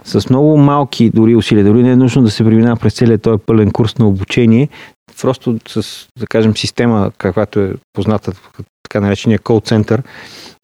с 0.04 0.30
много 0.30 0.58
малки 0.58 1.10
дори 1.10 1.36
усилия, 1.36 1.66
дори 1.66 1.84
не 1.84 1.92
е 1.92 1.96
нужно 1.96 2.22
да 2.22 2.30
се 2.32 2.44
преминава 2.44 2.76
през 2.76 2.94
целият 2.94 3.22
този 3.22 3.44
пълен 3.46 3.72
курс 3.72 3.98
на 3.98 4.08
обучение, 4.08 4.70
просто 5.22 5.57
с, 5.68 6.07
да 6.20 6.28
кажем, 6.28 6.57
система, 6.57 7.12
каквато 7.18 7.59
е 7.59 7.74
позната, 7.93 8.32
така 8.84 9.05
наречения 9.05 9.39
кол 9.39 9.59
център, 9.59 10.03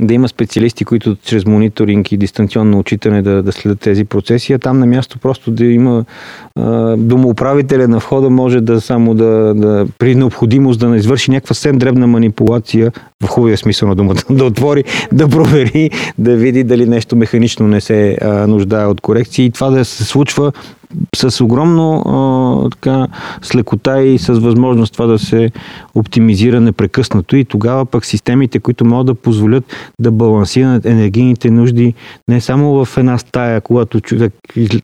да 0.01 0.13
има 0.13 0.27
специалисти, 0.27 0.85
които 0.85 1.15
чрез 1.15 1.45
мониторинг 1.45 2.11
и 2.11 2.17
дистанционно 2.17 2.79
учитане 2.79 3.21
да, 3.21 3.43
да 3.43 3.51
следят 3.51 3.79
тези 3.79 4.05
процеси, 4.05 4.53
а 4.53 4.59
там 4.59 4.79
на 4.79 4.85
място 4.85 5.19
просто 5.19 5.51
да 5.51 5.65
има 5.65 6.05
а, 6.55 6.97
домоуправителя 6.97 7.87
на 7.87 7.97
входа 7.97 8.29
може 8.29 8.61
да 8.61 8.81
само 8.81 9.15
да, 9.15 9.53
да 9.55 9.87
при 9.97 10.15
необходимост 10.15 10.79
да 10.79 10.89
не 10.89 10.97
извърши 10.97 11.31
някаква 11.31 11.53
съвсем 11.53 11.77
дребна 11.77 12.07
манипулация, 12.07 12.91
в 13.23 13.27
хубавия 13.27 13.57
смисъл 13.57 13.89
на 13.89 13.95
думата, 13.95 14.21
да 14.29 14.45
отвори, 14.45 14.83
да 15.11 15.27
провери, 15.27 15.89
да 16.17 16.35
види 16.35 16.63
дали 16.63 16.85
нещо 16.85 17.15
механично 17.15 17.67
не 17.67 17.81
се 17.81 18.17
а, 18.21 18.47
нуждае 18.47 18.85
от 18.85 19.01
корекции. 19.01 19.45
И 19.45 19.51
това 19.51 19.69
да 19.69 19.85
се 19.85 20.03
случва 20.03 20.51
с 21.15 21.43
огромно 21.43 21.93
а, 22.05 22.69
така, 22.69 23.07
с 23.41 23.55
лекота 23.55 24.01
и 24.01 24.17
с 24.17 24.33
възможност 24.33 24.93
това 24.93 25.05
да 25.05 25.19
се 25.19 25.51
оптимизира 25.95 26.61
непрекъснато. 26.61 27.35
И 27.35 27.45
тогава 27.45 27.85
пък 27.85 28.05
системите, 28.05 28.59
които 28.59 28.85
могат 28.85 29.07
да 29.07 29.15
позволят 29.15 29.63
да 29.99 30.11
балансират 30.11 30.85
енергийните 30.85 31.51
нужди 31.51 31.93
не 32.27 32.41
само 32.41 32.85
в 32.85 32.97
една 32.97 33.17
стая, 33.17 33.61
когато 33.61 34.01
човек 34.01 34.33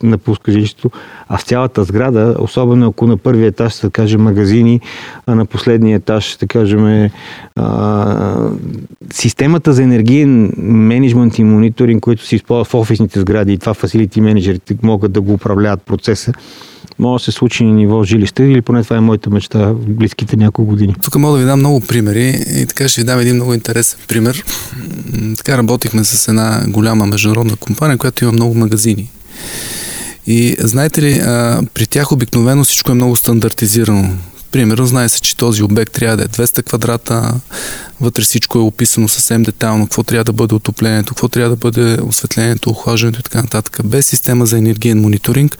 напуска 0.03 0.51
жилището, 0.51 0.91
а 1.29 1.37
в 1.37 1.43
цялата 1.43 1.83
сграда, 1.83 2.35
особено 2.39 2.87
ако 2.87 3.07
на 3.07 3.17
първия 3.17 3.47
етаж 3.47 3.73
се 3.73 3.89
каже 3.89 4.17
магазини, 4.17 4.81
а 5.25 5.35
на 5.35 5.45
последния 5.45 5.95
етаж 5.95 6.23
ще 6.23 6.47
кажем 6.47 7.09
а, 7.55 8.49
системата 9.11 9.73
за 9.73 9.83
енергиен 9.83 10.53
менеджмент 10.57 11.39
и 11.39 11.43
мониторинг, 11.43 12.03
който 12.03 12.25
се 12.25 12.35
използва 12.35 12.63
в 12.63 12.73
офисните 12.73 13.19
сгради 13.19 13.53
и 13.53 13.57
това 13.57 13.73
фасилити 13.73 14.21
менеджерите 14.21 14.75
могат 14.83 15.11
да 15.11 15.21
го 15.21 15.33
управляват 15.33 15.81
процеса, 15.97 16.33
може 16.99 17.21
да 17.21 17.25
се 17.25 17.37
случи 17.37 17.63
на 17.63 17.73
ниво 17.73 18.03
жилище 18.03 18.43
или 18.43 18.61
поне 18.61 18.83
това 18.83 18.97
е 18.97 18.99
моята 18.99 19.29
мечта 19.29 19.59
в 19.59 19.75
близките 19.75 20.37
няколко 20.37 20.69
години. 20.71 20.95
Тук 21.03 21.15
мога 21.15 21.33
да 21.33 21.43
ви 21.43 21.49
дам 21.49 21.59
много 21.59 21.79
примери 21.79 22.43
и 22.55 22.65
така 22.65 22.87
ще 22.87 23.01
ви 23.01 23.05
дам 23.05 23.19
един 23.19 23.35
много 23.35 23.53
интересен 23.53 23.99
пример. 24.07 24.43
Така 25.37 25.57
работихме 25.57 26.03
с 26.03 26.27
една 26.27 26.63
голяма 26.67 27.05
международна 27.05 27.55
компания, 27.55 27.97
която 27.97 28.23
има 28.23 28.31
много 28.31 28.55
магазини. 28.55 29.11
И 30.27 30.55
знаете 30.59 31.01
ли, 31.01 31.21
при 31.73 31.85
тях 31.85 32.11
обикновено 32.11 32.63
всичко 32.63 32.91
е 32.91 32.95
много 32.95 33.15
стандартизирано. 33.15 34.17
Примерно, 34.53 34.85
знае 34.85 35.09
се, 35.09 35.21
че 35.21 35.37
този 35.37 35.63
обект 35.63 35.93
трябва 35.93 36.17
да 36.17 36.23
е 36.23 36.27
200 36.27 36.63
квадрата, 36.63 37.33
вътре 38.01 38.23
всичко 38.23 38.57
е 38.57 38.61
описано 38.61 39.07
съвсем 39.07 39.43
детайлно, 39.43 39.85
какво 39.85 40.03
трябва 40.03 40.23
да 40.23 40.33
бъде 40.33 40.55
отоплението, 40.55 41.13
какво 41.13 41.27
трябва 41.27 41.49
да 41.49 41.55
бъде 41.55 41.97
осветлението, 42.01 42.69
охлаждането 42.69 43.19
и 43.19 43.23
така 43.23 43.41
нататък. 43.41 43.79
Без 43.83 44.05
система 44.05 44.45
за 44.45 44.57
енергиен 44.57 45.01
мониторинг 45.01 45.57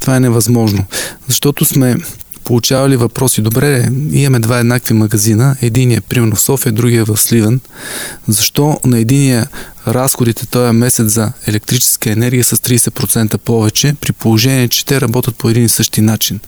това 0.00 0.16
е 0.16 0.20
невъзможно, 0.20 0.84
защото 1.28 1.64
сме 1.64 1.96
получавали 2.44 2.96
въпроси. 2.96 3.42
Добре, 3.42 3.88
имаме 4.12 4.38
два 4.38 4.58
еднакви 4.58 4.94
магазина. 4.94 5.56
Единият 5.62 6.04
е 6.04 6.06
примерно 6.06 6.36
в 6.36 6.40
София, 6.40 6.72
другия 6.72 7.00
е 7.00 7.04
в 7.04 7.16
Сливен. 7.16 7.60
Защо 8.28 8.80
на 8.84 8.98
единия 8.98 9.46
разходите 9.88 10.46
този 10.46 10.72
месец 10.72 11.06
за 11.06 11.32
електрическа 11.46 12.10
енергия 12.10 12.44
с 12.44 12.56
30% 12.56 13.38
повече, 13.38 13.94
при 14.00 14.12
положение, 14.12 14.68
че 14.68 14.86
те 14.86 15.00
работят 15.00 15.36
по 15.36 15.50
един 15.50 15.64
и 15.64 15.68
същи 15.68 16.00
начин? 16.00 16.40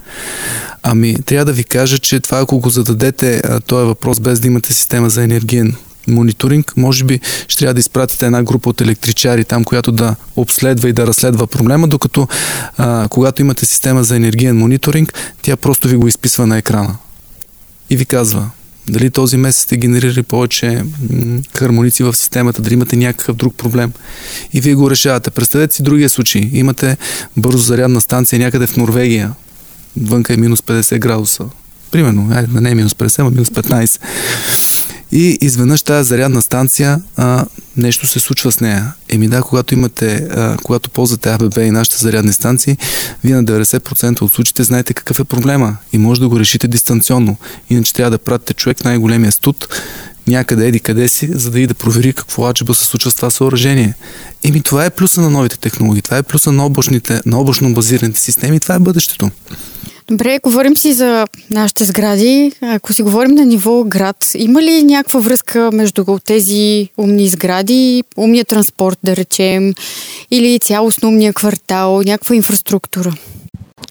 Ами, 0.83 1.23
трябва 1.23 1.45
да 1.45 1.53
ви 1.53 1.65
кажа, 1.65 1.99
че 1.99 2.21
това, 2.21 2.39
ако 2.39 2.59
го 2.59 2.71
зададете 2.71 3.43
този 3.67 3.87
въпрос 3.87 4.21
без 4.21 4.41
да 4.41 4.47
имате 4.47 4.73
система 4.75 5.11
за 5.11 5.23
енергиен 5.23 5.77
мониторинг, 6.07 6.73
може 6.77 7.05
би 7.05 7.21
ще 7.49 7.59
трябва 7.59 7.75
да 7.75 7.81
изпратите 7.81 8.27
една 8.27 8.43
група 8.43 8.71
от 8.71 8.81
електричари 8.81 9.45
там, 9.45 9.65
която 9.65 9.93
да 9.93 10.17
обследва 10.37 10.89
и 10.89 10.93
да 10.93 11.07
разследва 11.07 11.47
проблема, 11.47 11.89
докато 11.89 12.29
а, 12.77 13.09
когато 13.11 13.43
имате 13.43 13.67
система 13.67 14.05
за 14.05 14.17
енергиен 14.17 14.59
мониторинг, 14.59 15.15
тя 15.43 15.57
просто 15.57 15.89
ви 15.89 15.97
го 15.97 16.09
изписва 16.09 16.47
на 16.47 16.59
екрана 16.59 16.97
и 17.91 17.97
ви 17.97 18.05
казва 18.05 18.51
дали 18.91 19.11
този 19.11 19.37
месец 19.37 19.63
сте 19.63 19.77
генерирали 19.77 20.23
повече 20.23 20.83
хармоници 21.57 22.03
в 22.03 22.17
системата, 22.17 22.63
дали 22.63 22.75
имате 22.75 22.97
някакъв 22.97 23.37
друг 23.37 23.55
проблем 23.57 23.93
и 24.53 24.61
вие 24.61 24.75
го 24.75 24.91
решавате. 24.91 25.31
Представете 25.31 25.75
си 25.75 25.83
другия 25.83 26.11
случай. 26.11 26.51
Имате 26.53 26.97
бързо 27.37 27.59
зарядна 27.59 28.01
станция 28.01 28.39
някъде 28.39 28.67
в 28.67 28.77
Норвегия. 28.77 29.33
Вънка 30.01 30.35
е 30.35 30.37
минус 30.37 30.61
50 30.61 30.99
градуса. 30.99 31.45
Примерно, 31.91 32.29
айде, 32.35 32.61
не 32.61 32.71
е 32.71 32.75
минус 32.75 32.93
50, 32.93 33.19
а 33.27 33.31
минус 33.31 33.49
15. 33.49 34.01
И 35.13 35.39
изведнъж 35.41 35.83
тази 35.83 36.09
зарядна 36.09 36.43
станция 36.43 37.01
а, 37.17 37.47
нещо 37.77 38.07
се 38.07 38.21
случва 38.21 38.53
с 38.53 38.61
нея. 38.61 38.95
Еми 39.09 39.29
да, 39.29 39.43
когато 39.43 39.75
имате, 39.75 40.15
а, 40.15 40.57
когато 40.63 40.91
ползвате 40.91 41.31
АББ 41.31 41.57
и 41.57 41.71
нашите 41.71 41.99
зарядни 41.99 42.33
станции, 42.33 42.77
вие 43.25 43.35
на 43.35 43.45
90% 43.45 44.23
от 44.23 44.33
случаите 44.33 44.63
знаете 44.63 44.95
какъв 44.95 45.21
е 45.21 45.25
проблема 45.25 45.77
и 45.93 45.99
може 45.99 46.21
да 46.21 46.29
го 46.29 46.41
решите 46.41 46.69
дистанционно. 46.69 47.37
Иначе 47.71 47.95
трябва 47.95 48.11
да 48.11 48.19
пратите 48.19 48.55
човек 48.55 48.85
най-големия 48.85 49.33
студ, 49.33 49.69
някъде 50.27 50.69
еди 50.69 50.81
къде 50.81 51.09
си, 51.09 51.31
за 51.33 51.51
да 51.51 51.61
и 51.61 51.67
да 51.67 51.75
провери 51.75 52.13
какво 52.13 52.49
аджеба 52.49 52.75
се 52.75 52.85
случва 52.85 53.11
с 53.11 53.15
това 53.15 53.31
съоръжение. 53.31 53.95
Еми 54.45 54.63
това 54.63 54.85
е 54.85 54.91
плюса 54.91 55.21
на 55.21 55.31
новите 55.31 55.59
технологии, 55.59 56.03
това 56.03 56.17
е 56.17 56.23
плюса 56.23 56.53
на, 56.53 56.67
облачните, 56.67 57.21
на 57.27 57.39
облачно 57.39 57.75
базираните 57.75 58.21
системи, 58.21 58.61
това 58.61 58.75
е 58.75 58.79
бъдещето. 58.79 59.31
Добре, 60.11 60.39
говорим 60.43 60.77
си 60.77 60.93
за 60.93 61.27
нашите 61.51 61.85
сгради. 61.85 62.53
Ако 62.63 62.93
си 62.93 63.03
говорим 63.03 63.35
на 63.35 63.45
ниво 63.45 63.85
град, 63.85 64.17
има 64.35 64.63
ли 64.63 64.83
някаква 64.83 65.21
връзка 65.21 65.71
между 65.73 66.19
тези 66.25 66.89
умни 66.97 67.29
сгради, 67.29 68.05
умния 68.17 68.45
транспорт, 68.45 68.99
да 69.03 69.17
речем, 69.17 69.73
или 70.31 70.59
цялостно 70.59 71.09
умния 71.09 71.33
квартал, 71.33 72.03
някаква 72.03 72.35
инфраструктура? 72.35 73.13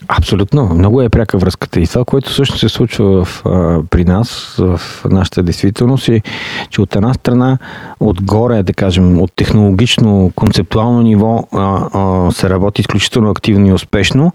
Абсолютно. 0.08 0.70
Много 0.74 1.02
е 1.02 1.10
пряка 1.10 1.38
връзката. 1.38 1.80
И 1.80 1.88
това, 1.88 2.06
което 2.06 2.30
всъщност 2.30 2.60
се 2.60 2.70
случва 2.70 3.26
в, 3.26 3.44
при 3.90 4.06
нас, 4.06 4.56
в 4.58 4.82
нашата 5.10 5.44
действителност, 5.44 6.10
е, 6.10 6.22
че 6.70 6.82
от 6.82 6.96
една 6.96 7.14
страна, 7.14 7.58
отгоре, 8.00 8.64
да 8.64 8.74
кажем, 8.74 9.22
от 9.22 9.32
технологично, 9.36 10.32
концептуално 10.36 11.02
ниво 11.02 11.48
се 12.32 12.50
работи 12.50 12.82
изключително 12.82 13.30
активно 13.30 13.68
и 13.68 13.74
успешно. 13.74 14.32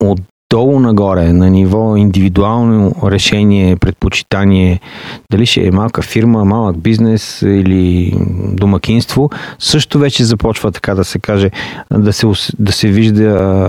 От 0.00 0.20
долу 0.54 0.80
нагоре, 0.80 1.32
на 1.32 1.50
ниво 1.50 1.96
индивидуално 1.96 2.92
решение, 3.04 3.76
предпочитание, 3.76 4.80
дали 5.30 5.46
ще 5.46 5.66
е 5.66 5.70
малка 5.70 6.02
фирма, 6.02 6.44
малък 6.44 6.78
бизнес 6.78 7.42
или 7.42 8.14
домакинство, 8.52 9.30
също 9.58 9.98
вече 9.98 10.24
започва 10.24 10.72
така 10.72 10.94
да 10.94 11.04
се 11.04 11.18
каже, 11.18 11.50
да 11.90 12.12
се, 12.12 12.26
да 12.58 12.72
се 12.72 12.88
вижда 12.88 13.24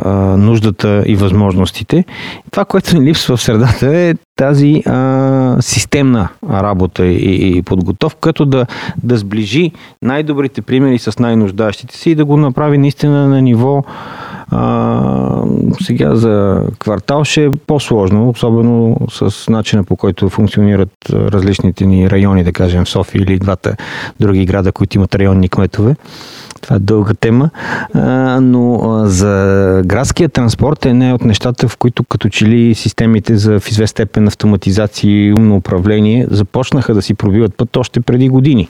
а, 0.05 0.11
нуждата 0.37 1.03
и 1.05 1.15
възможностите. 1.15 2.05
Това, 2.51 2.65
което 2.65 2.97
ни 2.97 3.05
липсва 3.05 3.37
в 3.37 3.41
средата 3.41 3.97
е 3.97 4.13
тази 4.35 4.83
а, 4.85 5.57
системна 5.61 6.29
работа 6.49 7.05
и, 7.05 7.57
и 7.57 7.61
подготовка, 7.61 8.19
като 8.21 8.45
да, 8.45 8.65
да 9.03 9.17
сближи 9.17 9.71
най-добрите 10.01 10.61
примери 10.61 10.99
с 10.99 11.19
най-нуждащите 11.19 11.97
си 11.97 12.11
и 12.11 12.15
да 12.15 12.25
го 12.25 12.37
направи 12.37 12.77
наистина 12.77 13.27
на 13.27 13.41
ниво 13.41 13.83
а, 14.51 15.43
сега 15.81 16.15
за 16.15 16.61
квартал 16.79 17.23
ще 17.23 17.45
е 17.45 17.51
по-сложно, 17.51 18.29
особено 18.29 18.97
с 19.09 19.51
начина 19.51 19.83
по 19.83 19.95
който 19.95 20.29
функционират 20.29 20.93
различните 21.09 21.85
ни 21.85 22.09
райони, 22.09 22.43
да 22.43 22.51
кажем 22.51 22.85
в 22.85 22.89
София 22.89 23.21
или 23.21 23.39
двата 23.39 23.75
други 24.19 24.45
града, 24.45 24.71
които 24.71 24.97
имат 24.97 25.15
районни 25.15 25.49
кметове. 25.49 25.95
Това 26.65 26.75
е 26.75 26.79
дълга 26.79 27.13
тема, 27.13 27.49
но 28.41 29.01
за 29.05 29.81
градския 29.85 30.29
транспорт 30.29 30.85
е 30.85 30.93
не 30.93 31.13
от 31.13 31.25
нещата, 31.25 31.67
в 31.67 31.77
които 31.77 32.03
като 32.03 32.29
че 32.29 32.45
ли 32.45 32.75
системите 32.75 33.37
за 33.37 33.59
в 33.59 33.69
известен 33.71 34.05
степен 34.05 34.27
автоматизация 34.27 35.11
и 35.11 35.33
умно 35.33 35.55
управление 35.55 36.27
започнаха 36.31 36.93
да 36.93 37.01
си 37.01 37.13
пробиват 37.13 37.55
път 37.57 37.77
още 37.77 37.99
преди 37.99 38.29
години. 38.29 38.69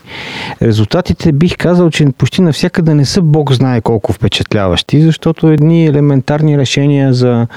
Резултатите 0.62 1.32
бих 1.32 1.58
казал, 1.58 1.89
че 1.89 2.06
почти 2.18 2.41
навсякъде 2.41 2.93
не 2.93 3.06
са 3.06 3.22
Бог 3.22 3.52
знае 3.52 3.82
колко 3.82 4.14
впечатляващи, 4.14 5.02
защото 5.02 5.48
едни 5.48 5.86
елементарни 5.86 6.58
решения 6.58 7.14
за 7.14 7.48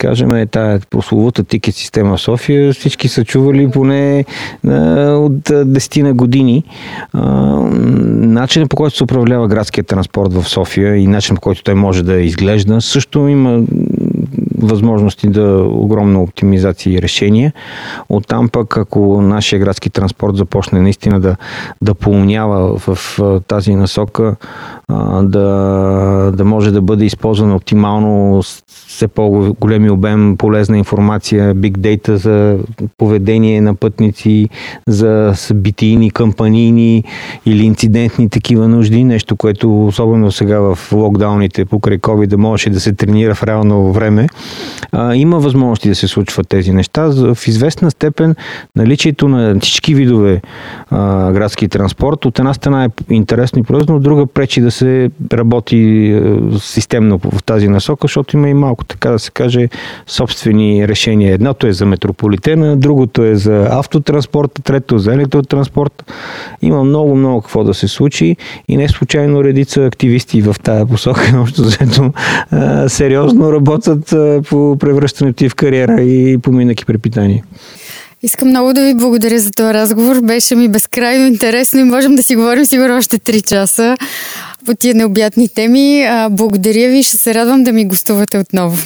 кажем, 0.00 0.32
е 0.32 0.46
тая 0.46 0.80
прословута 0.90 1.44
тикет 1.44 1.74
система 1.74 2.16
в 2.16 2.20
София, 2.20 2.72
всички 2.72 3.08
са 3.08 3.24
чували 3.24 3.70
поне 3.70 4.24
а, 4.66 4.70
от 5.12 5.38
10 5.48 6.02
на 6.02 6.14
години. 6.14 6.64
А, 7.12 7.24
начинът 8.06 8.70
по 8.70 8.76
който 8.76 8.96
се 8.96 9.04
управлява 9.04 9.48
градския 9.48 9.84
транспорт 9.84 10.32
в 10.32 10.48
София 10.48 10.96
и 10.96 11.06
начинът 11.06 11.36
по 11.36 11.40
който 11.40 11.62
той 11.62 11.74
може 11.74 12.02
да 12.02 12.14
изглежда, 12.14 12.80
също 12.80 13.28
има 13.28 13.62
възможности 14.58 15.28
да 15.28 15.64
огромна 15.64 16.22
оптимизация 16.22 16.92
и 16.92 17.02
решение. 17.02 17.52
Оттам 18.08 18.48
пък, 18.48 18.76
ако 18.76 19.22
нашия 19.22 19.58
градски 19.58 19.90
транспорт 19.90 20.36
започне 20.36 20.80
наистина 20.80 21.20
да, 21.20 21.36
да 21.82 21.94
поумнява 21.94 22.78
в, 22.78 22.94
в 23.18 23.40
тази 23.48 23.74
насока, 23.74 24.36
да, 25.22 26.32
да 26.36 26.44
може 26.44 26.70
да 26.70 26.82
бъде 26.82 27.04
използван 27.04 27.52
оптимално 27.52 28.42
все 28.66 29.08
по-големи 29.08 29.90
обем 29.90 30.36
полезна 30.36 30.78
информация, 30.78 31.54
биг 31.54 31.78
дейта 31.78 32.16
за 32.16 32.58
поведение 32.98 33.60
на 33.60 33.74
пътници, 33.74 34.48
за 34.88 35.32
събитийни, 35.34 36.10
кампанийни 36.10 37.04
или 37.46 37.64
инцидентни 37.64 38.28
такива 38.28 38.68
нужди, 38.68 39.04
нещо, 39.04 39.36
което 39.36 39.86
особено 39.86 40.32
сега 40.32 40.60
в 40.60 40.92
локдауните 40.92 41.64
покрай 41.64 41.98
COVID 41.98 42.26
да 42.26 42.38
можеше 42.38 42.70
да 42.70 42.80
се 42.80 42.92
тренира 42.92 43.34
в 43.34 43.42
реално 43.42 43.92
време. 43.92 44.26
А, 44.92 45.14
има 45.14 45.38
възможности 45.38 45.88
да 45.88 45.94
се 45.94 46.08
случват 46.08 46.48
тези 46.48 46.72
неща. 46.72 47.06
В 47.06 47.38
известна 47.46 47.90
степен 47.90 48.34
наличието 48.76 49.28
на 49.28 49.60
всички 49.60 49.94
видове 49.94 50.40
а, 50.90 51.32
градски 51.32 51.68
транспорт 51.68 52.24
от 52.24 52.38
една 52.38 52.54
страна 52.54 52.84
е 52.84 52.88
интересно 53.10 53.60
и 53.60 53.62
полезно, 53.62 53.96
от 53.96 54.02
друга 54.02 54.26
пречи 54.26 54.60
да 54.60 54.70
се 54.70 54.79
работи 55.32 56.12
а, 56.12 56.58
системно 56.58 57.20
в 57.24 57.42
тази 57.42 57.68
насока, 57.68 58.00
защото 58.04 58.36
има 58.36 58.48
и 58.48 58.54
малко, 58.54 58.84
така 58.84 59.10
да 59.10 59.18
се 59.18 59.30
каже, 59.30 59.68
собствени 60.06 60.88
решения. 60.88 61.34
Едното 61.34 61.66
е 61.66 61.72
за 61.72 61.86
метрополитена, 61.86 62.76
другото 62.76 63.24
е 63.24 63.34
за 63.34 63.68
автотранспорт, 63.70 64.50
трето 64.64 64.98
за 64.98 65.12
електротранспорт. 65.12 66.12
Има 66.62 66.84
много, 66.84 67.16
много 67.16 67.40
какво 67.40 67.64
да 67.64 67.74
се 67.74 67.88
случи 67.88 68.36
и 68.68 68.76
не 68.76 68.88
случайно 68.88 69.44
редица 69.44 69.84
активисти 69.84 70.42
в 70.42 70.56
тази 70.62 70.84
посока, 70.84 71.32
общо 71.40 71.64
защото 71.64 72.12
сериозно 72.88 73.52
работят 73.52 74.14
по 74.48 74.76
превръщането 74.80 75.36
ти 75.36 75.48
в 75.48 75.54
кариера 75.54 76.02
и 76.02 76.38
поминък 76.38 76.80
и 76.80 76.84
препитание. 76.84 77.44
Искам 78.22 78.48
много 78.48 78.72
да 78.72 78.84
ви 78.84 78.94
благодаря 78.94 79.38
за 79.38 79.50
този 79.50 79.74
разговор. 79.74 80.20
Беше 80.20 80.54
ми 80.54 80.68
безкрайно 80.68 81.26
интересно 81.26 81.80
и 81.80 81.84
можем 81.84 82.14
да 82.14 82.22
си 82.22 82.36
говорим 82.36 82.64
сигурно 82.64 82.96
още 82.96 83.18
3 83.18 83.48
часа 83.48 83.96
по 84.66 84.74
тия 84.74 84.94
необятни 84.94 85.48
теми. 85.48 86.06
Благодаря 86.30 86.90
ви, 86.90 87.02
ще 87.02 87.16
се 87.16 87.34
радвам 87.34 87.64
да 87.64 87.72
ми 87.72 87.84
гостувате 87.84 88.38
отново. 88.38 88.78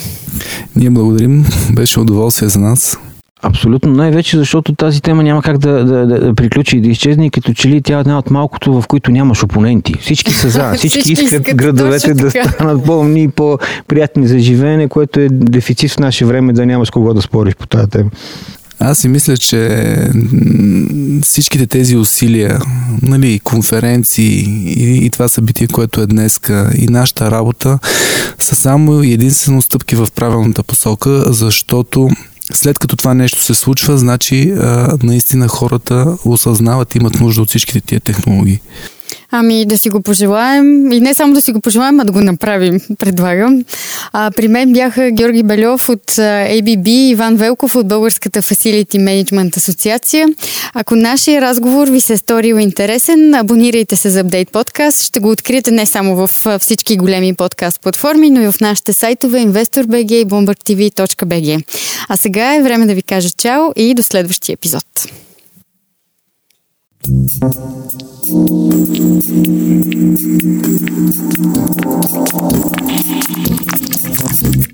Ние 0.76 0.90
благодарим. 0.90 1.46
Беше 1.72 2.00
удоволствие 2.00 2.48
за 2.48 2.58
нас. 2.58 2.98
Абсолютно. 3.42 3.92
Най-вече 3.92 4.36
защото 4.38 4.74
тази 4.74 5.02
тема 5.02 5.22
няма 5.22 5.42
как 5.42 5.58
да, 5.58 5.84
да, 5.84 6.06
да, 6.06 6.20
да 6.20 6.34
приключи 6.34 6.76
и 6.76 6.80
да 6.80 6.88
изчезне, 6.88 7.30
като 7.30 7.54
че 7.54 7.68
ли 7.68 7.82
тя 7.82 7.96
е 7.96 8.00
една 8.00 8.18
от 8.18 8.30
малкото, 8.30 8.80
в 8.80 8.86
които 8.86 9.10
нямаш 9.10 9.42
опоненти. 9.42 9.94
Всички 10.00 10.32
са 10.32 10.48
за. 10.48 10.72
Всички, 10.76 11.00
Всички 11.00 11.12
искат, 11.12 11.40
искат 11.40 11.56
градовете 11.56 12.14
да 12.14 12.30
станат 12.30 12.84
по-умни 12.84 13.22
и 13.22 13.28
по-приятни 13.28 14.26
за 14.26 14.38
живеене, 14.38 14.88
което 14.88 15.20
е 15.20 15.28
дефицит 15.30 15.90
в 15.90 15.98
наше 15.98 16.24
време 16.24 16.52
да 16.52 16.66
нямаш 16.66 16.90
кого 16.90 17.14
да 17.14 17.22
спориш 17.22 17.54
по 17.54 17.66
тази 17.66 17.90
тема. 17.90 18.10
Аз 18.86 18.98
си 18.98 19.08
мисля, 19.08 19.36
че 19.36 19.96
всичките 21.22 21.66
тези 21.66 21.96
усилия, 21.96 22.60
нали, 23.02 23.40
конференции 23.40 24.40
и, 24.66 25.06
и 25.06 25.10
това 25.10 25.28
събитие, 25.28 25.66
което 25.66 26.00
е 26.00 26.06
днеска 26.06 26.70
и 26.78 26.86
нашата 26.86 27.30
работа 27.30 27.78
са 28.38 28.54
само 28.54 29.02
единствено 29.02 29.62
стъпки 29.62 29.96
в 29.96 30.08
правилната 30.14 30.62
посока, 30.62 31.32
защото 31.32 32.10
след 32.52 32.78
като 32.78 32.96
това 32.96 33.14
нещо 33.14 33.42
се 33.42 33.54
случва, 33.54 33.98
значи 33.98 34.50
а, 34.50 34.96
наистина 35.02 35.48
хората 35.48 36.16
осъзнават, 36.24 36.94
имат 36.94 37.20
нужда 37.20 37.42
от 37.42 37.48
всичките 37.48 37.80
тия 37.80 38.00
технологии. 38.00 38.60
Ами 39.36 39.64
да 39.66 39.78
си 39.78 39.90
го 39.90 40.00
пожелаем 40.00 40.92
и 40.92 41.00
не 41.00 41.14
само 41.14 41.34
да 41.34 41.42
си 41.42 41.52
го 41.52 41.60
пожелаем, 41.60 42.00
а 42.00 42.04
да 42.04 42.12
го 42.12 42.20
направим, 42.20 42.80
предлагам. 42.98 43.64
А, 44.12 44.30
при 44.30 44.48
мен 44.48 44.72
бяха 44.72 45.10
Георги 45.10 45.42
Белев 45.42 45.88
от 45.88 46.06
ABB 46.12 46.88
и 46.88 47.10
Иван 47.10 47.36
Велков 47.36 47.74
от 47.74 47.88
Българската 47.88 48.42
Facility 48.42 48.96
Management 48.96 49.56
Асоциация. 49.56 50.28
Ако 50.74 50.96
нашия 50.96 51.40
разговор 51.40 51.88
ви 51.88 52.00
се 52.00 52.12
е 52.12 52.16
сторил 52.16 52.54
интересен, 52.54 53.34
абонирайте 53.34 53.96
се 53.96 54.10
за 54.10 54.24
Update 54.24 54.50
Podcast. 54.50 55.04
Ще 55.04 55.20
го 55.20 55.30
откриете 55.30 55.70
не 55.70 55.86
само 55.86 56.16
в 56.16 56.30
всички 56.58 56.96
големи 56.96 57.34
подкаст 57.34 57.80
платформи, 57.80 58.30
но 58.30 58.42
и 58.42 58.52
в 58.52 58.60
нашите 58.60 58.92
сайтове 58.92 59.38
InvestorBG 59.38 60.12
и 60.12 60.26
BloombergTV.bg. 60.26 61.64
А 62.08 62.16
сега 62.16 62.54
е 62.54 62.62
време 62.62 62.86
да 62.86 62.94
ви 62.94 63.02
кажа 63.02 63.30
чао 63.30 63.72
и 63.76 63.94
до 63.94 64.02
следващия 64.02 64.52
епизод. 64.52 64.84
Thank 67.06 67.44
you. 74.68 74.73